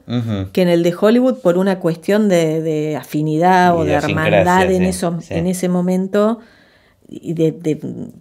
que 0.52 0.62
en 0.62 0.68
el 0.68 0.84
de 0.84 0.94
Hollywood 0.98 1.38
por 1.40 1.58
una 1.58 1.80
cuestión 1.80 2.28
de, 2.28 2.96
afinidad 2.96 3.76
o 3.76 3.84
de 3.84 3.94
hermandad 3.94 4.70
en, 4.70 4.84
eso, 4.84 5.18
en 5.30 5.48
ese 5.48 5.68
momento 5.68 6.38
y 7.08 7.34
de, 7.34 7.80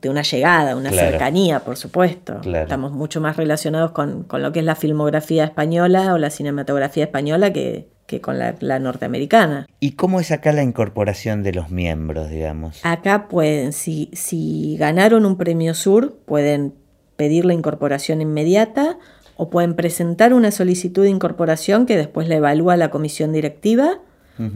una 0.10 0.24
llegada, 0.24 0.76
una 0.76 0.90
cercanía, 0.90 1.60
por 1.60 1.78
supuesto. 1.78 2.42
Estamos 2.44 2.92
mucho 2.92 3.22
más 3.22 3.38
relacionados 3.38 3.92
con, 3.92 4.24
con 4.24 4.42
lo 4.42 4.52
que 4.52 4.60
es 4.60 4.66
la 4.66 4.76
filmografía 4.76 5.44
española 5.44 6.16
o 6.16 6.18
la 6.18 6.32
cinematografía 6.32 7.04
española 7.04 7.54
que, 7.54 7.88
que 8.10 8.22
con 8.22 8.40
la, 8.40 8.80
norteamericana. 8.80 9.68
¿Y 9.80 9.92
cómo 9.92 10.20
es 10.20 10.32
acá 10.32 10.52
la 10.52 10.64
incorporación 10.64 11.44
de 11.44 11.54
los 11.54 11.70
miembros, 11.70 12.32
digamos? 12.32 12.80
Acá 12.84 13.28
pueden, 13.28 13.72
si, 13.72 14.10
si 14.14 14.76
ganaron 14.78 15.28
un 15.28 15.38
premio 15.38 15.76
sur, 15.76 16.18
pueden 16.26 16.74
pedir 17.16 17.46
la 17.46 17.54
incorporación 17.54 18.20
inmediata 18.22 18.98
o 19.38 19.52
pueden 19.52 19.76
presentar 19.76 20.34
una 20.34 20.50
solicitud 20.50 21.04
de 21.04 21.12
incorporación 21.12 21.86
que 21.86 21.96
después 21.96 22.28
la 22.28 22.38
evalúa 22.38 22.76
la 22.78 22.90
comisión 22.90 23.32
directiva, 23.32 24.00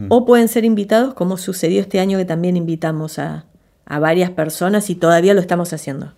o 0.08 0.24
pueden 0.24 0.48
ser 0.48 0.64
invitados, 0.64 1.12
como 1.12 1.36
sucedió 1.36 1.82
este 1.82 2.00
año 2.00 2.16
que 2.16 2.24
también 2.24 2.56
invitamos 2.56 3.18
a, 3.18 3.44
a 3.84 3.98
varias 3.98 4.30
personas 4.30 4.88
y 4.88 4.94
todavía 4.94 5.34
lo 5.34 5.42
estamos 5.42 5.74
haciendo. 5.74 6.14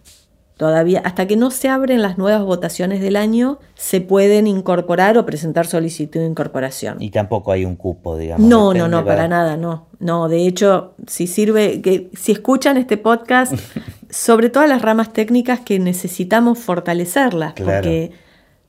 Todavía, 0.57 1.03
hasta 1.05 1.27
que 1.27 1.37
no 1.37 1.51
se 1.51 1.69
abren 1.69 2.01
las 2.01 2.17
nuevas 2.17 2.43
votaciones 2.43 3.03
del 3.03 3.17
año, 3.17 3.59
se 3.75 4.01
pueden 4.01 4.47
incorporar 4.47 5.19
o 5.19 5.27
presentar 5.27 5.67
solicitud 5.67 6.21
de 6.21 6.27
incorporación. 6.27 6.97
Y 6.99 7.11
tampoco 7.11 7.53
hay 7.53 7.67
un 7.67 7.77
cupo, 7.77 8.17
digamos. 8.17 8.49
No, 8.49 8.73
no, 8.73 8.89
no, 8.89 9.05
para 9.05 9.29
nada, 9.29 9.59
no. 9.59 9.89
No, 9.99 10.31
de 10.31 10.47
hecho, 10.47 10.95
si 11.07 11.27
sirve, 11.27 11.83
que 11.83 12.09
si 12.15 12.33
escuchan 12.33 12.79
este 12.79 12.97
podcast, 12.97 13.53
sobre 14.11 14.49
todas 14.49 14.67
las 14.67 14.81
ramas 14.81 15.13
técnicas 15.13 15.61
que 15.61 15.79
necesitamos 15.79 16.59
fortalecerlas, 16.59 17.53
porque, 17.53 18.13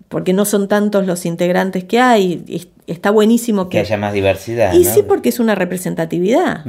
porque 0.09 0.33
no 0.33 0.43
son 0.43 0.67
tantos 0.67 1.07
los 1.07 1.25
integrantes 1.25 1.85
que 1.85 2.01
hay. 2.01 2.69
está 2.88 3.11
buenísimo 3.11 3.69
que, 3.69 3.79
haya 3.79 3.95
más 3.95 4.11
diversidad. 4.11 4.73
Y 4.73 4.83
sí, 4.83 5.03
porque 5.07 5.29
es 5.29 5.39
una 5.39 5.55
representatividad. 5.55 6.65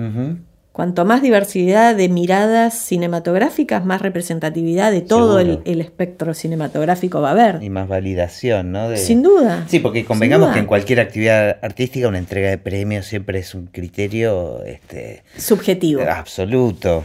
Cuanto 0.78 1.04
más 1.04 1.22
diversidad 1.22 1.96
de 1.96 2.08
miradas 2.08 2.72
cinematográficas, 2.72 3.84
más 3.84 4.00
representatividad 4.00 4.92
de 4.92 5.00
todo 5.00 5.40
el, 5.40 5.80
espectro 5.80 6.34
cinematográfico 6.34 7.20
va 7.20 7.30
a 7.30 7.32
haber. 7.32 7.64
Y 7.64 7.68
más 7.68 7.88
validación, 7.88 8.70
¿no? 8.70 8.96
Sin 8.96 9.24
duda. 9.24 9.64
Sí, 9.66 9.80
porque 9.80 10.04
convengamos 10.04 10.52
que 10.52 10.60
en 10.60 10.66
cualquier 10.66 11.00
actividad 11.00 11.58
artística 11.62 12.06
una 12.06 12.18
entrega 12.18 12.50
de 12.50 12.58
premios 12.58 13.06
siempre 13.06 13.40
es 13.40 13.56
un 13.56 13.66
criterio 13.66 14.62
este, 14.62 15.24
subjetivo. 15.36 16.02
Absoluto. 16.08 17.04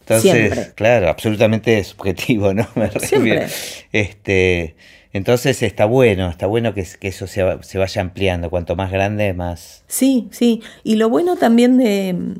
Entonces, 0.00 0.72
claro, 0.74 1.08
absolutamente 1.08 1.82
subjetivo, 1.84 2.52
¿no? 2.52 2.68
Me 2.74 2.90
Siempre. 2.90 3.46
Este, 3.90 4.76
entonces 5.14 5.62
está 5.62 5.86
bueno, 5.86 6.28
está 6.28 6.44
bueno 6.44 6.74
que, 6.74 6.86
que 7.00 7.08
eso 7.08 7.26
se, 7.26 7.42
se 7.62 7.78
vaya 7.78 8.02
ampliando. 8.02 8.50
Cuanto 8.50 8.76
más 8.76 8.92
grande, 8.92 9.32
más. 9.32 9.82
Sí, 9.86 10.28
sí. 10.30 10.62
Y 10.82 10.96
lo 10.96 11.08
bueno 11.08 11.36
también 11.36 11.78
de 11.78 12.34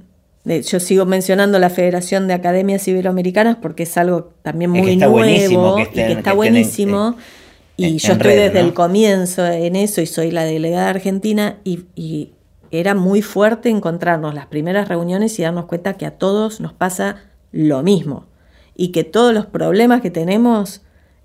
yo 0.45 0.81
sigo 0.81 1.07
mencionando 1.07 1.59
la 1.59 1.71
Federación 1.71 2.29
de 2.29 2.35
Academias 2.35 2.87
Iberoamericanas 2.87 3.57
porque 3.57 3.85
es 3.85 3.97
algo 3.97 4.33
también 4.43 4.71
muy 4.71 4.97
nuevo 4.97 5.79
y 5.79 5.87
que 5.87 6.13
está 6.13 6.35
buenísimo. 6.35 7.17
y 7.77 7.97
yo 7.97 8.13
estoy 8.13 8.35
desde 8.35 8.61
el 8.61 8.75
comienzo 8.75 9.47
en 9.47 9.75
eso 9.75 10.03
y 10.03 10.07
soy 10.07 10.31
la 10.31 10.45
delegada 10.45 10.91
argentina 10.91 11.59
y, 11.65 12.31
era 12.71 12.97
muy 12.97 13.23
fuerte 13.23 13.69
encontrarnos 13.69 14.35
las 14.35 14.47
primeras 14.47 14.89
reuniones 14.89 15.39
y 15.39 15.43
darnos 15.43 15.67
cuenta 15.67 15.97
que 15.97 16.07
a 16.07 16.19
todos 16.19 16.59
nos 16.59 16.73
pasa 16.73 17.23
lo 17.53 17.85
mismo 17.85 18.27
y 18.75 18.89
que 18.89 19.05
todos 19.05 19.33
los 19.33 19.47
problemas 19.47 20.01
que 20.01 20.11
tenemos, 20.11 20.83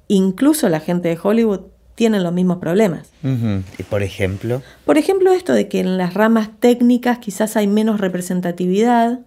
incluso 0.08 0.70
la 0.70 0.80
gente 0.80 1.10
de 1.10 1.18
Hollywood, 1.22 1.62
tienen 2.00 2.24
los 2.24 2.32
mismos 2.32 2.60
problemas. 2.60 3.12
¿Y 3.22 3.84
por 3.84 4.04
ejemplo? 4.04 4.62
Por 4.86 4.98
ejemplo, 4.98 5.34
esto 5.34 5.52
de 5.52 5.68
que 5.68 5.82
en 5.82 5.98
las 5.98 6.14
ramas 6.14 6.50
técnicas 6.62 7.20
quizás 7.20 7.58
hay 7.58 7.68
menos 7.68 8.00
representatividad 8.00 9.20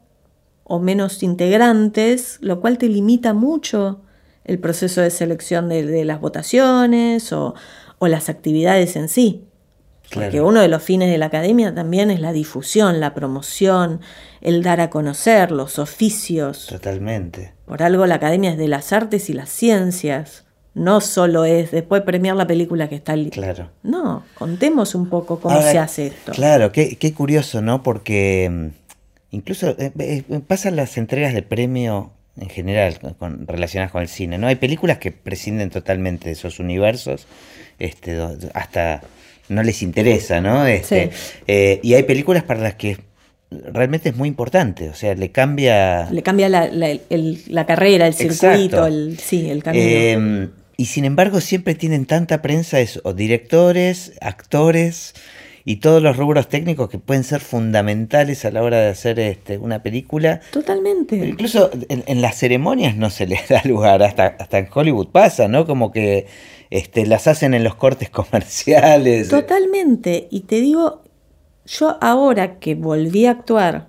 o 0.65 0.79
menos 0.81 1.23
integrantes, 1.23 2.39
lo 2.41 2.63
cual 2.63 2.79
te 2.79 2.89
limita 2.89 3.35
mucho 3.35 4.01
el 4.45 4.59
proceso 4.59 5.03
de 5.03 5.11
selección 5.11 5.69
de, 5.69 6.03
las 6.07 6.19
votaciones 6.19 7.35
o, 7.35 7.55
las 8.01 8.31
actividades 8.31 8.97
en 8.97 9.11
sí. 9.11 9.45
Porque 10.15 10.41
uno 10.41 10.63
de 10.63 10.69
los 10.69 10.83
fines 10.83 11.11
de 11.11 11.19
la 11.19 11.27
academia 11.27 11.75
también 11.75 12.11
es 12.11 12.21
la 12.21 12.33
difusión, 12.33 13.01
la 13.01 13.13
promoción, 13.13 14.01
el 14.41 14.63
dar 14.63 14.81
a 14.81 14.89
conocer 14.89 15.53
los 15.53 15.79
oficios. 15.79 16.69
Totalmente. 16.69 17.53
Por 17.67 17.83
algo 17.83 18.07
la 18.07 18.15
academia 18.15 18.53
es 18.53 18.57
de 18.57 18.69
las 18.69 18.95
artes 18.95 19.29
y 19.29 19.35
las 19.35 19.51
ciencias. 19.51 20.47
No 20.75 21.01
solo 21.03 21.45
es 21.45 21.71
después 21.71 22.03
premiar 22.03 22.35
la 22.37 22.47
película 22.47 22.89
que 22.89 22.95
está 22.95 23.15
lista. 23.15 23.41
Claro. 23.41 23.71
No, 23.83 24.25
contemos 24.35 24.95
un 24.95 25.09
poco 25.09 25.39
cómo 25.39 25.61
se 25.61 25.79
hace 25.79 26.07
esto. 26.09 26.33
Claro, 26.33 26.73
qué, 26.73 26.97
qué 26.97 27.13
curioso, 27.13 27.61
¿no? 27.61 27.83
Porque 27.83 28.49
mm, 28.51 28.67
incluso 29.33 29.77
eh, 29.79 29.93
eh, 29.99 30.41
pasan 30.47 30.77
las 30.77 30.97
entregas 30.97 31.35
de 31.35 31.43
premio 31.43 32.13
en 32.41 32.49
general 32.49 32.99
con, 33.19 33.47
relacionadas 33.47 33.93
con 33.93 34.01
el 34.01 34.09
cine, 34.09 34.39
¿no? 34.39 34.47
Hay 34.47 34.57
películas 34.57 34.99
que 34.99 35.13
prescinden 35.13 35.69
totalmente 35.69 36.27
de 36.27 36.33
esos 36.33 36.59
universos, 36.59 37.27
este, 37.79 38.19
hasta 38.55 39.03
no 39.51 39.63
les 39.63 39.83
interesa, 39.83 40.41
¿no? 40.41 40.67
Este, 40.67 41.11
eh, 41.47 41.81
y 41.83 41.93
hay 41.95 42.05
películas 42.05 42.45
para 42.45 42.61
las 42.61 42.75
que 42.77 42.97
realmente 43.51 44.09
es 44.09 44.17
muy 44.17 44.29
importante, 44.29 44.89
o 44.89 44.95
sea, 44.95 45.15
le 45.15 45.31
cambia... 45.31 46.09
Le 46.11 46.23
cambia 46.23 46.49
la, 46.49 46.71
la, 46.71 47.67
carrera, 47.67 48.07
el 48.07 48.15
circuito, 48.15 48.87
el, 48.87 49.19
sí, 49.19 49.51
el 49.51 49.63
camino. 49.63 50.51
Y 50.77 50.87
sin 50.87 51.05
embargo 51.05 51.41
siempre 51.41 51.75
tienen 51.75 52.07
tanta 52.07 52.43
prensa 52.43 52.81
eso, 52.81 53.13
directores, 53.13 54.13
actores 54.21 55.15
y 55.65 55.77
todos 55.77 56.03
los 56.03 56.17
rubros 56.17 56.49
técnicos 56.49 56.89
que 56.89 56.99
pueden 56.99 57.25
ser 57.25 57.41
fundamentales 57.41 58.45
a 58.45 58.51
la 58.51 58.63
hora 58.63 58.81
de 58.81 58.89
hacer 58.89 59.21
este, 59.21 59.59
una 59.59 59.83
película. 59.83 60.41
Totalmente. 60.51 61.17
incluso 61.17 61.71
en, 61.89 62.21
las 62.21 62.37
ceremonias 62.37 62.97
no 62.97 63.11
se 63.11 63.27
les 63.29 63.49
da 63.49 63.63
lugar, 63.65 64.03
hasta, 64.03 64.27
hasta 64.39 64.59
en 64.59 64.69
Hollywood 64.73 65.09
pasa, 65.09 65.49
¿no? 65.49 65.67
Como 65.67 65.93
que 65.93 66.27
este, 66.71 67.07
las 67.07 67.29
hacen 67.29 67.55
en 67.55 67.65
los 67.65 67.75
cortes 67.75 68.11
comerciales. 68.11 69.29
Totalmente. 69.29 70.29
Y 70.31 70.41
te 70.41 70.61
digo, 70.61 71.03
yo 71.67 71.99
ahora 72.01 72.59
que 72.59 72.75
volví 72.75 73.27
a 73.27 73.33
actuar 73.33 73.89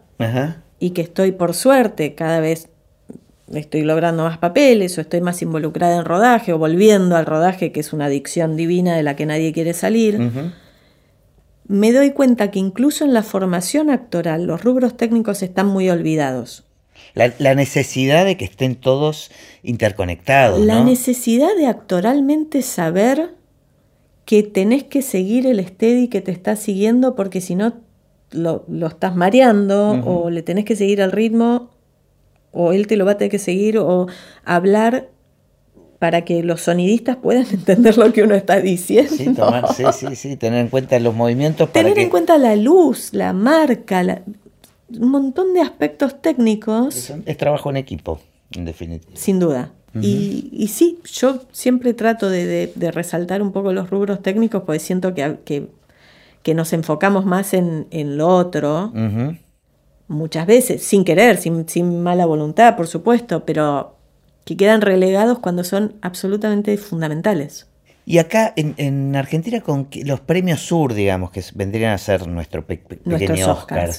y 0.80 0.92
que 0.92 1.02
estoy 1.02 1.34
por 1.34 1.54
suerte 1.54 2.16
cada 2.16 2.40
vez 2.40 2.70
estoy 3.52 3.84
logrando 3.84 4.24
más 4.24 4.38
papeles 4.38 4.98
o 4.98 5.02
estoy 5.02 5.22
más 5.22 5.42
involucrada 5.42 5.98
en 5.98 6.06
rodaje 6.06 6.54
o 6.54 6.58
volviendo 6.58 7.16
al 7.16 7.26
rodaje, 7.26 7.72
que 7.72 7.80
es 7.80 7.94
una 7.94 8.06
adicción 8.06 8.56
divina 8.56 8.96
de 8.96 9.04
la 9.04 9.16
que 9.16 9.26
nadie 9.26 9.54
quiere 9.54 9.74
salir, 9.74 10.20
me 11.68 11.92
doy 11.92 12.12
cuenta 12.12 12.52
que 12.52 12.60
incluso 12.60 13.06
en 13.06 13.14
la 13.14 13.24
formación 13.24 13.90
actoral 13.90 14.46
los 14.46 14.64
rubros 14.64 14.98
técnicos 14.98 15.42
están 15.44 15.68
muy 15.68 15.90
olvidados. 15.90 16.66
La, 17.16 17.54
necesidad 17.54 18.26
de 18.26 18.38
que 18.38 18.46
estén 18.46 18.76
todos 18.76 19.30
interconectados. 19.62 20.60
La 20.60 20.84
necesidad 20.84 21.56
de 21.56 21.68
actoralmente 21.68 22.62
saber 22.62 23.36
que 24.26 24.42
tenés 24.42 24.84
que 24.84 25.02
seguir 25.02 25.46
el 25.46 25.66
steady 25.66 26.08
que 26.08 26.22
te 26.22 26.32
está 26.32 26.56
siguiendo 26.56 27.16
porque 27.16 27.40
si 27.40 27.56
no 27.56 27.74
lo, 28.32 28.66
estás 28.88 29.16
mareando 29.16 30.02
o 30.06 30.30
le 30.30 30.42
tenés 30.42 30.66
que 30.66 30.76
seguir 30.76 31.02
al 31.02 31.12
ritmo 31.12 31.73
o 32.54 32.72
él 32.72 32.88
te 32.88 32.96
lo 32.96 33.06
va 33.06 33.12
a 33.12 33.18
tener 33.18 33.32
que 33.32 33.40
seguir 33.40 33.78
o 33.78 34.08
hablar 34.46 35.10
para 36.04 36.26
que 36.26 36.44
los 36.44 36.62
sonidistas 36.62 37.16
puedan 37.16 37.46
entender 37.52 37.98
lo 37.98 38.12
que 38.14 38.24
uno 38.24 38.36
está 38.36 38.60
diciendo. 38.60 39.12
Sí, 39.74 39.84
sí, 39.94 40.16
sí, 40.16 40.36
tener 40.38 40.60
en 40.60 40.68
cuenta 40.70 40.98
los 41.00 41.16
movimientos. 41.16 41.72
tener 41.72 41.98
en 41.98 42.10
cuenta 42.10 42.38
la 42.38 42.56
luz, 42.56 43.14
la 43.14 43.34
marca, 43.34 44.22
un 44.90 45.10
montón 45.10 45.54
de 45.54 45.62
aspectos 45.62 46.22
técnicos. 46.22 47.12
Es, 47.26 47.38
trabajo 47.38 47.70
en 47.70 47.78
equipo, 47.78 48.20
en 48.52 48.66
definitiva. 48.66 49.16
Sin 49.16 49.40
duda. 49.40 49.72
y, 49.96 50.50
y, 50.52 50.68
sí, 50.68 51.00
yo 51.06 51.44
siempre 51.52 51.94
trato 51.94 52.30
de, 52.30 52.72
resaltar 52.94 53.42
un 53.42 53.52
poco 53.52 53.74
los 53.74 53.90
rubros 53.90 54.22
técnicos 54.22 54.64
porque 54.64 54.80
siento 54.80 55.14
que, 55.14 55.38
que, 55.46 56.54
nos 56.54 56.74
enfocamos 56.74 57.26
más 57.26 57.54
en, 57.54 57.88
lo 58.18 58.28
otro 58.28 58.92
muchas 60.08 60.46
veces, 60.46 60.84
sin 60.84 61.04
querer, 61.04 61.38
sin, 61.38 62.04
mala 62.04 62.26
voluntad, 62.26 62.76
por 62.76 62.88
supuesto, 62.88 63.46
pero 63.46 63.98
que 64.46 64.58
quedan 64.58 64.82
relegados 64.82 65.40
cuando 65.40 65.64
son 65.64 65.96
absolutamente 66.02 66.78
fundamentales. 66.78 67.68
Y 68.06 68.18
acá 68.18 68.54
en, 68.58 69.16
Argentina 69.16 69.62
con 69.62 69.88
los 70.04 70.20
premios 70.20 70.60
Sur, 70.60 70.94
digamos, 70.94 71.32
que 71.32 71.42
vendrían 71.56 71.94
a 71.94 71.98
ser 71.98 72.28
nuestro 72.28 72.66
pequeño 72.66 73.52
Oscar, 73.54 73.92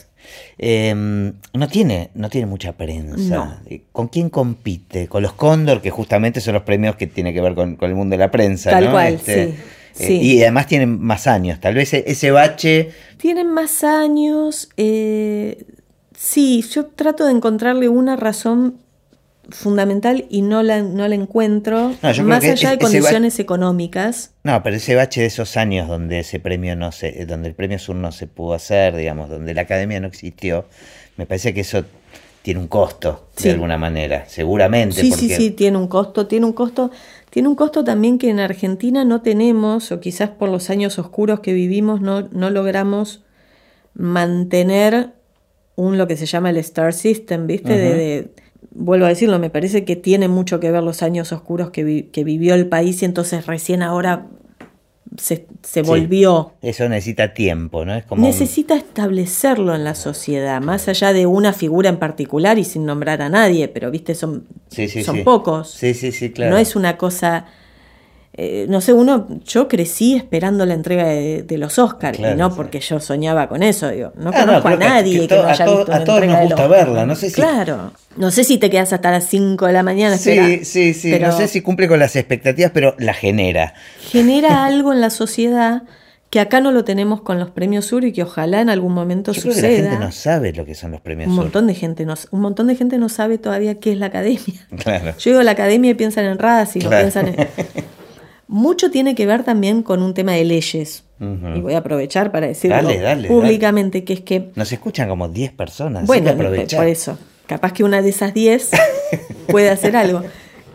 em, 0.58 1.32
no, 1.54 1.68
tiene, 1.68 2.10
no 2.14 2.28
tiene 2.28 2.46
mucha 2.46 2.72
prensa. 2.72 3.62
¿Con 3.92 4.08
quién 4.08 4.28
compite? 4.28 5.08
Con 5.08 5.22
los 5.22 5.32
Cóndor, 5.32 5.80
que 5.80 5.88
justamente 5.88 6.42
son 6.42 6.52
los 6.52 6.64
premios 6.64 6.96
que 6.96 7.06
tienen 7.06 7.32
que 7.32 7.40
ver 7.40 7.54
con, 7.54 7.78
el 7.80 7.94
mundo 7.94 8.12
de 8.14 8.18
la 8.18 8.30
prensa. 8.30 8.70
Tal 8.70 8.90
cual, 8.90 9.14
este, 9.14 9.54
sí, 9.94 10.04
eh, 10.04 10.22
y 10.22 10.42
además 10.42 10.66
tienen 10.66 11.00
más 11.00 11.26
años. 11.26 11.58
Tal 11.60 11.74
vez 11.74 11.94
e-, 11.94 12.04
ese 12.06 12.30
bache... 12.30 12.90
Tienen 13.16 13.50
más 13.50 13.84
años. 13.84 14.68
Eh, 14.76 15.64
Sí, 16.24 16.64
yo 16.70 16.86
trato 16.86 17.26
de 17.26 17.32
encontrarle 17.32 17.90
una 17.90 18.16
razón 18.16 18.78
fundamental 19.50 20.24
y 20.30 20.40
no 20.40 20.62
la, 20.62 20.80
no 20.80 21.06
la 21.06 21.14
encuentro, 21.14 21.92
más 22.22 22.42
allá 22.42 22.70
de 22.70 22.78
condiciones 22.78 23.38
económicas. 23.38 24.32
No, 24.42 24.62
pero 24.62 24.76
ese 24.76 24.94
bache 24.94 25.20
de 25.20 25.26
esos 25.26 25.58
años 25.58 25.86
donde 25.86 26.20
ese 26.20 26.40
premio 26.40 26.76
no 26.76 26.92
se, 26.92 27.26
donde 27.26 27.48
el 27.48 27.54
premio 27.54 27.78
Sur 27.78 27.96
no 27.96 28.10
se 28.10 28.26
pudo 28.26 28.54
hacer, 28.54 28.96
digamos, 28.96 29.28
donde 29.28 29.52
la 29.52 29.60
academia 29.60 30.00
no 30.00 30.06
existió, 30.06 30.64
me 31.18 31.26
parece 31.26 31.52
que 31.52 31.60
eso 31.60 31.84
tiene 32.40 32.58
un 32.58 32.68
costo 32.68 33.28
de 33.42 33.50
alguna 33.50 33.76
manera, 33.76 34.24
seguramente. 34.26 35.02
Sí, 35.02 35.12
sí, 35.12 35.28
sí, 35.28 35.50
tiene 35.50 35.76
un 35.76 35.88
costo, 35.88 36.26
tiene 36.26 36.46
un 36.46 36.54
costo, 36.54 36.90
tiene 37.28 37.48
un 37.48 37.54
costo 37.54 37.84
también 37.84 38.16
que 38.16 38.30
en 38.30 38.40
Argentina 38.40 39.04
no 39.04 39.20
tenemos, 39.20 39.92
o 39.92 40.00
quizás 40.00 40.30
por 40.30 40.48
los 40.48 40.70
años 40.70 40.98
oscuros 40.98 41.40
que 41.40 41.52
vivimos 41.52 42.00
no, 42.00 42.22
no 42.32 42.48
logramos 42.48 43.22
mantener 43.92 45.10
un 45.76 45.98
lo 45.98 46.06
que 46.06 46.16
se 46.16 46.26
llama 46.26 46.50
el 46.50 46.56
Star 46.58 46.92
System, 46.92 47.46
¿viste? 47.46 47.76
de, 47.76 48.28
vuelvo 48.70 49.06
a 49.06 49.08
decirlo, 49.08 49.38
me 49.38 49.50
parece 49.50 49.84
que 49.84 49.96
tiene 49.96 50.28
mucho 50.28 50.60
que 50.60 50.70
ver 50.70 50.82
los 50.82 51.02
años 51.02 51.32
oscuros 51.32 51.70
que, 51.70 52.08
que 52.10 52.24
vivió 52.24 52.54
el 52.54 52.66
país 52.66 53.02
y 53.02 53.04
entonces 53.04 53.46
recién 53.46 53.82
ahora 53.82 54.26
se, 55.16 55.46
se 55.62 55.82
volvió. 55.82 56.54
Eso 56.60 56.88
necesita 56.88 57.34
tiempo, 57.34 57.84
¿no? 57.84 57.94
Es 57.94 58.04
como 58.04 58.26
necesita 58.26 58.74
establecerlo 58.74 59.74
en 59.74 59.84
la 59.84 59.94
sociedad, 59.94 60.60
más 60.60 60.88
allá 60.88 61.12
de 61.12 61.26
una 61.26 61.52
figura 61.52 61.88
en 61.88 61.98
particular 61.98 62.58
y 62.58 62.64
sin 62.64 62.84
nombrar 62.84 63.22
a 63.22 63.28
nadie, 63.28 63.68
pero 63.68 63.90
viste, 63.90 64.14
son, 64.14 64.46
son 65.04 65.24
pocos. 65.24 65.70
Sí, 65.70 65.94
sí, 65.94 66.12
sí, 66.12 66.30
claro. 66.30 66.52
No 66.52 66.58
es 66.58 66.74
una 66.74 66.96
cosa 66.96 67.46
eh, 68.36 68.66
no 68.68 68.80
sé, 68.80 68.92
uno, 68.92 69.28
yo 69.44 69.68
crecí 69.68 70.16
esperando 70.16 70.66
la 70.66 70.74
entrega 70.74 71.04
de, 71.06 71.56
los 71.56 71.78
Oscars, 71.78 72.18
y 72.18 72.22
no 72.36 72.52
porque 72.52 72.80
yo 72.80 72.98
soñaba 72.98 73.48
con 73.48 73.62
eso, 73.62 73.90
digo, 73.90 74.12
no 74.16 74.30
ah, 74.34 74.40
conozco 74.40 74.68
a 74.68 74.76
nadie 74.76 75.28
que, 75.28 75.36
no 75.36 75.46
haya 75.46 75.64
visto 75.66 75.92
A 75.92 76.02
todos 76.02 76.26
nos 76.26 76.40
gusta 76.40 76.66
verla, 76.66 77.06
no 77.06 77.14
sé 77.14 77.28
si... 77.28 77.36
Claro, 77.36 77.92
no 78.16 78.32
sé 78.32 78.42
si 78.42 78.58
te 78.58 78.70
quedas 78.70 78.92
hasta 78.92 79.12
las 79.12 79.28
5 79.28 79.66
de 79.66 79.72
la 79.72 79.84
mañana. 79.84 80.18
Sí, 80.18 80.64
sí, 80.64 80.94
sí, 80.94 81.16
no 81.20 81.30
sé 81.30 81.46
si 81.46 81.60
cumple 81.60 81.86
con 81.86 82.00
las 82.00 82.16
expectativas, 82.16 82.72
pero 82.74 82.96
la 82.98 83.14
genera. 83.14 83.74
Genera 84.00 84.64
algo 84.66 84.92
en 84.92 85.00
la 85.00 85.10
sociedad 85.10 85.84
que 86.28 86.40
acá 86.40 86.60
no 86.60 86.72
lo 86.72 86.82
tenemos 86.82 87.20
con 87.20 87.38
los 87.38 87.52
premios 87.52 87.84
Sur 87.84 88.04
y 88.04 88.12
que 88.12 88.24
ojalá 88.24 88.60
en 88.60 88.68
algún 88.68 88.92
momento 88.92 89.30
Yo 89.30 89.42
suceda. 89.42 89.60
Creo 89.60 89.76
que 89.76 89.82
la 89.82 89.90
gente 89.90 90.04
no 90.06 90.10
sabe 90.10 90.52
lo 90.52 90.64
que 90.64 90.74
son 90.74 90.90
los 90.90 91.00
premios 91.00 91.28
un 91.28 91.36
Sur. 91.36 91.44
Montón 91.44 91.68
de 91.68 91.74
gente 91.74 92.04
no, 92.04 92.14
un 92.32 92.40
montón 92.40 92.66
de 92.66 92.74
gente 92.74 92.98
no 92.98 93.08
sabe 93.08 93.38
todavía 93.38 93.78
qué 93.78 93.92
es 93.92 93.98
la 93.98 94.06
academia. 94.06 94.66
Yo 95.20 95.30
digo 95.30 95.42
la 95.44 95.52
academia 95.52 95.92
y 95.92 95.94
piensan 95.94 96.24
en 96.24 96.38
Racing, 96.38 96.80
claro. 96.80 97.02
piensan 97.04 97.28
en... 97.28 97.36
Mucho 98.46 98.90
tiene 98.90 99.14
que 99.14 99.26
ver 99.26 99.44
también 99.44 99.82
con 99.82 100.02
un 100.02 100.14
tema 100.14 100.32
de 100.32 100.44
leyes. 100.44 101.04
Y 101.20 101.60
voy 101.60 101.72
a 101.72 101.78
aprovechar 101.78 102.30
para 102.32 102.46
decirlo 102.48 102.76
dale, 102.76 103.00
dale, 103.00 103.28
públicamente, 103.28 103.98
dale. 103.98 104.04
que 104.04 104.12
es 104.12 104.20
que... 104.20 104.50
Nos 104.56 104.70
escuchan 104.72 105.08
como 105.08 105.28
10 105.28 105.52
personas. 105.52 106.06
Bueno, 106.06 106.36
por 106.36 106.86
eso. 106.86 107.16
Capaz 107.46 107.72
que 107.72 107.82
una 107.82 108.02
de 108.02 108.10
esas 108.10 108.34
10 108.34 108.70
puede 109.48 109.70
hacer 109.70 109.96
algo. 109.96 110.22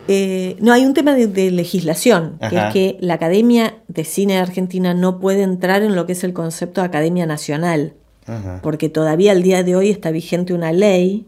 Eh, 0.07 0.55
no, 0.59 0.73
hay 0.73 0.85
un 0.85 0.95
tema 0.95 1.13
de, 1.13 1.27
de 1.27 1.51
legislación, 1.51 2.37
Ajá. 2.39 2.49
que 2.49 2.57
es 2.57 2.73
que 2.73 3.05
la 3.05 3.13
Academia 3.13 3.75
de 3.87 4.03
Cine 4.03 4.33
de 4.33 4.39
Argentina 4.39 4.95
no 4.95 5.19
puede 5.19 5.43
entrar 5.43 5.83
en 5.83 5.95
lo 5.95 6.07
que 6.07 6.13
es 6.13 6.23
el 6.23 6.33
concepto 6.33 6.81
de 6.81 6.87
Academia 6.87 7.27
Nacional, 7.27 7.93
Ajá. 8.25 8.59
porque 8.63 8.89
todavía 8.89 9.33
al 9.33 9.43
día 9.43 9.61
de 9.61 9.75
hoy 9.75 9.91
está 9.91 10.09
vigente 10.09 10.55
una 10.55 10.71
ley 10.71 11.27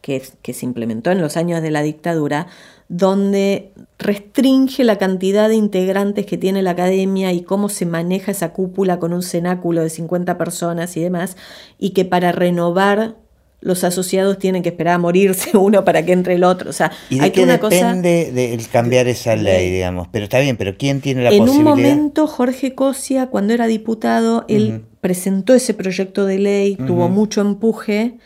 que, 0.00 0.22
que 0.42 0.54
se 0.54 0.66
implementó 0.66 1.12
en 1.12 1.20
los 1.20 1.36
años 1.36 1.62
de 1.62 1.70
la 1.70 1.82
dictadura, 1.82 2.48
donde 2.88 3.72
restringe 3.98 4.84
la 4.84 4.98
cantidad 4.98 5.48
de 5.48 5.56
integrantes 5.56 6.26
que 6.26 6.36
tiene 6.36 6.62
la 6.62 6.72
academia 6.72 7.32
y 7.32 7.42
cómo 7.42 7.68
se 7.68 7.86
maneja 7.86 8.30
esa 8.30 8.52
cúpula 8.52 8.98
con 8.98 9.12
un 9.12 9.22
cenáculo 9.22 9.82
de 9.82 9.90
50 9.90 10.38
personas 10.38 10.96
y 10.96 11.00
demás, 11.00 11.36
y 11.78 11.90
que 11.90 12.04
para 12.04 12.32
renovar 12.32 13.16
los 13.60 13.82
asociados 13.84 14.38
tienen 14.38 14.62
que 14.62 14.68
esperar 14.68 14.94
a 14.94 14.98
morirse 14.98 15.56
uno 15.56 15.84
para 15.84 16.04
que 16.04 16.12
entre 16.12 16.34
el 16.34 16.44
otro. 16.44 16.70
O 16.70 16.72
sea, 16.72 16.92
¿Y 17.10 17.18
de 17.18 17.24
hay 17.24 17.30
qué 17.32 17.42
una 17.42 17.54
depende 17.54 18.26
cosa... 18.26 18.34
de 18.34 18.66
cambiar 18.70 19.08
esa 19.08 19.34
ley, 19.34 19.70
digamos? 19.70 20.08
Pero 20.12 20.24
está 20.24 20.38
bien, 20.38 20.56
pero 20.56 20.76
¿quién 20.76 21.00
tiene 21.00 21.24
la 21.24 21.30
en 21.30 21.38
posibilidad? 21.38 21.72
En 21.72 21.78
un 21.78 21.82
momento, 21.82 22.26
Jorge 22.28 22.74
Cosia, 22.74 23.26
cuando 23.28 23.54
era 23.54 23.66
diputado, 23.66 24.44
él 24.48 24.62
uh 24.62 24.76
-huh. 24.76 24.98
presentó 25.00 25.54
ese 25.54 25.74
proyecto 25.74 26.26
de 26.26 26.38
ley, 26.38 26.76
uh 26.78 26.82
-huh. 26.82 26.86
tuvo 26.86 27.08
mucho 27.08 27.40
empuje, 27.40 28.18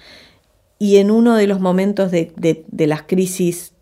y 0.79 0.97
en 0.97 1.11
uno 1.11 1.37
de 1.37 1.47
los 1.47 1.61
momentos 1.61 2.11
de, 2.11 2.33
de, 2.37 2.65
de 2.69 2.87
las 2.87 3.03
crisis 3.03 3.73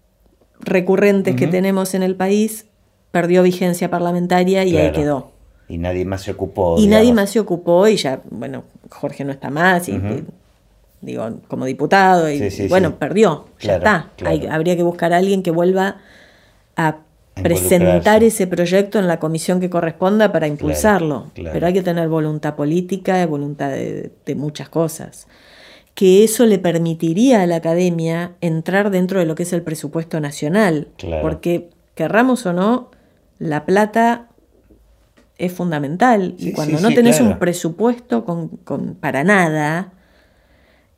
recurrentes 0.60 1.34
uh 1.34 1.36
-huh. 1.36 1.38
que 1.38 1.46
tenemos 1.46 1.94
en 1.94 2.02
el 2.02 2.16
país, 2.16 2.66
perdió 3.10 3.42
vigencia 3.42 3.90
parlamentaria 3.90 4.64
y 4.64 4.70
claro. 4.70 4.86
ahí 4.86 4.92
quedó. 4.92 5.30
Y 5.68 5.78
nadie 5.78 6.04
más 6.04 6.22
se 6.22 6.30
ocupó. 6.30 6.78
Y 6.78 6.82
digamos. 6.82 7.00
nadie 7.00 7.12
más 7.12 7.30
se 7.30 7.40
ocupó 7.40 7.88
y 7.88 7.96
ya, 7.96 8.20
bueno, 8.30 8.64
Jorge 8.90 9.24
no 9.24 9.32
está 9.32 9.50
más 9.50 9.88
y, 9.88 9.92
uh 9.92 9.96
-huh. 9.96 10.24
digo, 11.00 11.30
como 11.48 11.66
diputado 11.66 12.30
y, 12.30 12.38
sí, 12.38 12.50
sí, 12.50 12.62
y 12.64 12.68
bueno, 12.68 12.88
sí. 12.90 12.94
perdió, 12.98 13.46
claro, 13.58 13.58
ya 13.58 13.76
está. 13.76 14.10
Claro. 14.16 14.30
Hay, 14.34 14.46
habría 14.46 14.76
que 14.76 14.82
buscar 14.82 15.12
a 15.12 15.18
alguien 15.18 15.42
que 15.42 15.50
vuelva 15.50 15.98
a 16.76 16.98
presentar 17.42 18.24
ese 18.24 18.46
proyecto 18.46 18.98
en 18.98 19.06
la 19.06 19.20
comisión 19.20 19.60
que 19.60 19.70
corresponda 19.70 20.32
para 20.32 20.48
impulsarlo. 20.48 21.26
Pero 21.34 21.66
hay 21.66 21.72
que 21.72 21.82
tener 21.82 22.08
voluntad 22.08 22.56
política, 22.56 23.24
voluntad 23.26 23.70
de, 23.70 24.10
de 24.26 24.34
muchas 24.34 24.68
cosas 24.68 25.28
que 25.98 26.22
eso 26.22 26.46
le 26.46 26.60
permitiría 26.60 27.42
a 27.42 27.46
la 27.48 27.56
academia 27.56 28.36
entrar 28.40 28.90
dentro 28.90 29.18
de 29.18 29.26
lo 29.26 29.34
que 29.34 29.42
es 29.42 29.52
el 29.52 29.62
presupuesto 29.62 30.20
nacional. 30.20 30.86
Claro. 30.96 31.22
Porque, 31.22 31.70
querramos 31.96 32.46
o 32.46 32.52
no, 32.52 32.92
la 33.40 33.66
plata 33.66 34.28
es 35.38 35.52
fundamental. 35.52 36.36
Sí, 36.38 36.50
y 36.50 36.52
cuando 36.52 36.76
sí, 36.76 36.82
no 36.84 36.90
sí, 36.90 36.94
tenés 36.94 37.16
claro. 37.16 37.32
un 37.32 37.38
presupuesto 37.40 38.24
con, 38.24 38.46
con, 38.46 38.94
para 38.94 39.24
nada, 39.24 39.92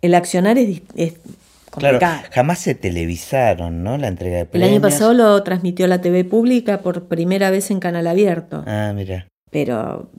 el 0.02 0.14
accionar 0.14 0.58
es, 0.58 0.82
es 0.96 1.14
complicado. 1.70 1.98
Claro, 1.98 2.28
jamás 2.34 2.58
se 2.58 2.74
televisaron, 2.74 3.82
¿no? 3.82 3.96
La 3.96 4.08
entrega 4.08 4.36
de 4.36 4.42
El 4.42 4.48
premios. 4.48 4.70
año 4.70 4.80
pasado 4.82 5.14
lo 5.14 5.42
transmitió 5.42 5.86
la 5.86 6.02
TV 6.02 6.24
pública 6.26 6.82
por 6.82 7.04
primera 7.04 7.48
vez 7.48 7.70
en 7.70 7.80
canal 7.80 8.06
abierto. 8.06 8.64
Ah, 8.66 8.92
mira. 8.94 9.26
Pero 9.50 10.10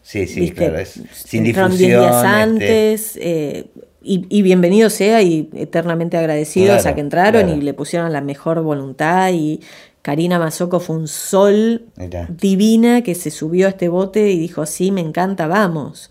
Sí, 0.00 0.26
sí, 0.26 0.40
¿viste? 0.40 0.56
claro, 0.56 0.78
es 0.78 0.98
sin 1.12 1.44
difusión. 1.44 1.76
10 1.76 1.78
días 1.78 2.16
este, 2.16 2.26
antes, 2.28 3.18
eh, 3.20 3.66
y, 4.04 4.26
y 4.28 4.42
bienvenido 4.42 4.90
sea 4.90 5.22
y 5.22 5.48
eternamente 5.54 6.16
agradecidos 6.16 6.76
Claro, 6.82 6.90
a 6.90 6.94
que 6.94 7.00
entraron 7.00 7.42
claro. 7.44 7.58
y 7.58 7.62
le 7.62 7.74
pusieron 7.74 8.12
la 8.12 8.20
mejor 8.20 8.60
voluntad 8.62 9.30
y 9.32 9.60
Karina 10.02 10.38
Mazoco 10.38 10.80
fue 10.80 10.96
un 10.96 11.08
sol 11.08 11.86
Mirá. 11.96 12.26
divina 12.28 13.02
que 13.02 13.14
se 13.14 13.30
subió 13.30 13.66
a 13.66 13.70
este 13.70 13.88
bote 13.88 14.30
y 14.30 14.38
dijo, 14.38 14.66
sí, 14.66 14.90
me 14.90 15.00
encanta, 15.00 15.46
vamos. 15.46 16.10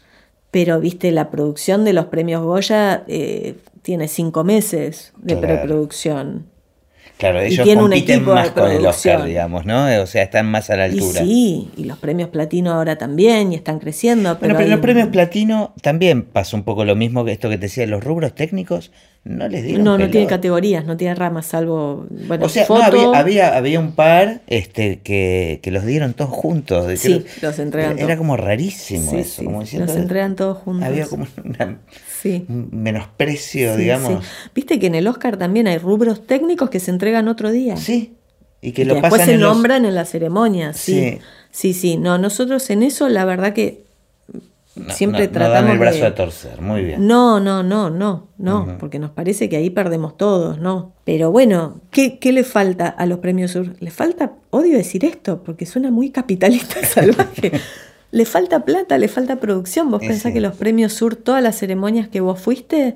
Pero, 0.50 0.80
viste, 0.80 1.12
la 1.12 1.30
producción 1.30 1.84
de 1.86 1.94
los 1.94 2.06
premios 2.06 2.42
Goya 2.44 3.04
eh, 3.08 3.56
tiene 3.82 4.08
cinco 4.08 4.44
meses 4.44 5.12
de 5.18 5.38
Claro. 5.38 5.48
preproducción. 5.60 6.46
Claro, 7.22 7.44
Y 7.44 7.54
ellos 7.54 7.68
un 7.68 7.76
compiten 7.76 8.26
de 8.26 8.32
más 8.34 8.50
con 8.50 8.72
el 8.72 8.84
Oscar, 8.84 9.24
digamos, 9.26 9.64
¿no? 9.66 9.86
O 10.02 10.08
sea, 10.08 10.24
están 10.24 10.50
más 10.50 10.72
a 10.72 10.76
la 10.76 10.88
Y 10.88 10.94
altura. 10.94 11.22
sí, 11.22 11.70
y 11.78 11.84
los 11.84 12.00
premios 12.00 12.30
platino 12.30 12.72
ahora 12.72 12.98
también 12.98 13.54
y 13.54 13.56
están 13.56 13.78
creciendo. 13.78 14.38
Bueno, 14.40 14.56
Pero, 14.56 14.58
hay 14.58 14.64
en 14.66 14.70
los 14.72 14.78
un- 14.78 14.82
premios 14.82 15.08
platino 15.10 15.74
también 15.84 16.24
pasa 16.24 16.58
un 16.58 16.64
poco 16.64 16.84
lo 16.84 16.96
mismo 16.96 17.24
que 17.24 17.32
esto 17.32 17.48
que 17.48 17.58
te 17.58 17.64
decía, 17.68 17.86
los 17.86 18.04
rubros 18.04 18.34
técnicos 18.34 18.92
no 19.24 19.48
les 19.48 19.64
dieron 19.64 19.84
No, 19.84 20.00
no 20.00 20.10
tiene 20.10 20.26
categorías, 20.26 20.84
no 20.86 20.98
tiene 20.98 21.14
ramas, 21.14 21.46
salvo. 21.46 22.08
Bueno, 22.28 22.44
O 22.44 22.50
sea, 22.50 22.66
no, 22.68 22.82
había, 22.82 23.12
había, 23.20 23.56
había 23.56 23.80
un 23.80 23.92
par 23.92 24.42
este, 24.48 25.00
que, 25.04 25.60
que 25.62 25.70
los 25.70 25.86
dieron 25.86 26.14
todos 26.16 26.32
juntos. 26.32 26.88
de 26.88 26.98
Sí, 26.98 27.24
los 27.44 27.60
entregan 27.60 28.00
Era 28.00 28.08
todos. 28.08 28.18
como 28.18 28.36
rarísimo 28.36 29.12
Sí, 29.12 29.18
eso. 29.18 29.42
sí, 29.42 29.46
como 29.46 29.62
diciendo, 29.62 29.86
los 29.94 29.96
entregan 30.02 30.36
todos 30.36 30.58
juntos. 30.58 30.88
Había 30.88 31.06
como 31.06 31.28
una- 31.46 31.78
Sí. 32.22 32.46
menosprecio, 32.48 33.76
sí, 33.76 33.82
digamos. 33.82 34.24
sí. 34.24 34.30
Viste 34.56 34.80
que 34.80 34.88
en 34.88 34.96
el 34.96 35.08
Oscar 35.08 35.38
también 35.38 35.68
hay 35.68 35.78
rubros 35.78 36.26
técnicos 36.28 36.70
que 36.70 36.80
se 36.80 36.92
entregan 36.92 37.28
otro 37.28 37.52
día. 37.52 37.78
Sí. 37.78 38.14
Y 38.62 38.74
que 38.74 38.84
Y 38.84 38.86
lo 38.86 38.94
después 38.96 39.12
pasan 39.12 39.26
se 39.28 39.34
en 39.34 39.42
los- 39.42 39.54
nombran 39.56 39.86
en 39.86 39.96
la 39.96 40.06
ceremonia. 40.06 40.74
Sí. 40.74 41.20
Sí. 41.50 41.74
sí, 41.74 41.98
No, 41.98 42.18
nosotros 42.18 42.70
en 42.70 42.84
eso, 42.84 43.10
la 43.10 43.26
verdad 43.26 43.54
que 43.54 43.84
no- 44.76 44.94
siempre 44.94 45.22
no- 45.22 45.26
no 45.28 45.32
tratamos 45.34 45.64
dan 45.64 45.72
el 45.72 45.80
brazo 45.80 45.98
de- 46.00 46.06
a 46.06 46.16
torcer. 46.16 46.62
Muy 46.62 46.84
bien. 46.84 47.06
No, 47.08 47.40
no, 47.40 47.64
no, 47.64 47.90
no, 47.90 48.28
no, 48.38 48.78
porque 48.80 49.00
nos 49.00 49.12
parece 49.12 49.50
que 49.50 49.58
ahí 49.58 49.70
perdemos 49.70 50.16
todos, 50.16 50.60
¿no? 50.60 50.94
Pero 51.04 51.32
bueno, 51.32 51.82
¿qué, 51.92 52.20
¿qué 52.20 52.32
le 52.32 52.44
falta 52.44 52.88
a 52.88 53.06
los 53.06 53.20
premios 53.20 53.52
Sur? 53.52 53.74
Le 53.80 53.92
falta, 53.92 54.34
odio 54.52 54.78
decir 54.78 55.04
esto, 55.06 55.42
porque 55.44 55.66
suena 55.66 55.92
muy 55.92 56.12
capitalista 56.12 56.76
salvaje. 56.86 57.52
Le 58.12 58.26
falta 58.26 58.66
plata, 58.66 58.98
le 58.98 59.08
falta 59.08 59.38
producción. 59.38 59.90
¿Vos 59.90 60.02
pensás 60.02 60.24
sí. 60.24 60.34
que 60.34 60.42
los 60.42 60.56
premios 60.56 60.94
Sur, 60.94 61.16
todas 61.16 61.42
las 61.42 61.58
ceremonias 61.58 62.08
que 62.08 62.20
vos 62.22 62.40
fuiste, 62.40 62.96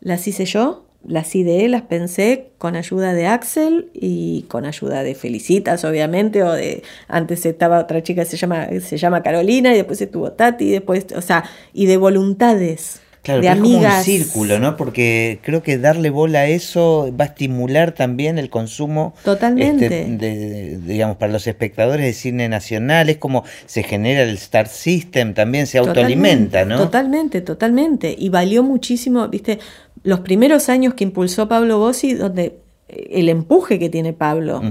las 0.00 0.26
hice 0.26 0.44
yo? 0.44 0.84
Las 1.06 1.34
ideé, 1.36 1.68
las 1.68 1.82
pensé 1.82 2.50
con 2.58 2.74
ayuda 2.74 3.14
de 3.14 3.26
Axel 3.26 3.88
y 3.94 4.42
con 4.48 4.64
ayuda 4.66 5.04
de 5.04 5.14
Felicitas, 5.14 5.84
obviamente, 5.84 6.42
o 6.42 6.52
de 6.52 6.82
antes 7.06 7.46
estaba 7.46 7.78
otra 7.78 8.02
chica 8.02 8.24
que 8.24 8.30
se 8.30 8.36
llama, 8.36 8.66
se 8.80 8.98
llama 8.98 9.22
Carolina, 9.22 9.72
y 9.72 9.76
después 9.76 10.00
estuvo 10.00 10.32
Tati, 10.32 10.64
y 10.64 10.70
después, 10.70 11.06
o 11.14 11.22
sea, 11.22 11.44
y 11.72 11.86
de 11.86 11.96
voluntades. 11.96 13.00
Claro, 13.28 13.40
de 13.42 13.48
pero 13.48 13.54
es 13.54 13.60
como 13.62 13.78
un 13.78 13.84
amigas. 13.84 14.04
círculo, 14.04 14.58
¿no? 14.58 14.76
Porque 14.76 15.38
creo 15.42 15.62
que 15.62 15.78
darle 15.78 16.10
bola 16.10 16.40
a 16.40 16.46
eso 16.46 17.12
va 17.18 17.24
a 17.24 17.28
estimular 17.28 17.92
también 17.92 18.38
el 18.38 18.50
consumo. 18.50 19.14
Totalmente. 19.24 19.84
este, 19.84 20.04
de, 20.10 20.36
de- 20.36 20.78
digamos, 20.78 21.16
para 21.18 21.32
los 21.32 21.46
espectadores 21.46 22.04
de 22.06 22.12
cine 22.12 22.48
nacional. 22.48 23.08
Es 23.08 23.18
como 23.18 23.44
se 23.66 23.82
genera 23.82 24.22
el 24.22 24.30
Star 24.36 24.66
System, 24.68 25.34
también 25.34 25.66
se 25.66 25.78
autoalimenta, 25.78 26.64
¿no? 26.64 26.78
Totalmente, 26.78 27.40
totalmente. 27.40 28.14
Y 28.18 28.30
valió 28.30 28.62
muchísimo, 28.62 29.28
viste, 29.28 29.58
los 30.04 30.20
primeros 30.20 30.68
años 30.68 30.94
que 30.94 31.04
impulsó 31.04 31.48
Pablo 31.48 31.78
Bossi, 31.78 32.14
donde 32.14 32.60
eh, 32.88 33.08
el 33.12 33.28
empuje 33.28 33.78
que 33.78 33.88
tiene 33.90 34.12
Pablo 34.14 34.62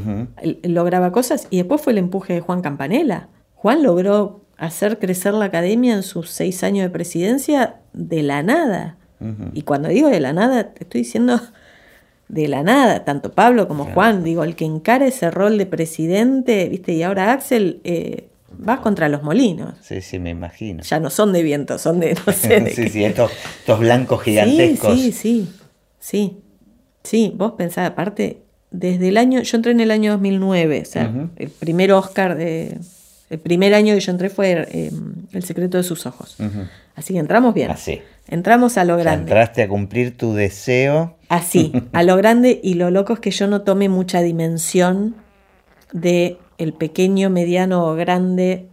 lograba 0.64 1.12
cosas, 1.12 1.48
y 1.50 1.58
después 1.58 1.82
fue 1.82 1.94
el 1.94 2.00
empuje 2.00 2.34
de 2.34 2.40
Juan 2.42 2.62
Campanella. 2.62 3.28
Juan 3.54 3.84
logró 3.84 4.42
hacer 4.58 5.00
crecer 5.00 5.34
la 5.34 5.46
academia 5.46 5.94
en 5.94 6.04
sus 6.04 6.30
seis 6.30 6.64
años 6.64 6.84
de 6.84 6.90
presidencia 6.90 7.76
de 7.94 8.24
la 8.24 8.44
nada. 8.44 8.98
Y 9.54 9.64
cuando 9.64 9.90
digo 9.90 10.10
de 10.10 10.20
la 10.20 10.32
nada, 10.34 10.74
te 10.74 10.84
estoy 10.84 11.02
diciendo 11.02 11.40
de 12.28 12.48
la 12.48 12.62
nada, 12.62 13.04
tanto 13.04 13.32
Pablo 13.32 13.68
como 13.68 13.86
Claro. 13.86 13.96
Juan, 13.96 14.24
digo, 14.24 14.44
el 14.44 14.56
que 14.56 14.66
encara 14.66 15.08
ese 15.08 15.32
rol 15.32 15.58
de 15.58 15.66
presidente, 15.66 16.70
viste, 16.70 16.94
y 16.94 17.02
ahora 17.02 17.32
Axel, 17.32 17.80
eh, 17.84 18.28
vas 18.60 18.80
contra 18.82 19.10
los 19.10 19.24
molinos. 19.24 19.74
Sí, 19.82 20.02
sí, 20.02 20.20
me 20.20 20.30
imagino. 20.32 20.84
Ya 20.84 21.00
no 21.00 21.10
son 21.10 21.34
de 21.34 21.42
viento, 21.42 21.80
son 21.80 22.00
de, 22.00 22.16
no 22.28 22.32
sé, 22.34 22.60
de 22.62 22.70
sí, 22.72 22.84
qué. 22.84 22.90
sí, 22.90 23.06
estos, 23.06 23.32
estos 23.60 23.80
blancos 23.80 24.22
gigantescos. 24.22 24.94
Sí, 24.94 25.12
sí, 25.12 25.48
sí, 25.50 25.50
sí. 26.00 26.38
Sí, 27.04 27.34
vos 27.36 27.54
pensás, 27.54 27.90
aparte, 27.90 28.42
desde 28.70 29.08
el 29.08 29.18
año, 29.18 29.42
yo 29.42 29.56
entré 29.58 29.72
en 29.72 29.80
el 29.80 29.90
año 29.92 30.12
2009, 30.12 30.82
o 30.82 30.86
sea, 30.86 31.12
el 31.38 31.50
primer 31.50 31.92
Oscar 31.94 32.36
de... 32.38 32.78
El 33.30 33.40
primer 33.40 33.74
año 33.74 33.94
que 33.94 34.00
yo 34.00 34.12
entré 34.12 34.30
fue 34.30 34.68
eh, 34.72 34.92
El 35.34 35.44
secreto 35.44 35.78
de 35.78 35.84
sus 35.84 36.06
ojos. 36.06 36.38
Así 36.96 37.14
que 37.14 37.20
entramos 37.20 37.54
bien. 37.54 37.72
Así. 37.72 38.02
Entramos 38.30 38.78
a 38.78 38.84
lo 38.86 38.94
O 38.94 38.98
sea, 38.98 39.04
grande. 39.04 39.24
entraste 39.32 39.62
a 39.64 39.68
cumplir 39.68 40.16
tu 40.18 40.34
deseo. 40.34 41.16
Así, 41.30 41.72
a 41.94 42.04
lo 42.04 42.16
grande 42.18 42.60
y 42.64 42.74
lo 42.76 42.90
loco 42.92 43.14
es 43.14 43.20
que 43.20 43.32
yo 43.32 43.48
no 43.48 43.62
tomé 43.62 43.90
mucha 43.90 44.22
dimensión 44.22 45.16
de 45.94 46.38
el 46.58 46.74
pequeño, 46.74 47.30
mediano 47.30 47.86
o 47.86 47.96
grande 47.96 48.68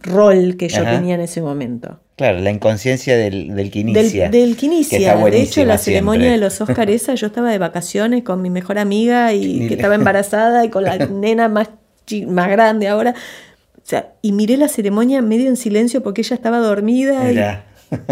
rol 0.00 0.56
que 0.56 0.68
yo 0.68 0.82
Ajá. 0.82 0.92
tenía 0.96 1.14
en 1.14 1.20
ese 1.20 1.42
momento. 1.42 2.00
Claro, 2.16 2.38
la 2.38 2.50
inconsciencia 2.50 3.16
del, 3.16 3.54
del 3.56 3.70
que 3.72 3.80
Del, 3.84 3.88
inicia. 3.96 4.28
del 4.30 4.56
que 4.56 4.66
inicia. 4.66 5.16
de 5.16 5.42
hecho, 5.42 5.64
la 5.64 5.78
ceremonia 5.78 6.30
de 6.30 6.38
los 6.38 6.60
Oscar 6.60 6.88
esa, 6.90 7.14
yo 7.14 7.26
estaba 7.26 7.50
de 7.50 7.58
vacaciones 7.58 8.22
con 8.22 8.40
mi 8.40 8.50
mejor 8.50 8.78
amiga 8.78 9.32
y 9.32 9.66
que 9.66 9.74
estaba 9.74 9.94
embarazada 9.96 10.64
y 10.64 10.70
con 10.70 10.84
la 10.84 10.96
nena 11.10 11.48
más, 11.48 11.70
más 12.26 12.48
grande 12.48 12.88
ahora. 12.88 13.14
sea, 13.82 14.14
y 14.22 14.32
miré 14.32 14.56
la 14.56 14.68
ceremonia 14.68 15.22
medio 15.22 15.48
en 15.48 15.56
silencio 15.56 16.02
porque 16.02 16.22
ella 16.22 16.36
estaba 16.36 16.58
dormida 16.58 17.62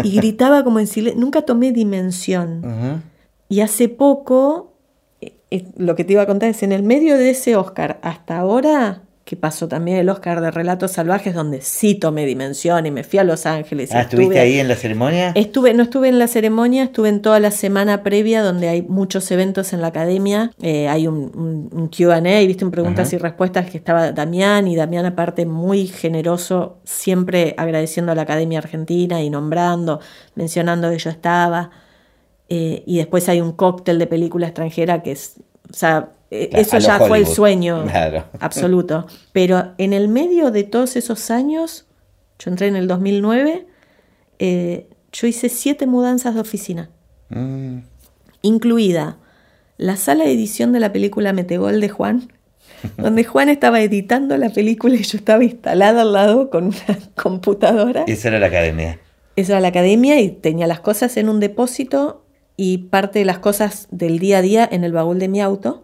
y, 0.03 0.15
gritaba 0.15 0.63
como 0.63 0.79
en 0.79 0.87
silencio. 0.87 1.19
Nunca 1.19 1.43
tomé 1.43 1.71
dimensión. 1.71 3.03
Y 3.49 3.61
hace 3.61 3.89
poco, 3.89 4.73
eh, 5.21 5.33
eh, 5.51 5.65
lo 5.77 5.95
que 5.95 6.03
te 6.03 6.13
iba 6.13 6.23
a 6.23 6.25
contar 6.25 6.49
es, 6.49 6.63
en 6.63 6.71
el 6.71 6.83
medio 6.83 7.17
de 7.17 7.29
ese 7.29 7.55
Oscar, 7.55 7.99
hasta 8.01 8.39
ahora, 8.39 9.02
que 9.25 9.37
pasó 9.37 9.69
también 9.69 9.97
el 9.97 10.09
Oscar 10.09 10.41
de 10.41 10.51
Relatos 10.51 10.91
Salvajes, 10.91 11.33
donde 11.33 11.61
sí 11.61 11.95
tomé 11.95 12.25
dimensión 12.25 12.85
y 12.85 12.91
me 12.91 13.05
fui 13.05 13.19
a 13.19 13.23
Los 13.23 13.45
Ángeles. 13.45 13.91
Ah, 13.93 14.01
¿estuviste 14.01 14.37
ahí 14.37 14.59
en 14.59 14.67
la 14.67 14.75
ceremonia? 14.75 15.31
Estuve, 15.35 15.73
no 15.73 15.83
estuve 15.83 16.09
en 16.09 16.19
la 16.19 16.27
ceremonia, 16.27 16.83
estuve 16.83 17.07
en 17.07 17.21
toda 17.21 17.39
la 17.39 17.51
semana 17.51 18.03
previa, 18.03 18.43
donde 18.43 18.67
hay 18.67 18.81
muchos 18.81 19.31
eventos 19.31 19.71
en 19.71 19.79
la 19.79 19.87
academia. 19.87 20.51
Eh, 20.61 20.89
hay 20.89 21.07
un, 21.07 21.69
un, 21.71 21.87
QA, 21.87 22.19
viste, 22.45 22.65
un 22.65 22.71
preguntas 22.71 23.13
y 23.13 23.17
respuestas 23.17 23.69
que 23.69 23.77
estaba 23.77 24.11
Damián, 24.11 24.67
y 24.67 24.75
Damián, 24.75 25.05
aparte, 25.05 25.45
muy 25.45 25.87
generoso, 25.87 26.79
siempre 26.83 27.55
agradeciendo 27.57 28.11
a 28.11 28.15
la 28.15 28.23
Academia 28.23 28.59
Argentina 28.59 29.21
y 29.21 29.29
nombrando, 29.29 30.01
mencionando 30.35 30.89
que 30.89 30.97
yo 30.97 31.09
estaba. 31.09 31.71
Eh, 32.49 32.83
y 32.85 32.97
después 32.97 33.29
hay 33.29 33.39
un 33.39 33.53
cóctel 33.53 33.99
de 33.99 34.07
película 34.07 34.47
extranjera 34.47 35.01
que 35.01 35.13
es. 35.13 35.35
O 35.69 35.73
sea, 35.73 36.09
eh, 36.33 36.49
eso 36.53 36.79
ya 36.79 36.97
fue 36.97 37.19
el 37.19 37.27
sueño 37.27 37.85
absoluto. 38.39 39.05
Pero 39.31 39.73
en 39.77 39.93
el 39.93 40.07
medio 40.07 40.49
de 40.49 40.63
todos 40.63 40.95
esos 40.95 41.29
años, 41.29 41.85
yo 42.39 42.49
entré 42.49 42.67
en 42.67 42.75
el 42.75 42.87
2009, 42.87 43.67
eh, 44.39 44.87
yo 45.11 45.27
hice 45.27 45.49
siete 45.49 45.85
mudanzas 45.85 46.33
de 46.33 46.41
oficina, 46.41 46.89
mm. 47.29 47.77
incluida 48.41 49.17
la 49.77 49.95
sala 49.95 50.23
de 50.23 50.31
edición 50.31 50.71
de 50.71 50.79
la 50.79 50.91
película 50.91 51.33
Metegol 51.33 51.79
de 51.79 51.89
Juan, 51.89 52.31
donde 52.97 53.23
Juan 53.23 53.49
estaba 53.49 53.81
editando 53.81 54.35
la 54.37 54.49
película 54.49 54.95
y 54.95 55.03
yo 55.03 55.19
estaba 55.19 55.43
instalada 55.43 56.01
al 56.01 56.13
lado 56.13 56.49
con 56.49 56.65
una 56.65 56.99
computadora. 57.15 58.05
Esa 58.07 58.29
era 58.29 58.39
la 58.39 58.47
academia. 58.47 58.99
Esa 59.35 59.53
era 59.53 59.61
la 59.61 59.67
academia 59.67 60.19
y 60.19 60.29
tenía 60.29 60.65
las 60.65 60.79
cosas 60.79 61.15
en 61.17 61.29
un 61.29 61.39
depósito 61.39 62.25
y 62.57 62.79
parte 62.79 63.19
de 63.19 63.25
las 63.25 63.37
cosas 63.37 63.87
del 63.91 64.17
día 64.17 64.39
a 64.39 64.41
día 64.41 64.67
en 64.71 64.83
el 64.83 64.93
baúl 64.93 65.19
de 65.19 65.27
mi 65.27 65.39
auto 65.39 65.83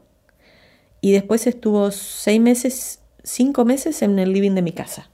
y 1.01 1.11
después 1.11 1.47
estuvo 1.47 1.91
seis 1.91 2.41
meses, 2.41 2.99
cinco 3.23 3.65
meses 3.65 4.01
en 4.01 4.19
el 4.19 4.33
living 4.33 4.51
de 4.51 4.61
mi 4.61 4.71
casa, 4.71 5.09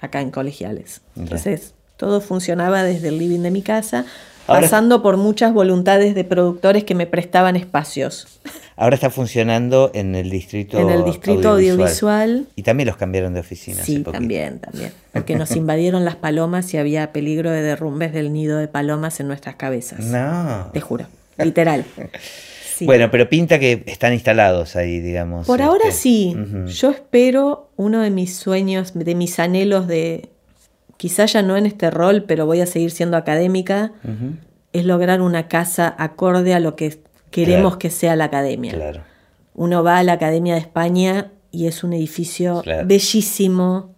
acá 0.00 0.20
en 0.20 0.30
Colegiales. 0.30 1.00
Entonces, 1.16 1.74
todo 1.96 2.20
funcionaba 2.20 2.82
desde 2.82 3.08
el 3.08 3.18
living 3.18 3.40
de 3.40 3.50
mi 3.50 3.62
casa, 3.62 4.04
pasando 4.46 5.02
por 5.02 5.16
muchas 5.16 5.54
voluntades 5.54 6.14
de 6.14 6.24
productores 6.24 6.84
que 6.84 6.94
me 6.94 7.06
prestaban 7.06 7.56
espacios. 7.56 8.40
Ahora 8.76 8.96
está 8.96 9.08
funcionando 9.08 9.92
en 9.94 10.16
el 10.16 10.30
distrito 10.30 10.78
En 10.80 10.90
el 10.90 11.04
distrito 11.04 11.50
audiovisual. 11.50 12.48
Y 12.56 12.62
también 12.62 12.88
los 12.88 12.96
cambiaron 12.96 13.32
de 13.32 13.40
oficina. 13.40 13.82
Sí, 13.84 14.00
también, 14.02 14.58
también. 14.58 14.92
Porque 15.12 15.36
nos 15.36 15.52
invadieron 15.52 16.04
las 16.04 16.16
palomas 16.16 16.74
y 16.74 16.78
había 16.78 17.12
peligro 17.12 17.50
de 17.50 17.62
derrumbes 17.62 18.12
del 18.12 18.32
nido 18.32 18.58
de 18.58 18.66
palomas 18.66 19.20
en 19.20 19.28
nuestras 19.28 19.54
cabezas. 19.54 20.00
No. 20.00 20.70
Te 20.72 20.80
juro, 20.80 21.06
literal. 21.38 21.84
Bueno, 22.82 23.10
pero 23.10 23.28
pinta 23.28 23.58
que 23.58 23.84
están 23.86 24.12
instalados 24.12 24.76
ahí, 24.76 25.00
digamos. 25.00 25.46
Por 25.46 25.62
ahora 25.62 25.88
este, 25.88 26.00
sí. 26.00 26.36
Yo 26.66 26.90
espero 26.90 27.70
uno 27.76 28.00
de 28.00 28.10
mis 28.10 28.36
sueños, 28.36 28.92
de 28.94 29.14
mis 29.14 29.38
anhelos 29.38 29.86
de, 29.86 30.30
quizá 30.96 31.26
ya 31.26 31.42
no 31.42 31.56
en 31.56 31.66
este 31.66 31.90
rol, 31.90 32.24
pero 32.26 32.46
voy 32.46 32.60
a 32.60 32.66
seguir 32.66 32.90
siendo 32.90 33.16
académica, 33.16 33.92
es 34.72 34.84
lograr 34.84 35.20
una 35.20 35.48
casa 35.48 35.94
acorde 35.98 36.54
a 36.54 36.60
lo 36.60 36.76
que 36.76 36.98
queremos 37.30 37.76
que 37.76 37.90
sea 37.90 38.16
la 38.16 38.24
academia. 38.24 38.72
Claro. 38.72 39.02
Uno 39.54 39.84
va 39.84 39.98
a 39.98 40.02
la 40.02 40.14
Academia 40.14 40.54
de 40.54 40.60
España 40.60 41.30
y 41.52 41.68
es 41.68 41.84
un 41.84 41.92
edificio 41.92 42.62
bellísimo, 42.84 43.94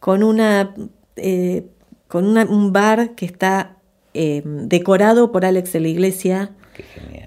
con 0.00 0.22
una... 0.22 0.74
Eh, 1.16 1.66
con 2.08 2.26
un 2.26 2.72
bar 2.74 3.14
que 3.14 3.24
está 3.24 3.76
eh, 4.12 4.42
decorado 4.44 5.32
por 5.32 5.46
Alex 5.46 5.72
de 5.72 5.80
la 5.80 5.88
Iglesia, 5.88 6.50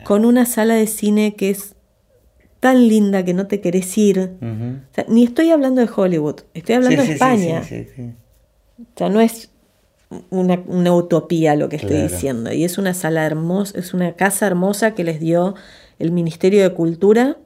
con 0.03 0.25
una 0.25 0.45
sala 0.45 0.75
de 0.75 0.87
cine 0.87 1.35
que 1.35 1.49
es 1.49 1.75
tan 2.59 2.87
linda 2.87 3.23
que 3.23 3.33
no 3.33 3.47
te 3.47 3.61
querés 3.61 3.97
ir. 3.97 4.31
ni 5.07 5.23
estoy 5.23 5.51
hablando 5.51 5.81
de 5.81 5.89
Hollywood, 5.93 6.41
estoy 6.53 6.75
hablando 6.75 7.03
de 7.03 7.11
España. 7.13 7.61
o 7.61 8.97
sea, 8.97 9.09
no 9.09 9.21
es 9.21 9.51
una, 10.29 10.93
utopía 10.93 11.55
lo 11.55 11.69
que 11.69 11.75
estoy 11.77 12.01
diciendo. 12.01 12.51
Y 12.51 12.63
es 12.63 12.77
una 12.77 12.93
sala 12.93 13.25
hermosa, 13.25 13.77
es 13.77 13.93
una 13.93 14.13
casa 14.13 14.47
hermosa 14.47 14.95
que 14.95 15.03
les 15.03 15.19
dio 15.19 15.55
el 15.99 16.11
Ministerio 16.11 16.63
de 16.63 16.73
Cultura 16.73 17.37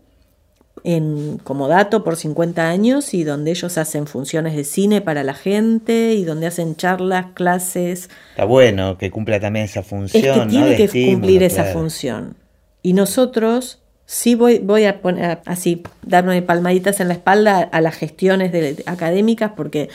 en, 0.84 1.39
como 1.43 1.67
dato 1.67 2.03
por 2.03 2.15
50 2.15 2.67
años 2.69 3.13
y 3.13 3.23
donde 3.23 3.51
ellos 3.51 3.77
hacen 3.77 4.07
funciones 4.07 4.55
de 4.55 4.63
cine 4.63 5.01
para 5.01 5.23
la 5.23 5.34
gente 5.34 6.13
y 6.13 6.23
donde 6.23 6.47
hacen 6.47 6.75
charlas, 6.75 7.27
clases. 7.34 8.09
Está 8.32 8.45
bueno 8.45 8.97
que 8.97 9.11
cumpla 9.11 9.39
también 9.39 9.65
esa 9.65 9.84
función. 9.84 10.23
Es 10.23 10.43
que 10.43 10.49
tiene 10.49 10.75
que 10.75 11.11
cumplir 11.11 11.43
esa 11.43 11.65
función. 11.65 12.36
Y 12.82 12.93
nosotros 12.93 13.80
sí 14.05 14.36
voy, 14.36 14.59
voy 14.59 14.86
a 14.86 15.01
poner 15.01 15.39
así, 15.45 15.84
darme 16.01 16.41
palmaditas 16.41 16.99
en 16.99 17.09
la 17.09 17.13
espalda 17.13 17.59
a 17.59 17.82
las 17.82 17.95
gestiones 17.95 18.51
de, 18.51 18.84
académicas 18.86 19.51
porque 19.55 19.89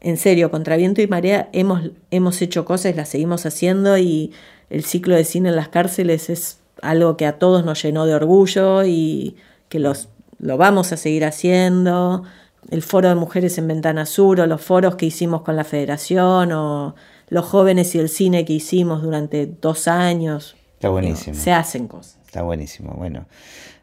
en 0.00 0.16
serio, 0.16 0.50
contra 0.50 0.76
viento 0.76 1.02
y 1.02 1.06
marea 1.06 1.48
hemos, 1.52 1.90
hemos 2.10 2.40
hecho 2.40 2.64
cosas, 2.64 2.94
las 2.94 3.08
seguimos 3.08 3.44
haciendo 3.46 3.98
y 3.98 4.32
el 4.70 4.84
ciclo 4.84 5.16
de 5.16 5.24
cine 5.24 5.48
en 5.48 5.56
las 5.56 5.68
cárceles 5.68 6.30
es 6.30 6.58
algo 6.82 7.16
que 7.16 7.26
a 7.26 7.38
todos 7.38 7.64
nos 7.64 7.82
llenó 7.82 8.06
de 8.06 8.14
orgullo 8.14 8.84
y 8.84 9.36
que 9.68 9.80
los, 9.80 10.08
lo 10.38 10.56
vamos 10.56 10.92
a 10.92 10.96
seguir 10.96 11.24
haciendo. 11.24 12.24
El 12.70 12.82
foro 12.82 13.08
de 13.08 13.14
mujeres 13.14 13.56
en 13.58 13.68
Ventana 13.68 14.06
Sur 14.06 14.40
o 14.40 14.46
los 14.46 14.60
foros 14.60 14.96
que 14.96 15.06
hicimos 15.06 15.42
con 15.42 15.56
la 15.56 15.64
federación 15.64 16.52
o 16.52 16.94
los 17.28 17.44
jóvenes 17.44 17.94
y 17.94 17.98
el 17.98 18.08
cine 18.08 18.44
que 18.44 18.54
hicimos 18.54 19.02
durante 19.02 19.46
dos 19.46 19.88
años. 19.88 20.56
Está 20.74 20.90
buenísimo. 20.90 21.34
se 21.36 21.52
hacen 21.52 21.88
cosas. 21.88 22.18
Está 22.26 22.42
buenísimo. 22.42 22.94
Bueno, 22.96 23.26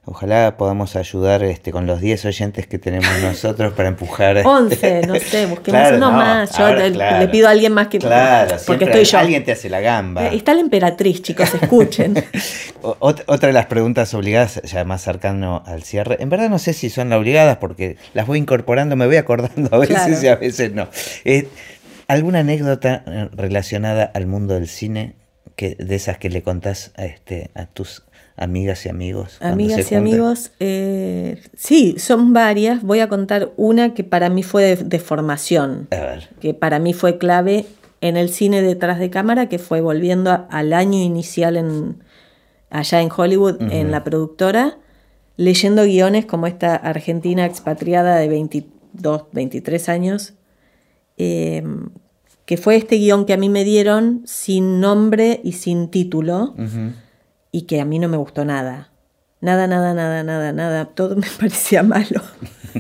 ojalá 0.05 0.55
podamos 0.57 0.95
ayudar 0.95 1.43
este, 1.43 1.71
con 1.71 1.87
los 1.87 1.99
10 1.99 2.25
oyentes 2.25 2.67
que 2.67 2.77
tenemos 2.77 3.09
nosotros 3.21 3.73
para 3.73 3.89
empujar. 3.89 4.41
11, 4.45 5.01
no 5.07 5.15
sé, 5.19 5.45
busquemos 5.47 5.91
uno 5.93 6.11
más. 6.11 6.57
Yo 6.57 6.73
le, 6.73 7.27
pido 7.29 7.47
a 7.47 7.51
alguien 7.51 7.73
más 7.73 7.87
que. 7.87 7.99
Claro, 7.99 8.55
porque 8.65 8.85
estoy 8.85 9.03
yo. 9.03 9.17
Alguien 9.17 9.43
te 9.43 9.51
hace 9.51 9.69
la 9.69 9.81
gamba. 9.81 10.27
Eh, 10.27 10.35
está 10.35 10.53
la 10.53 10.61
emperatriz, 10.61 11.21
chicos, 11.21 11.53
escuchen. 11.61 12.15
Otra 12.81 13.47
de 13.47 13.53
las 13.53 13.65
preguntas 13.65 14.13
obligadas, 14.13 14.61
ya 14.63 14.83
más 14.83 15.01
cercano 15.01 15.63
al 15.65 15.83
cierre. 15.83 16.17
En 16.19 16.29
verdad 16.29 16.49
no 16.49 16.59
sé 16.59 16.73
si 16.73 16.89
son 16.89 17.09
las 17.09 17.19
obligadas 17.19 17.57
porque 17.57 17.97
las 18.13 18.27
voy 18.27 18.39
incorporando, 18.39 18.95
me 18.95 19.07
voy 19.07 19.17
acordando 19.17 19.69
a 19.75 19.79
veces 19.79 20.23
y 20.23 20.27
a 20.27 20.35
veces 20.35 20.71
no. 20.71 20.87
Eh, 21.23 21.47
¿Alguna 22.07 22.39
anécdota 22.39 23.03
eh, 23.07 23.29
relacionada 23.33 24.11
al 24.13 24.27
mundo 24.27 24.53
del 24.53 24.67
cine 24.67 25.15
que, 25.55 25.75
de 25.79 25.95
esas 25.95 26.19
que 26.19 26.29
le 26.29 26.43
contás 26.43 26.91
a, 26.97 27.05
este, 27.05 27.49
a 27.55 27.65
tus 27.65 28.03
amigas 28.37 28.85
y 28.85 28.89
amigos? 28.89 29.37
Amigas 29.41 29.91
y 29.91 29.95
amigos, 29.95 30.51
eh, 30.59 31.41
sí, 31.55 31.95
son 31.97 32.33
varias. 32.33 32.83
Voy 32.83 32.99
a 32.99 33.09
contar 33.09 33.51
una 33.57 33.93
que 33.93 34.03
para 34.03 34.29
mí 34.29 34.43
fue 34.43 34.75
de, 34.75 34.99
formación, 34.99 35.87
que 36.39 36.53
para 36.53 36.79
mí 36.79 36.93
fue 36.93 37.17
clave 37.17 37.65
en 38.01 38.17
el 38.17 38.29
cine 38.29 38.61
detrás 38.61 38.99
de 38.99 39.09
cámara, 39.09 39.47
que 39.47 39.59
fue 39.59 39.81
volviendo 39.81 40.45
al 40.49 40.73
año 40.73 40.99
inicial 40.99 41.57
en, 41.57 42.03
allá 42.69 43.01
en 43.01 43.09
Hollywood, 43.15 43.61
en 43.71 43.91
la 43.91 44.03
productora, 44.03 44.77
leyendo 45.37 45.83
guiones 45.83 46.25
como 46.25 46.47
esta 46.47 46.75
argentina 46.75 47.45
expatriada 47.45 48.17
de 48.17 48.27
22, 48.27 49.25
23 49.31 49.89
años. 49.89 50.33
Eh, 51.17 51.63
que 52.45 52.57
fue 52.57 52.75
este 52.75 52.97
guion 52.97 53.25
que 53.25 53.33
a 53.33 53.37
mí 53.37 53.49
me 53.49 53.63
dieron 53.63 54.21
sin 54.25 54.79
nombre 54.79 55.41
y 55.43 55.53
sin 55.53 55.89
título, 55.89 56.55
y 57.55 57.61
que 57.61 57.79
a 57.79 57.85
mí 57.85 57.99
no 57.99 58.09
me 58.09 58.17
gustó 58.17 58.43
nada. 58.43 58.91
Nada, 59.39 59.65
nada, 59.65 59.93
nada, 59.93 60.23
nada, 60.23 60.51
nada. 60.51 60.85
Todo 60.87 61.15
me 61.15 61.27
parecía 61.39 61.83
malo. 61.83 62.21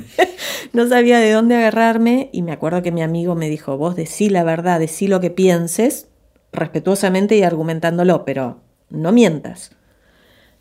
no 0.73 0.85
sabía 0.89 1.19
de 1.19 1.31
dónde 1.31 1.55
agarrarme 1.55 2.29
y 2.33 2.41
me 2.41 2.51
acuerdo 2.51 2.81
que 2.81 2.91
mi 2.91 3.01
amigo 3.01 3.35
me 3.35 3.49
dijo, 3.49 3.77
vos 3.77 3.95
decí 3.95 4.29
la 4.29 4.43
verdad, 4.43 4.81
decí 4.81 5.07
lo 5.07 5.21
que 5.21 5.29
pienses, 5.31 6.09
respetuosamente 6.51 7.37
y 7.37 7.43
argumentándolo, 7.43 8.25
pero 8.25 8.59
no 8.89 9.13
mientas. 9.13 9.71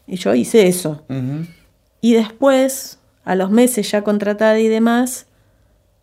Y 0.06 0.14
yo 0.14 0.32
hice 0.36 0.68
eso. 0.68 1.04
Y 2.00 2.14
después, 2.14 3.00
a 3.24 3.34
los 3.34 3.50
meses 3.50 3.90
ya 3.90 4.04
contratada 4.04 4.60
y 4.60 4.68
demás, 4.68 5.26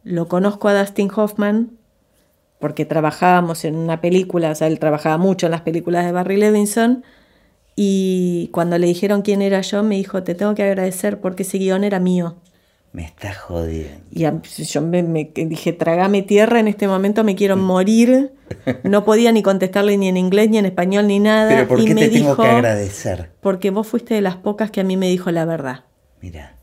lo 0.03 0.27
conozco 0.27 0.67
a 0.67 0.77
Dustin 0.77 1.09
Hoffman 1.15 1.77
porque 2.59 2.83
trabajábamos 2.83 3.63
en 3.63 3.77
una 3.77 4.01
película, 4.01 4.51
o 4.51 4.55
sea, 4.55 4.67
él 4.67 4.79
trabajaba 4.79 5.17
mucho 5.17 5.45
en 5.45 5.53
las 5.53 5.61
películas 5.61 6.05
de 6.05 6.11
Barry 6.11 6.35
Levinson, 6.35 7.05
y 7.75 8.49
cuando 8.51 8.77
le 8.77 8.87
dijeron 8.87 9.21
quién 9.21 9.41
era 9.41 9.61
yo, 9.61 9.83
me 9.83 9.95
dijo, 9.95 10.23
te 10.23 10.35
tengo 10.35 10.55
que 10.55 10.63
agradecer 10.63 11.19
porque 11.19 11.43
ese 11.43 11.57
guion 11.57 11.83
era 11.83 11.99
mío. 11.99 12.35
Me 12.93 13.05
está 13.05 13.33
jodiendo. 13.33 14.03
Y 14.11 14.23
yo 14.63 14.81
me, 14.81 15.31
dije, 15.33 15.71
tragame 15.71 16.23
tierra, 16.23 16.59
en 16.59 16.67
este 16.67 16.87
momento 16.87 17.23
me 17.23 17.35
quiero 17.35 17.55
morir. 17.55 18.33
No 18.83 19.05
podía 19.05 19.31
ni 19.31 19.41
contestarle 19.41 19.97
ni 19.97 20.09
en 20.09 20.17
inglés, 20.17 20.49
ni 20.49 20.57
en 20.57 20.65
español, 20.65 21.07
ni 21.07 21.19
nada. 21.19 21.49
¿Pero 21.49 21.67
por 21.69 21.77
qué 21.77 21.91
y 21.91 21.93
me 21.93 22.01
te 22.01 22.09
dijo, 22.09 22.35
tengo 22.35 22.43
que 22.43 22.49
agradecer? 22.49 23.31
Porque 23.39 23.69
vos 23.69 23.87
fuiste 23.87 24.13
de 24.13 24.21
las 24.21 24.35
pocas 24.35 24.71
que 24.71 24.81
a 24.81 24.83
mí 24.83 24.97
me 24.97 25.07
dijo 25.07 25.31
la 25.31 25.45
verdad. 25.45 25.85
Mira. 26.21 26.60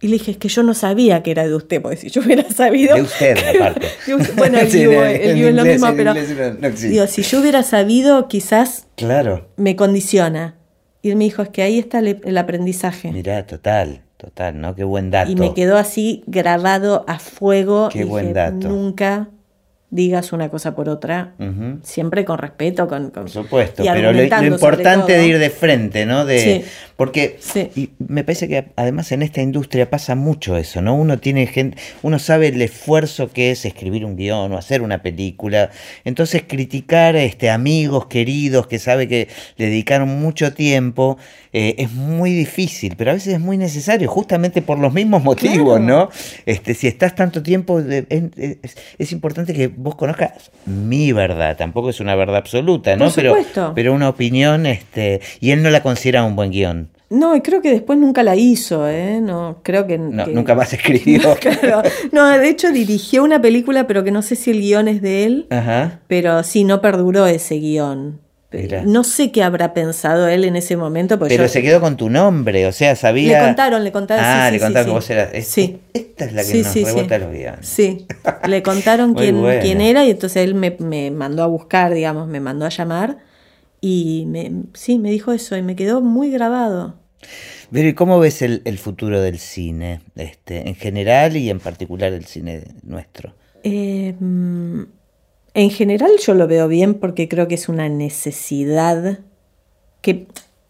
Y 0.00 0.08
le 0.08 0.14
dije, 0.14 0.32
es 0.32 0.36
que 0.36 0.48
yo 0.48 0.62
no 0.62 0.74
sabía 0.74 1.22
que 1.22 1.30
era 1.30 1.46
de 1.46 1.54
usted, 1.54 1.80
porque 1.80 1.96
si 1.96 2.10
yo 2.10 2.20
hubiera 2.20 2.48
sabido... 2.50 2.96
De 2.96 3.02
usted, 3.02 3.36
aparte. 3.56 3.86
bueno, 4.36 4.58
el 4.58 4.66
es 4.66 5.54
lo 5.54 5.64
mismo, 5.64 5.88
pero... 5.96 6.12
digo, 6.12 7.06
si 7.06 7.22
yo 7.22 7.40
hubiera 7.40 7.62
sabido, 7.62 8.28
quizás 8.28 8.88
claro. 8.94 9.48
me 9.56 9.74
condiciona. 9.74 10.56
Y 11.00 11.10
él 11.10 11.16
me 11.16 11.24
dijo, 11.24 11.42
es 11.42 11.48
que 11.48 11.62
ahí 11.62 11.78
está 11.78 12.00
el, 12.00 12.36
aprendizaje. 12.36 13.10
Mirá, 13.10 13.46
total, 13.46 14.02
total, 14.18 14.60
¿no? 14.60 14.74
Qué 14.74 14.84
buen 14.84 15.10
dato. 15.10 15.30
Y 15.30 15.36
me 15.36 15.54
quedó 15.54 15.78
así 15.78 16.24
grabado 16.26 17.04
a 17.08 17.18
fuego. 17.18 17.88
Qué 17.90 18.04
buen 18.04 18.34
dato. 18.34 18.68
Nunca 18.68 19.30
digas 19.90 20.32
una 20.32 20.48
cosa 20.48 20.74
por 20.74 20.88
otra, 20.88 21.34
siempre 21.82 22.24
con 22.24 22.38
respeto, 22.38 22.88
con, 22.88 23.10
por 23.10 23.30
supuesto, 23.30 23.84
pero 23.84 24.12
lo, 24.12 24.44
importante 24.44 25.12
de 25.12 25.26
ir 25.26 25.38
de 25.38 25.48
frente, 25.48 26.04
¿no? 26.06 26.24
De, 26.24 26.64
Porque 26.96 27.38
y 27.76 27.90
me 27.98 28.24
parece 28.24 28.48
que 28.48 28.72
además 28.74 29.12
en 29.12 29.22
esta 29.22 29.42
industria 29.42 29.88
pasa 29.88 30.16
mucho 30.16 30.56
eso, 30.56 30.82
¿no? 30.82 30.96
Uno 30.96 31.18
tiene 31.18 31.46
gente, 31.46 31.78
uno 32.02 32.18
sabe 32.18 32.48
el 32.48 32.60
esfuerzo 32.62 33.30
que 33.30 33.52
es 33.52 33.64
escribir 33.64 34.04
un 34.04 34.16
guion 34.16 34.52
o 34.52 34.58
hacer 34.58 34.82
una 34.82 35.02
película, 35.02 35.70
entonces 36.04 36.42
criticar 36.46 37.14
este, 37.14 37.50
amigos 37.50 38.06
queridos 38.06 38.66
que 38.66 38.80
sabe 38.80 39.06
que 39.06 39.28
le 39.56 39.66
dedicaron 39.66 40.20
mucho 40.20 40.52
tiempo 40.52 41.16
eh, 41.52 41.76
es 41.78 41.92
muy 41.92 42.32
difícil, 42.32 42.96
pero 42.98 43.12
a 43.12 43.14
veces 43.14 43.34
es 43.34 43.40
muy 43.40 43.56
necesario, 43.56 44.10
justamente 44.10 44.62
por 44.62 44.78
los 44.78 44.92
mismos 44.92 45.22
motivos, 45.22 45.80
¿no? 45.80 46.10
Este, 46.44 46.74
si 46.74 46.86
estás 46.86 47.14
tanto 47.14 47.42
tiempo, 47.42 47.80
es 47.80 49.12
importante 49.12 49.54
que 49.54 49.75
vos 49.76 49.94
conozcas 49.94 50.50
mi 50.66 51.12
verdad, 51.12 51.56
tampoco 51.56 51.90
es 51.90 52.00
una 52.00 52.14
verdad 52.16 52.36
absoluta, 52.36 52.96
¿no? 52.96 53.10
pero, 53.14 53.36
pero 53.74 53.92
una 53.92 54.08
opinión, 54.08 54.66
este, 54.66 55.20
y 55.40 55.52
él 55.52 55.62
no 55.62 55.70
la 55.70 55.82
considera 55.82 56.24
un 56.24 56.36
buen 56.36 56.50
guion. 56.50 56.88
No, 57.08 57.36
y 57.36 57.40
creo 57.40 57.62
que 57.62 57.70
después 57.70 57.98
nunca 58.00 58.24
la 58.24 58.34
hizo, 58.34 58.88
¿eh? 58.88 59.20
No, 59.20 59.60
creo 59.62 59.86
que... 59.86 59.96
No, 59.96 60.26
nunca 60.26 60.56
más 60.56 60.72
escribió. 60.72 61.20
No, 62.12 62.26
de 62.26 62.48
hecho 62.48 62.72
dirigió 62.72 63.22
una 63.22 63.40
película, 63.40 63.86
pero 63.86 64.02
que 64.02 64.10
no 64.10 64.22
sé 64.22 64.34
si 64.34 64.50
el 64.50 64.60
guion 64.60 64.88
es 64.88 65.02
de 65.02 65.24
él. 65.24 65.46
Ajá. 65.50 66.00
Pero 66.08 66.42
sí, 66.42 66.64
no 66.64 66.80
perduró 66.80 67.26
ese 67.26 67.56
guion. 67.56 68.20
No 68.84 69.04
sé 69.04 69.32
qué 69.32 69.42
habrá 69.42 69.74
pensado 69.74 70.28
él 70.28 70.44
en 70.44 70.56
ese 70.56 70.76
momento. 70.76 71.18
Pero 71.18 71.48
se 71.48 71.62
quedó 71.62 71.80
con 71.80 71.96
tu 71.96 72.08
nombre, 72.08 72.66
o 72.66 72.72
sea, 72.72 72.94
sabía. 72.94 73.40
Le 73.40 73.46
contaron, 73.46 73.84
le 73.84 73.92
contaron. 73.92 74.24
Ah, 74.24 74.50
le 74.50 74.60
contaron 74.60 74.86
que 74.86 74.92
vos 74.92 75.10
eras. 75.10 75.46
Sí. 75.46 75.80
Esta 75.92 76.24
es 76.26 76.32
la 76.32 76.44
que 76.44 76.62
nos 76.62 76.74
rebota 76.74 77.18
los 77.18 77.32
guiones. 77.32 77.66
Sí, 77.66 78.06
le 78.46 78.62
contaron 78.62 79.14
quién, 79.16 79.42
quién, 79.60 79.80
era 79.80 80.04
y 80.04 80.10
entonces 80.10 80.44
él 80.44 80.54
me, 80.54 80.76
me, 80.78 81.10
mandó 81.10 81.42
a 81.42 81.46
buscar, 81.46 81.92
digamos, 81.92 82.28
me 82.28 82.40
mandó 82.40 82.66
a 82.66 82.70
llamar 82.70 83.18
y 83.80 84.24
me, 84.28 84.52
sí, 84.74 84.98
me 84.98 85.10
dijo 85.10 85.32
eso 85.32 85.56
y 85.56 85.62
me 85.62 85.76
quedó 85.76 86.00
muy 86.00 86.30
grabado. 86.30 86.94
Pero 87.72 87.88
¿y 87.88 87.94
cómo 87.94 88.20
ves 88.20 88.42
el, 88.42 88.62
el 88.64 88.78
futuro 88.78 89.20
del 89.20 89.38
cine, 89.38 90.00
este, 90.14 90.68
en 90.68 90.76
general 90.76 91.36
y 91.36 91.50
en 91.50 91.58
particular 91.58 92.12
el 92.12 92.24
cine 92.24 92.62
nuestro? 92.84 93.34
Eh, 93.64 94.14
en 95.56 95.70
general 95.70 96.10
yo 96.20 96.34
lo 96.34 96.46
veo 96.46 96.68
bien 96.68 96.92
porque 96.92 97.30
creo 97.30 97.48
que 97.48 97.54
es 97.54 97.70
una 97.70 97.88
necesidad 97.88 99.20
que, 100.02 100.26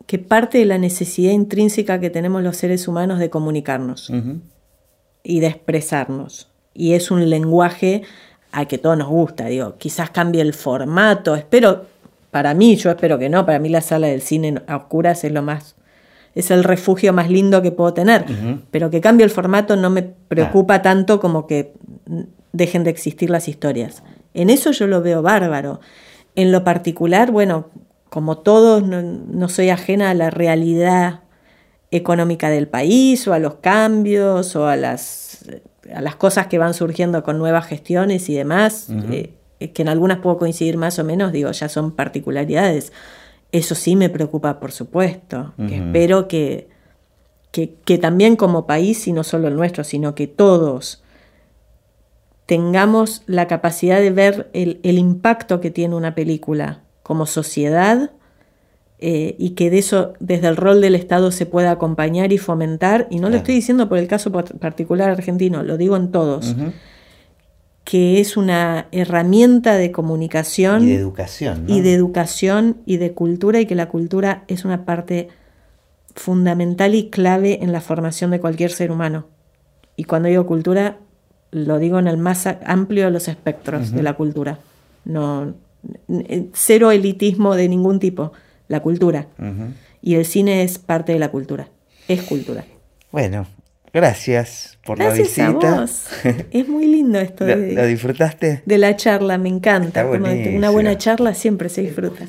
que 0.06 0.20
parte 0.20 0.58
de 0.58 0.64
la 0.64 0.78
necesidad 0.78 1.32
intrínseca 1.32 1.98
que 1.98 2.08
tenemos 2.08 2.44
los 2.44 2.56
seres 2.56 2.86
humanos 2.86 3.18
de 3.18 3.28
comunicarnos 3.28 4.12
y 5.24 5.40
de 5.40 5.46
expresarnos. 5.48 6.50
Y 6.72 6.92
es 6.92 7.10
un 7.10 7.28
lenguaje 7.28 8.02
a 8.52 8.66
que 8.66 8.78
todos 8.78 8.96
nos 8.96 9.08
gusta, 9.08 9.46
digo, 9.46 9.74
quizás 9.76 10.10
cambie 10.10 10.40
el 10.40 10.54
formato, 10.54 11.34
espero, 11.34 11.86
para 12.30 12.54
mí, 12.54 12.76
yo 12.76 12.90
espero 12.90 13.18
que 13.18 13.28
no, 13.28 13.44
para 13.44 13.58
mí 13.58 13.68
la 13.68 13.80
sala 13.80 14.06
del 14.06 14.22
cine 14.22 14.62
a 14.68 14.76
oscuras 14.76 15.24
es 15.24 15.32
lo 15.32 15.42
más, 15.42 15.74
es 16.36 16.52
el 16.52 16.62
refugio 16.62 17.12
más 17.12 17.28
lindo 17.28 17.60
que 17.60 17.72
puedo 17.72 17.92
tener, 17.92 18.24
pero 18.70 18.88
que 18.88 19.00
cambie 19.00 19.24
el 19.24 19.30
formato 19.30 19.74
no 19.74 19.90
me 19.90 20.04
preocupa 20.04 20.80
tanto 20.80 21.18
como 21.18 21.48
que 21.48 21.72
dejen 22.52 22.84
de 22.84 22.90
existir 22.90 23.30
las 23.30 23.48
historias. 23.48 24.04
En 24.36 24.50
eso 24.50 24.70
yo 24.70 24.86
lo 24.86 25.00
veo 25.02 25.22
bárbaro. 25.22 25.80
En 26.34 26.52
lo 26.52 26.62
particular, 26.62 27.30
bueno, 27.30 27.70
como 28.10 28.38
todos, 28.38 28.82
no, 28.82 29.48
soy 29.48 29.70
ajena 29.70 30.10
a 30.10 30.14
la 30.14 30.28
realidad 30.28 31.20
económica 31.90 32.50
del 32.50 32.68
país 32.68 33.26
o 33.26 33.32
a 33.32 33.38
los 33.38 33.54
cambios 33.56 34.54
o 34.54 34.66
a 34.66 34.76
las, 34.76 35.46
a 35.92 36.02
las 36.02 36.16
cosas 36.16 36.48
que 36.48 36.58
van 36.58 36.74
surgiendo 36.74 37.22
con 37.22 37.38
nuevas 37.38 37.66
gestiones 37.66 38.28
y 38.28 38.34
demás, 38.34 38.88
eh, 39.10 39.32
que 39.72 39.82
en 39.82 39.88
algunas 39.88 40.18
puedo 40.18 40.36
coincidir 40.36 40.76
más 40.76 40.98
o 40.98 41.04
menos, 41.04 41.32
digo, 41.32 41.50
ya 41.50 41.70
son 41.70 41.92
particularidades. 41.92 42.92
Eso 43.52 43.74
sí 43.74 43.96
me 43.96 44.10
preocupa, 44.10 44.60
por 44.60 44.70
supuesto, 44.70 45.54
que 45.56 45.76
espero 45.76 46.28
que, 46.28 46.68
que, 47.52 47.74
que, 47.86 47.96
también 47.96 48.36
como 48.36 48.66
país, 48.66 49.08
y 49.08 49.12
no 49.12 49.24
solo 49.24 49.48
el 49.48 49.56
nuestro, 49.56 49.82
sino 49.82 50.14
que 50.14 50.26
todos 50.26 51.02
tengamos 52.46 53.22
la 53.26 53.48
capacidad 53.48 54.00
de 54.00 54.10
ver 54.10 54.48
el, 54.52 54.78
impacto 54.82 55.60
que 55.60 55.70
tiene 55.70 55.96
una 55.96 56.14
película 56.14 56.84
como 57.02 57.26
sociedad 57.26 58.12
eh, 58.98 59.34
y 59.38 59.50
que 59.50 59.68
de 59.68 59.78
eso 59.78 60.14
desde 60.20 60.48
el 60.48 60.56
rol 60.56 60.80
del 60.80 60.94
Estado 60.94 61.32
se 61.32 61.44
pueda 61.44 61.72
acompañar 61.72 62.32
y 62.32 62.38
fomentar, 62.38 63.08
y 63.10 63.18
no 63.18 63.28
lo 63.28 63.36
estoy 63.36 63.56
diciendo 63.56 63.88
por 63.88 63.98
el 63.98 64.08
caso 64.08 64.32
particular 64.32 65.10
argentino, 65.10 65.62
lo 65.62 65.76
digo 65.76 65.96
en 65.96 66.10
todos, 66.12 66.56
que 67.84 68.20
es 68.20 68.36
una 68.36 68.88
herramienta 68.92 69.76
de 69.76 69.92
comunicación 69.92 70.84
y 70.84 70.88
de 70.88 70.94
educación. 70.94 71.64
Y 71.68 71.82
de 71.82 71.92
educación 71.92 72.78
y 72.86 72.96
de 72.96 73.12
cultura 73.12 73.60
y 73.60 73.66
que 73.66 73.74
la 73.74 73.88
cultura 73.88 74.44
es 74.48 74.64
una 74.64 74.84
parte 74.84 75.28
fundamental 76.14 76.94
y 76.94 77.10
clave 77.10 77.62
en 77.62 77.72
la 77.72 77.80
formación 77.80 78.30
de 78.30 78.40
cualquier 78.40 78.70
ser 78.70 78.90
humano. 78.90 79.26
Y 79.96 80.04
cuando 80.04 80.28
digo 80.28 80.46
cultura, 80.46 80.98
lo 81.50 81.78
digo 81.78 81.98
en 81.98 82.06
el 82.06 82.16
más 82.16 82.46
amplio 82.64 83.04
de 83.04 83.10
los 83.10 83.28
espectros 83.28 83.92
de 83.92 84.02
la 84.02 84.14
cultura. 84.14 84.58
No, 85.04 85.54
cero 86.52 86.90
elitismo 86.90 87.54
de 87.54 87.68
ningún 87.68 88.00
tipo, 88.00 88.32
la 88.68 88.80
cultura. 88.80 89.26
Y 90.02 90.14
el 90.14 90.24
cine 90.24 90.62
es 90.62 90.78
parte 90.78 91.12
de 91.12 91.18
la 91.18 91.30
cultura, 91.30 91.68
es 92.08 92.22
cultura. 92.22 92.64
Bueno, 93.12 93.46
gracias 93.92 94.78
por 94.84 94.98
la 94.98 95.12
visita. 95.12 95.86
Es 96.50 96.68
muy 96.68 96.86
lindo 96.86 97.18
esto. 97.18 97.44
De, 97.44 97.72
¿Lo, 97.72 97.86
disfrutaste? 97.86 98.62
De 98.66 98.78
la 98.78 98.96
charla, 98.96 99.38
me 99.38 99.48
encanta. 99.48 100.06
una 100.06 100.70
buena 100.70 100.98
charla 100.98 101.34
siempre 101.34 101.68
se 101.68 101.82
disfruta. 101.82 102.24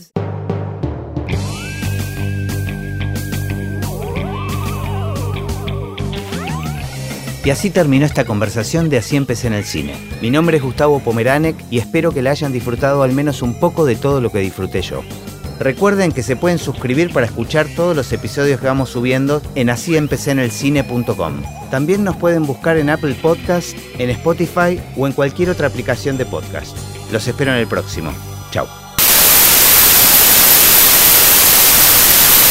Y 7.47 7.49
así 7.49 7.69
terminó 7.69 8.05
esta 8.05 8.25
conversación 8.25 8.89
de 8.89 8.97
Así 8.97 9.15
empecé 9.15 9.47
en 9.47 9.53
el 9.53 9.63
cine. 9.63 9.95
Mi 10.21 10.29
nombre 10.29 10.57
es 10.57 10.63
Gustavo 10.63 10.99
Pomeranek 10.99 11.55
y 11.71 11.79
espero 11.79 12.11
que 12.11 12.21
la 12.21 12.31
hayan 12.31 12.51
disfrutado 12.51 13.03
al 13.03 13.13
menos 13.13 13.41
un 13.41 13.57
poco 13.57 13.85
de 13.85 13.95
todo 13.95 14.19
lo 14.19 14.33
que 14.33 14.39
disfruté 14.39 14.81
yo. 14.81 15.01
Recuerden 15.57 16.11
que 16.11 16.23
se 16.23 16.35
pueden 16.35 16.59
suscribir 16.59 17.13
para 17.13 17.25
escuchar 17.25 17.65
todos 17.73 17.95
los 17.95 18.11
episodios 18.11 18.59
que 18.59 18.67
vamos 18.67 18.89
subiendo 18.89 19.41
en 19.55 19.69
asíempecenelcine.com. 19.69 21.41
También 21.71 22.03
nos 22.03 22.17
pueden 22.17 22.45
buscar 22.45 22.75
en 22.75 22.89
Apple 22.89 23.15
Podcast, 23.21 23.77
en 23.97 24.09
Spotify 24.09 24.81
o 24.97 25.07
en 25.07 25.13
cualquier 25.13 25.49
otra 25.49 25.67
aplicación 25.67 26.17
de 26.17 26.25
podcast. 26.25 26.75
Los 27.13 27.29
espero 27.29 27.53
en 27.53 27.59
el 27.59 27.67
próximo. 27.67 28.11
Chao. 28.51 28.86